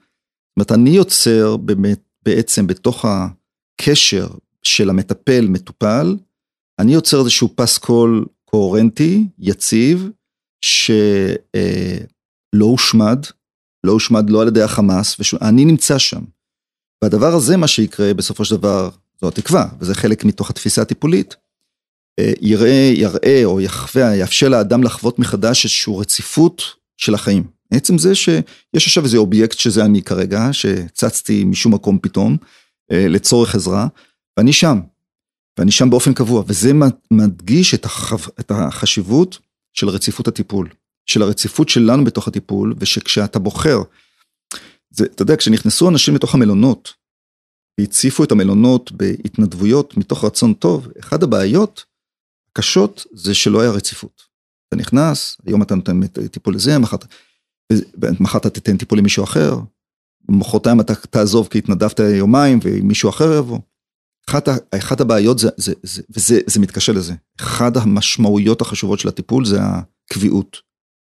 אומרת, 0.61 0.73
אני 0.73 0.91
יוצר 0.91 1.57
באמת, 1.57 2.01
בעצם 2.23 2.67
בתוך 2.67 3.05
הקשר 3.05 4.29
של 4.63 4.91
המטפל-מטופל, 4.91 6.17
אני 6.79 6.95
יוצר 6.95 7.21
איזשהו 7.21 7.49
פסקול 7.55 8.27
קוהרנטי, 8.45 9.27
יציב, 9.39 10.09
שלא 10.61 11.35
אה, 11.55 11.99
הושמד, 12.61 13.27
לא 13.85 13.93
הושמד 13.93 14.31
לא 14.31 14.43
על 14.43 14.49
ידי 14.49 14.63
החמאס, 14.63 15.17
אני 15.43 15.65
נמצא 15.65 15.99
שם. 15.99 16.21
והדבר 17.05 17.35
הזה, 17.35 17.57
מה 17.57 17.69
שיקרה 17.69 18.15
בסופו 18.15 18.45
של 18.45 18.57
דבר, 18.57 18.91
זו 19.21 19.29
התקווה, 19.29 19.69
וזה 19.79 19.95
חלק 19.95 20.25
מתוך 20.25 20.51
התפיסה 20.51 20.83
הטיפולית, 20.83 21.37
אה, 22.19 22.33
יראה, 22.41 22.93
יראה 22.95 23.45
או 23.45 23.61
יחווה, 23.61 24.17
יאפשר 24.17 24.49
לאדם 24.49 24.83
לחוות 24.83 25.19
מחדש 25.19 25.65
איזושהי 25.65 25.95
רציפות 25.99 26.63
של 26.97 27.15
החיים. 27.15 27.60
עצם 27.71 27.99
זה 27.99 28.15
שיש 28.15 28.87
עכשיו 28.87 29.05
איזה 29.05 29.17
אובייקט 29.17 29.59
שזה 29.59 29.85
אני 29.85 30.03
כרגע, 30.03 30.49
שצצתי 30.53 31.45
משום 31.45 31.75
מקום 31.75 31.99
פתאום, 32.03 32.37
אה, 32.93 33.09
לצורך 33.09 33.55
עזרה, 33.55 33.87
ואני 34.37 34.53
שם, 34.53 34.81
ואני 35.59 35.71
שם 35.71 35.91
באופן 35.91 36.15
קבוע, 36.15 36.45
וזה 36.47 36.73
מדגיש 37.11 37.75
את, 37.75 37.85
החב, 37.85 38.31
את 38.41 38.51
החשיבות 38.51 39.39
של 39.73 39.89
רציפות 39.89 40.29
הטיפול, 40.29 40.69
של 41.07 41.23
הרציפות 41.23 41.69
שלנו 41.69 42.05
בתוך 42.05 42.29
הטיפול, 42.29 42.75
ושכשאתה 42.79 43.39
בוחר, 43.39 43.79
זה, 44.91 45.05
אתה 45.05 45.23
יודע, 45.23 45.37
כשנכנסו 45.37 45.89
אנשים 45.89 46.15
לתוך 46.15 46.35
המלונות, 46.35 46.95
והציפו 47.81 48.25
את 48.25 48.33
המלונות 48.33 48.93
בהתנדבויות 48.93 49.97
מתוך 49.97 50.25
רצון 50.25 50.55
טוב, 50.55 50.89
אחת 51.01 51.23
הבעיות 51.23 51.85
הקשות 52.51 53.07
זה 53.13 53.35
שלא 53.35 53.61
היה 53.61 53.71
רציפות. 53.71 54.23
אתה 54.69 54.77
נכנס, 54.77 55.37
היום 55.47 55.63
אתה 55.63 55.75
נותן 55.75 56.07
טיפול 56.07 56.55
לזה, 56.55 56.79
מחר... 56.79 56.97
מחר 58.21 58.39
אתה 58.39 58.51
תיתן 58.51 58.77
טיפול 58.77 58.99
למישהו 58.99 59.25
אחר, 59.25 59.59
מחרתיים 60.29 60.81
אתה 60.81 60.95
תעזוב 60.95 61.49
כי 61.49 61.59
התנדבת 61.59 62.01
יומיים 62.01 62.59
ומישהו 62.63 63.11
אחר 63.11 63.33
יבוא. 63.39 63.59
אחת, 64.29 64.49
אחת 64.79 65.01
הבעיות 65.01 65.39
זה, 65.39 65.49
זה, 65.57 65.73
זה, 65.83 66.03
וזה 66.11 66.41
זה 66.47 66.61
מתקשר 66.61 66.93
לזה, 66.93 67.15
אחת 67.41 67.77
המשמעויות 67.77 68.61
החשובות 68.61 69.01
של 69.01 69.09
הטיפול 69.09 69.45
זה 69.45 69.59
הקביעות. 69.63 70.57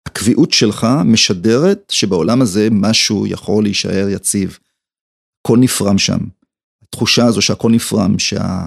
הקביעות 0.07 0.53
שלך 0.53 0.87
משדרת 1.05 1.91
שבעולם 1.91 2.43
הזה 2.43 2.69
משהו 2.71 3.27
יכול 3.27 3.65
להישאר 3.65 4.09
יציב. 4.09 4.59
הכל 5.41 5.59
נפרם 5.59 5.99
שם. 5.99 6.19
התחושה 6.83 7.25
הזו 7.25 7.43
שהכל 7.43 7.71
נפרם, 7.71 8.19
שה... 8.19 8.67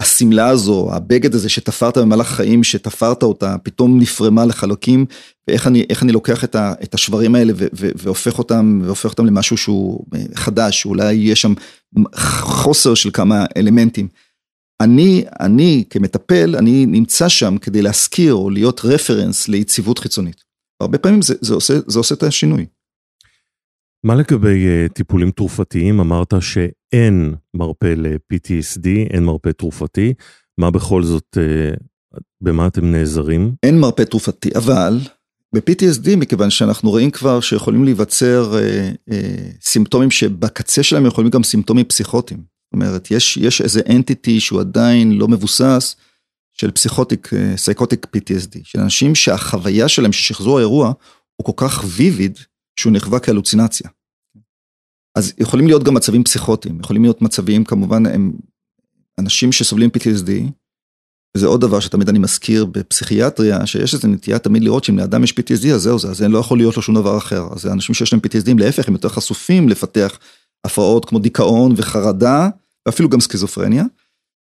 אה, 0.00 0.04
השמלה 0.04 0.48
הזו, 0.48 0.88
הבגד 0.92 1.34
הזה 1.34 1.48
שתפרת 1.48 1.98
במהלך 1.98 2.28
חיים, 2.28 2.64
שתפרת 2.64 3.22
אותה, 3.22 3.56
פתאום 3.62 3.98
נפרמה 3.98 4.44
לחלקים, 4.44 5.06
ואיך 5.48 5.66
אני, 5.66 5.86
אני 6.02 6.12
לוקח 6.12 6.44
את, 6.44 6.54
ה, 6.54 6.72
את 6.82 6.94
השברים 6.94 7.34
האלה 7.34 7.52
ו, 7.56 7.66
ו, 7.74 7.90
והופך 7.96 8.38
אותם, 8.38 8.80
והופך 8.84 9.10
אותם 9.10 9.26
למשהו 9.26 9.56
שהוא 9.56 10.04
חדש, 10.34 10.86
אולי 10.86 11.12
יש 11.12 11.42
שם 11.42 11.54
חוסר 12.42 12.94
של 12.94 13.10
כמה 13.10 13.44
אלמנטים. 13.56 14.08
אני, 14.80 15.24
אני 15.40 15.84
כמטפל, 15.90 16.56
אני 16.56 16.86
נמצא 16.86 17.28
שם 17.28 17.58
כדי 17.58 17.82
להזכיר 17.82 18.34
או 18.34 18.50
להיות 18.50 18.80
רפרנס 18.84 19.48
ליציבות 19.48 19.98
חיצונית. 19.98 20.44
הרבה 20.80 20.98
פעמים 20.98 21.22
זה, 21.22 21.34
זה, 21.40 21.54
עושה, 21.54 21.74
זה 21.86 21.98
עושה 21.98 22.14
את 22.14 22.22
השינוי. 22.22 22.66
מה 24.04 24.14
לגבי 24.14 24.66
uh, 24.66 24.92
טיפולים 24.92 25.30
תרופתיים? 25.30 26.00
אמרת 26.00 26.34
שאין 26.40 27.34
מרפא 27.54 27.94
ל-PTSD, 27.96 28.86
אין 29.10 29.24
מרפא 29.24 29.50
תרופתי. 29.50 30.14
מה 30.58 30.70
בכל 30.70 31.02
זאת, 31.02 31.38
uh, 31.40 32.18
במה 32.40 32.66
אתם 32.66 32.90
נעזרים? 32.90 33.54
אין 33.62 33.80
מרפא 33.80 34.02
תרופתי, 34.02 34.50
אבל 34.54 35.00
ב-PTSD, 35.54 36.16
מכיוון 36.16 36.50
שאנחנו 36.50 36.90
רואים 36.90 37.10
כבר 37.10 37.40
שיכולים 37.40 37.84
להיווצר 37.84 38.52
uh, 38.52 39.10
uh, 39.10 39.14
סימפטומים 39.62 40.10
שבקצה 40.10 40.82
שלהם 40.82 41.06
יכולים 41.06 41.30
גם 41.30 41.42
סימפטומים 41.42 41.84
פסיכוטיים. 41.84 42.40
זאת 42.40 42.72
אומרת, 42.72 43.10
יש, 43.10 43.36
יש 43.36 43.60
איזה 43.60 43.80
אנטיטי 43.90 44.40
שהוא 44.40 44.60
עדיין 44.60 45.12
לא 45.12 45.28
מבוסס 45.28 45.96
של 46.52 46.70
פסיכוטיק, 46.70 47.30
סייקוטיק 47.56 48.06
PTSD, 48.16 48.58
של 48.64 48.80
אנשים 48.80 49.14
שהחוויה 49.14 49.88
שלהם 49.88 50.12
ששחזור 50.12 50.58
האירוע 50.58 50.92
הוא 51.36 51.44
כל 51.44 51.68
כך 51.68 51.84
ויביד 51.86 52.38
שהוא 52.76 52.92
נחווה 52.92 53.20
כהלוצינציה. 53.20 53.90
אז 55.18 55.32
יכולים 55.38 55.66
להיות 55.66 55.82
גם 55.82 55.94
מצבים 55.94 56.24
פסיכוטיים, 56.24 56.80
יכולים 56.80 57.02
להיות 57.02 57.22
מצבים 57.22 57.64
כמובן 57.64 58.06
הם 58.06 58.32
אנשים 59.18 59.52
שסובלים 59.52 59.90
PTSD, 59.96 60.30
וזה 61.36 61.46
עוד 61.46 61.60
דבר 61.60 61.80
שתמיד 61.80 62.08
אני 62.08 62.18
מזכיר 62.18 62.64
בפסיכיאטריה, 62.64 63.66
שיש 63.66 63.94
איזו 63.94 64.08
נטייה 64.08 64.38
תמיד 64.38 64.64
לראות 64.64 64.84
שאם 64.84 64.98
לאדם 64.98 65.24
יש 65.24 65.32
PTSD 65.32 65.68
אז 65.74 65.82
זהו 65.82 65.98
זה, 65.98 66.08
אז 66.08 66.22
לא 66.22 66.38
יכול 66.38 66.58
להיות 66.58 66.76
לו 66.76 66.82
שום 66.82 66.94
דבר 66.94 67.18
אחר, 67.18 67.48
אז 67.52 67.66
אנשים 67.66 67.94
שיש 67.94 68.12
להם 68.12 68.22
PTSD 68.26 68.50
להפך 68.58 68.88
הם 68.88 68.94
יותר 68.94 69.08
חשופים 69.08 69.68
לפתח 69.68 70.18
הפרעות 70.64 71.04
כמו 71.04 71.18
דיכאון 71.18 71.74
וחרדה, 71.76 72.48
ואפילו 72.86 73.08
גם 73.08 73.20
סכיזופרניה. 73.20 73.84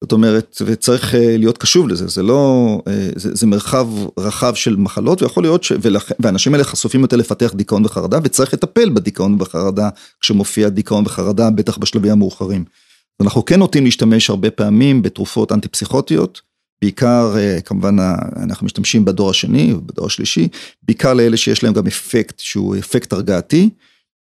זאת 0.03 0.11
אומרת, 0.11 0.61
וצריך 0.65 1.15
אה, 1.15 1.37
להיות 1.37 1.57
קשוב 1.57 1.89
לזה, 1.89 2.07
זה 2.07 2.23
לא, 2.23 2.81
אה, 2.87 3.09
זה, 3.15 3.35
זה 3.35 3.47
מרחב 3.47 3.87
רחב 4.17 4.53
של 4.55 4.75
מחלות, 4.75 5.21
ויכול 5.21 5.43
להיות, 5.43 5.63
ש, 5.63 5.71
ולכ, 5.81 6.11
ואנשים 6.19 6.53
האלה 6.53 6.63
חשופים 6.63 7.01
יותר 7.01 7.17
לפתח 7.17 7.53
דיכאון 7.53 7.85
וחרדה, 7.85 8.19
וצריך 8.23 8.53
לטפל 8.53 8.89
בדיכאון 8.89 9.37
וחרדה, 9.39 9.89
כשמופיע 10.21 10.69
דיכאון 10.69 11.03
וחרדה, 11.05 11.49
בטח 11.49 11.77
בשלבים 11.77 12.11
המאוחרים. 12.11 12.65
אנחנו 13.21 13.45
כן 13.45 13.59
נוטים 13.59 13.85
להשתמש 13.85 14.29
הרבה 14.29 14.51
פעמים 14.51 15.01
בתרופות 15.01 15.51
אנטי 15.51 15.67
פסיכוטיות, 15.67 16.41
בעיקר, 16.81 17.35
אה, 17.37 17.61
כמובן, 17.61 17.95
אנחנו 18.43 18.65
משתמשים 18.65 19.05
בדור 19.05 19.29
השני, 19.29 19.73
בדור 19.85 20.05
השלישי, 20.05 20.47
בעיקר 20.81 21.13
לאלה 21.13 21.37
שיש 21.37 21.63
להם 21.63 21.73
גם 21.73 21.87
אפקט 21.87 22.39
שהוא 22.39 22.75
אפקט 22.77 23.13
הרגעתי. 23.13 23.69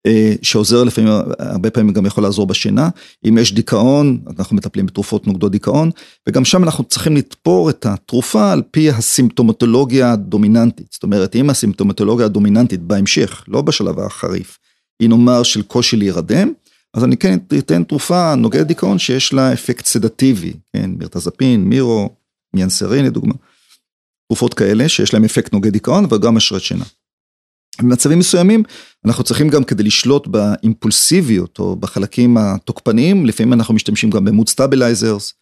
אה, 0.08 0.34
שעוזר 0.42 0.84
לפעמים, 0.84 1.12
הרבה 1.40 1.70
פעמים 1.70 1.94
גם 1.94 2.06
יכול 2.06 2.24
לעזור 2.24 2.48
בשינה. 2.48 2.90
אם 3.28 3.38
יש 3.38 3.54
דיכאון, 3.54 4.20
אנחנו 4.38 4.56
מטפלים 4.56 4.86
בתרופות 4.86 5.28
נוגדות 5.28 5.52
דיכאון, 5.52 5.92
וגם 6.30 6.46
שם 6.46 6.64
אנחנו 6.64 6.84
צריכים 6.84 7.16
לתפור 7.16 7.70
את 7.70 7.86
התרופה 7.86 8.52
על 8.52 8.62
פי 8.72 8.90
הסימפטומטולוגיה 8.90 10.12
הדומיננטית. 10.12 10.88
זאת 10.92 11.04
אומרת, 11.04 11.36
אם 11.36 11.50
הסימפטומטולוגיה 11.50 12.26
הדומיננטית 12.26 12.82
בהמשך, 12.82 13.44
לא 13.48 13.62
בשלב 13.62 14.00
החריף, 14.00 14.58
בעיה 15.00 15.10
נאמר 15.10 15.44
של 15.44 15.62
קושי 15.62 15.98
להירדם, 15.98 16.52
אז 16.94 17.04
אני 17.04 17.18
כן 17.18 17.40
אתן 17.58 17.84
תרופה 17.84 18.36
נוגדת 18.36 18.68
דיכאון 18.68 19.00
שיש 19.00 19.34
לה 19.34 19.54
אפקט 19.54 19.86
סדטיבי, 19.86 20.54
כן, 20.74 20.92
מירטזפין, 20.98 21.64
מירו, 21.64 22.10
מיאנסרין 22.54 23.06
לדוגמה. 23.06 23.34
תרופות 24.28 24.54
כאלה 24.54 24.90
שיש 24.90 25.14
להם 25.14 25.24
אפקט 25.24 25.54
נוגד 25.54 25.74
דיכאון 25.74 26.06
וגם 26.10 26.36
משרה 26.36 26.62
שינה. 26.62 26.86
במצבים 27.82 28.20
מסוימים 28.20 28.64
אנחנו 29.06 29.24
צריכים 29.24 29.50
גם 29.50 29.64
כדי 29.64 29.84
לשלוט 29.84 30.28
באימפולסיביות 30.28 31.60
או 31.60 31.76
בחלקים 31.76 32.38
התוקפניים, 32.38 33.26
לפעמים 33.26 33.54
אנחנו 33.54 33.74
משתמשים 33.74 34.10
גם 34.10 34.26
ב 34.26 34.30
mood 34.30 34.50
stabilizers, 34.50 35.34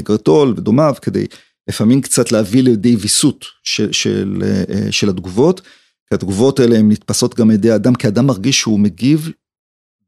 טגרטול 0.00 0.54
ודומיו, 0.56 0.94
כדי 1.02 1.26
לפעמים 1.68 2.00
קצת 2.00 2.32
להביא 2.32 2.62
לידי 2.62 2.96
ויסות 2.96 3.44
של, 3.62 3.92
של, 3.92 4.42
אה, 4.44 4.92
של 4.92 5.08
התגובות, 5.08 5.60
כי 6.08 6.14
התגובות 6.14 6.60
האלה 6.60 6.78
הן 6.78 6.92
נתפסות 6.92 7.34
גם 7.34 7.50
על 7.50 7.54
ידי 7.54 7.70
האדם, 7.70 7.94
כי 7.94 8.06
האדם 8.06 8.26
מרגיש 8.26 8.60
שהוא 8.60 8.80
מגיב 8.80 9.30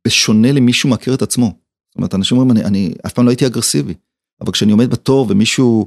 בשונה 0.06 0.52
למישהו 0.52 0.88
מכיר 0.88 1.14
את 1.14 1.22
עצמו. 1.22 1.46
זאת 1.46 1.96
אומרת, 1.96 2.14
אנשים 2.14 2.38
אומרים, 2.38 2.58
אני, 2.58 2.64
אני 2.64 2.94
אף 3.06 3.12
פעם 3.12 3.24
לא 3.24 3.30
הייתי 3.30 3.46
אגרסיבי, 3.46 3.94
אבל 4.40 4.52
כשאני 4.52 4.72
עומד 4.72 4.90
בתור 4.90 5.26
ומישהו 5.30 5.86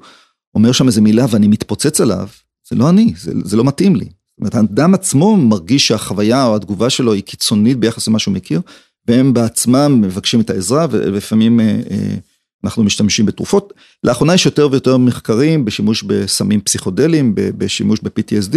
אומר 0.53 0.71
שם 0.71 0.87
איזה 0.87 1.01
מילה 1.01 1.25
ואני 1.29 1.47
מתפוצץ 1.47 2.01
עליו, 2.01 2.27
זה 2.69 2.75
לא 2.75 2.89
אני, 2.89 3.13
זה, 3.17 3.31
זה 3.43 3.57
לא 3.57 3.63
מתאים 3.63 3.95
לי. 3.95 4.09
זאת 4.37 4.53
אומרת, 4.53 4.55
האדם 4.55 4.93
עצמו 4.93 5.37
מרגיש 5.37 5.87
שהחוויה 5.87 6.45
או 6.45 6.55
התגובה 6.55 6.89
שלו 6.89 7.13
היא 7.13 7.23
קיצונית 7.23 7.77
ביחס 7.77 8.07
למה 8.07 8.19
שהוא 8.19 8.33
מכיר, 8.33 8.61
והם 9.07 9.33
בעצמם 9.33 10.01
מבקשים 10.01 10.41
את 10.41 10.49
העזרה, 10.49 10.87
ולפעמים 10.91 11.59
אה, 11.59 11.81
אה, 11.91 12.15
אנחנו 12.63 12.83
משתמשים 12.83 13.25
בתרופות. 13.25 13.73
לאחרונה 14.03 14.33
יש 14.33 14.45
יותר 14.45 14.67
ויותר 14.71 14.97
מחקרים 14.97 15.65
בשימוש 15.65 16.03
בסמים 16.03 16.61
פסיכודליים, 16.61 17.31
בשימוש 17.35 17.99
ב-PTSD, 18.03 18.55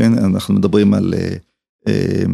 כן, 0.00 0.18
אנחנו 0.18 0.54
מדברים 0.54 0.94
על 0.94 1.14
אה, 1.88 2.24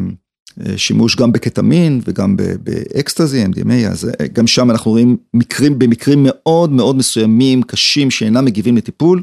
שימוש 0.76 1.16
גם 1.16 1.32
בקטמין 1.32 2.00
וגם 2.04 2.36
באקסטזי, 2.36 3.44
MDMA, 3.44 3.90
אז 3.90 4.10
גם 4.32 4.46
שם 4.46 4.70
אנחנו 4.70 4.90
רואים 4.90 5.16
מקרים, 5.34 5.78
במקרים 5.78 6.22
מאוד 6.22 6.70
מאוד 6.70 6.96
מסוימים, 6.96 7.62
קשים, 7.62 8.10
שאינם 8.10 8.44
מגיבים 8.44 8.76
לטיפול. 8.76 9.22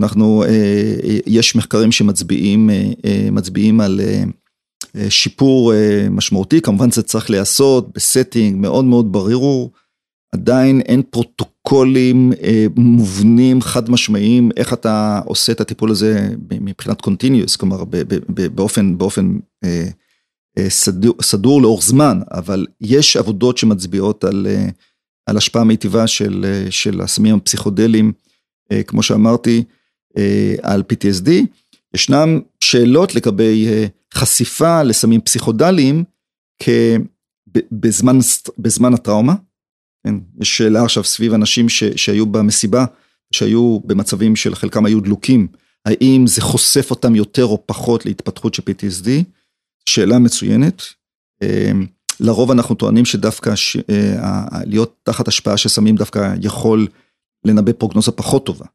אנחנו, 0.00 0.44
אה, 0.44 1.18
יש 1.26 1.56
מחקרים 1.56 1.92
שמצביעים 1.92 2.70
אה, 2.70 3.28
מצביעים 3.32 3.80
על 3.80 4.00
אה, 4.00 4.24
שיפור 5.10 5.72
משמעותי, 6.10 6.60
כמובן 6.60 6.90
זה 6.90 7.02
צריך 7.02 7.30
להיעשות 7.30 7.92
ב 7.94 8.02
setting 8.02 8.56
מאוד 8.60 8.84
מאוד 8.84 9.12
ברור, 9.12 9.70
עדיין 10.32 10.80
אין 10.80 11.02
פרוטוקולים 11.02 12.32
מובנים 12.76 13.62
חד 13.62 13.90
משמעיים 13.90 14.50
איך 14.56 14.72
אתה 14.72 15.20
עושה 15.24 15.52
את 15.52 15.60
הטיפול 15.60 15.90
הזה 15.90 16.28
מבחינת 16.50 17.00
continuous, 17.00 17.56
כלומר 17.56 17.84
באופן, 18.54 18.98
באופן 18.98 19.38
סדור, 20.68 21.14
סדור 21.22 21.62
לאורך 21.62 21.84
זמן, 21.84 22.20
אבל 22.30 22.66
יש 22.80 23.16
עבודות 23.16 23.58
שמצביעות 23.58 24.24
על, 24.24 24.46
על 25.26 25.36
השפעה 25.36 25.64
מיטיבה 25.64 26.06
של, 26.06 26.66
של 26.70 27.00
הסמים 27.00 27.36
הפסיכודליים, 27.36 28.12
כמו 28.86 29.02
שאמרתי, 29.02 29.58
אה, 29.58 29.64
על 30.62 30.82
PTSD, 30.92 31.30
ישנם 31.94 32.40
שאלות 32.60 33.14
לגבי 33.14 33.68
אה, 33.68 33.86
חשיפה 34.14 34.82
לסמים 34.82 35.20
פסיכודליים 35.20 36.04
בזמן, 37.72 38.18
בזמן 38.58 38.94
הטראומה. 38.94 39.34
כן, 40.06 40.14
יש 40.40 40.58
שאלה 40.58 40.82
עכשיו 40.82 41.04
סביב 41.04 41.34
אנשים 41.34 41.68
ש, 41.68 41.84
שהיו 41.84 42.26
במסיבה, 42.26 42.84
שהיו 43.32 43.80
במצבים 43.84 44.36
של 44.36 44.54
חלקם 44.54 44.86
היו 44.86 45.00
דלוקים, 45.00 45.46
האם 45.84 46.24
זה 46.26 46.40
חושף 46.40 46.90
אותם 46.90 47.14
יותר 47.14 47.44
או 47.44 47.62
פחות 47.66 48.06
להתפתחות 48.06 48.54
של 48.54 48.62
PTSD? 48.62 49.08
שאלה 49.88 50.18
מצוינת. 50.18 50.82
אה, 51.42 51.72
לרוב 52.20 52.50
אנחנו 52.50 52.74
טוענים 52.74 53.04
שדווקא 53.04 53.54
ש... 53.54 53.76
להיות 54.66 54.96
תחת 55.02 55.28
השפעה 55.28 55.56
של 55.56 55.68
סמים 55.68 55.96
דווקא 55.96 56.34
יכול 56.42 56.88
לנבא 57.44 57.72
פרוגנוזה 57.72 58.12
פחות 58.12 58.46
טובה. 58.46 58.66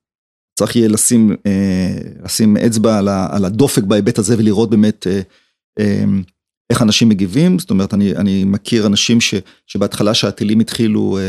צריך 0.59 0.75
יהיה 0.75 0.87
לשים, 0.87 1.35
אה, 1.45 1.97
לשים 2.23 2.57
אצבע 2.57 2.97
על 3.31 3.45
הדופק 3.45 3.83
בהיבט 3.83 4.17
הזה 4.17 4.35
ולראות 4.37 4.69
באמת 4.69 5.07
אה, 5.07 5.21
אה, 5.79 6.03
איך 6.69 6.81
אנשים 6.81 7.09
מגיבים, 7.09 7.59
זאת 7.59 7.69
אומרת, 7.69 7.93
אני, 7.93 8.15
אני 8.15 8.43
מכיר 8.43 8.87
אנשים 8.87 9.21
ש, 9.21 9.35
שבהתחלה 9.67 10.13
שהטילים 10.13 10.59
התחילו 10.59 11.19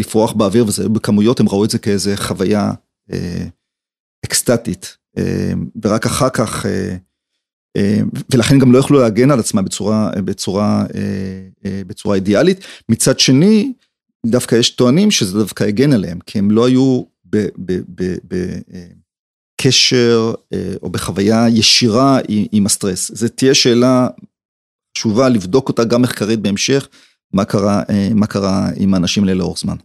לפרוח 0.00 0.32
באוויר 0.32 0.66
וזה 0.66 0.88
בכמויות, 0.88 1.40
הם 1.40 1.48
ראו 1.48 1.64
את 1.64 1.70
זה 1.70 1.78
כאיזה 1.78 2.16
חוויה 2.16 2.72
אקסטטית, 4.24 4.96
ורק 5.82 6.06
אחר 6.06 6.28
כך, 6.30 6.66
ולכן 8.32 8.58
גם 8.58 8.72
לא 8.72 8.78
יכלו 8.78 9.00
להגן 9.00 9.30
על 9.30 9.38
עצמם 9.38 9.64
בצורה, 9.64 10.10
בצורה, 10.24 10.84
בצורה 11.86 12.14
אידיאלית. 12.14 12.64
מצד 12.88 13.20
שני, 13.20 13.72
דווקא 14.26 14.54
יש 14.54 14.70
טוענים 14.70 15.10
שזה 15.10 15.38
דווקא 15.38 15.64
הגן 15.64 15.92
עליהם, 15.92 16.18
כי 16.26 16.38
הם 16.38 16.50
לא 16.50 16.66
היו 16.66 17.13
בקשר 19.60 20.34
אה, 20.52 20.74
או 20.82 20.90
בחוויה 20.90 21.48
ישירה 21.48 22.18
עם 22.52 22.66
הסטרס. 22.66 23.10
זו 23.14 23.28
תהיה 23.28 23.54
שאלה 23.54 24.08
חשובה 24.98 25.28
לבדוק 25.28 25.68
אותה 25.68 25.84
גם 25.84 26.02
מחקרית 26.02 26.40
בהמשך, 26.40 26.88
מה 27.32 27.44
קרה, 27.44 27.82
אה, 27.90 28.08
מה 28.14 28.26
קרה 28.26 28.68
עם 28.76 28.94
האנשים 28.94 29.22
האלה 29.24 29.34
לאורך 29.34 29.58
זמן. 29.58 29.76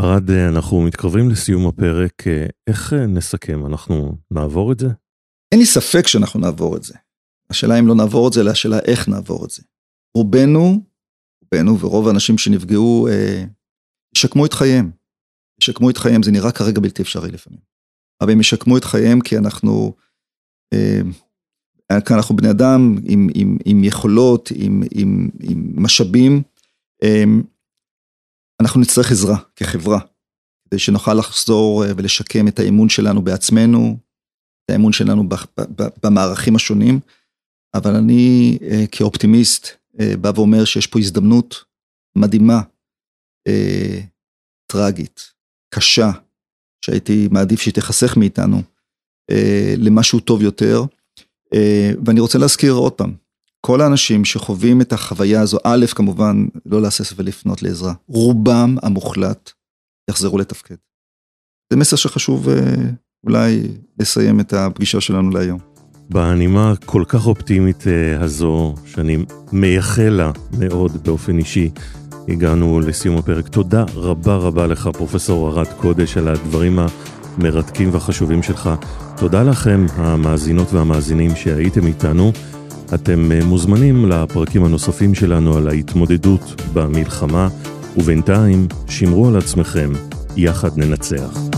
אה, 0.00 0.18
אנחנו 0.48 0.82
מתקרבים 0.82 1.30
לסיום 1.30 1.66
הפרק, 1.66 2.22
איך 2.66 2.92
נסכם? 2.92 3.66
אנחנו 3.66 4.16
נעבור 4.30 4.72
את 4.72 4.78
זה? 4.78 4.88
אין 5.52 5.60
לי 5.60 5.66
ספק 5.66 6.06
שאנחנו 6.06 6.40
נעבור 6.40 6.76
את 6.76 6.82
זה. 6.82 6.94
השאלה 7.50 7.78
אם 7.78 7.86
לא 7.86 7.94
נעבור 7.94 8.28
את 8.28 8.32
זה, 8.32 8.40
אלא 8.40 8.50
השאלה 8.50 8.78
איך 8.78 9.08
נעבור 9.08 9.44
את 9.44 9.50
זה. 9.50 9.62
רובנו, 10.16 10.82
רובנו 11.42 11.80
ורוב 11.80 12.08
האנשים 12.08 12.38
שנפגעו, 12.38 13.08
ישקמו 14.16 14.46
את 14.46 14.52
חייהם. 14.52 15.03
ישקמו 15.60 15.90
את 15.90 15.98
חייהם, 15.98 16.22
זה 16.22 16.30
נראה 16.30 16.52
כרגע 16.52 16.80
בלתי 16.80 17.02
אפשרי 17.02 17.30
לפעמים. 17.30 17.60
אבל 18.20 18.32
הם 18.32 18.40
ישקמו 18.40 18.76
את 18.76 18.84
חייהם 18.84 19.20
כי 19.20 19.38
אנחנו, 19.38 19.92
אה, 20.74 22.00
כי 22.00 22.14
אנחנו 22.14 22.36
בני 22.36 22.50
אדם 22.50 22.96
עם, 23.04 23.28
עם, 23.34 23.56
עם 23.64 23.84
יכולות, 23.84 24.50
עם, 24.54 24.82
עם, 24.90 25.28
עם 25.40 25.72
משאבים, 25.76 26.42
אה, 27.02 27.24
אנחנו 28.62 28.80
נצטרך 28.80 29.10
עזרה 29.10 29.36
כחברה, 29.56 30.00
כדי 30.68 30.78
שנוכל 30.78 31.14
לחזור 31.14 31.84
אה, 31.84 31.90
ולשקם 31.96 32.48
את 32.48 32.58
האמון 32.58 32.88
שלנו 32.88 33.22
בעצמנו, 33.22 33.98
את 34.64 34.70
האמון 34.70 34.92
שלנו 34.92 35.24
במערכים 36.02 36.56
השונים, 36.56 37.00
אבל 37.74 37.94
אני 37.94 38.58
כאופטימיסט 38.92 39.68
בא 40.20 40.32
ואומר 40.34 40.64
שיש 40.64 40.86
פה 40.86 40.98
הזדמנות 40.98 41.64
מדהימה, 42.16 42.60
טרגית, 44.72 45.33
קשה, 45.74 46.10
שהייתי 46.84 47.28
מעדיף 47.30 47.60
שהיא 47.60 47.74
תיחסך 47.74 48.16
מאיתנו, 48.16 48.62
אה, 49.30 49.74
למשהו 49.78 50.20
טוב 50.20 50.42
יותר. 50.42 50.82
אה, 51.54 51.90
ואני 52.06 52.20
רוצה 52.20 52.38
להזכיר 52.38 52.72
עוד 52.72 52.92
פעם, 52.92 53.14
כל 53.66 53.80
האנשים 53.80 54.24
שחווים 54.24 54.80
את 54.80 54.92
החוויה 54.92 55.40
הזו, 55.40 55.58
א', 55.64 55.86
כמובן, 55.94 56.46
לא 56.66 56.82
להסס 56.82 57.12
ולפנות 57.16 57.62
לעזרה. 57.62 57.94
רובם 58.08 58.76
המוחלט 58.82 59.50
יחזרו 60.10 60.38
לתפקד. 60.38 60.74
זה 61.72 61.78
מסר 61.78 61.96
שחשוב 61.96 62.48
אה, 62.48 62.56
אולי 63.26 63.62
לסיים 63.98 64.40
את 64.40 64.52
הפגישה 64.52 65.00
שלנו 65.00 65.30
להיום. 65.30 65.58
בנימה 66.10 66.74
כל 66.84 67.04
כך 67.08 67.26
אופטימית 67.26 67.86
אה, 67.86 68.24
הזו, 68.24 68.74
שאני 68.86 69.24
מייחל 69.52 70.08
לה 70.08 70.32
מאוד 70.58 71.04
באופן 71.04 71.38
אישי, 71.38 71.70
הגענו 72.28 72.80
לסיום 72.80 73.18
הפרק. 73.18 73.48
תודה 73.48 73.84
רבה 73.94 74.36
רבה 74.36 74.66
לך, 74.66 74.88
פרופסור 74.92 75.48
ארד 75.48 75.66
קודש, 75.66 76.16
על 76.16 76.28
הדברים 76.28 76.78
המרתקים 77.38 77.88
והחשובים 77.92 78.42
שלך. 78.42 78.70
תודה 79.16 79.42
לכם, 79.42 79.86
המאזינות 79.96 80.72
והמאזינים 80.72 81.36
שהייתם 81.36 81.86
איתנו. 81.86 82.32
אתם 82.94 83.32
אה, 83.32 83.44
מוזמנים 83.44 84.08
לפרקים 84.08 84.64
הנוספים 84.64 85.14
שלנו 85.14 85.56
על 85.56 85.68
ההתמודדות 85.68 86.62
במלחמה, 86.72 87.48
ובינתיים, 87.96 88.68
שמרו 88.88 89.28
על 89.28 89.36
עצמכם, 89.36 89.92
יחד 90.36 90.78
ננצח. 90.78 91.53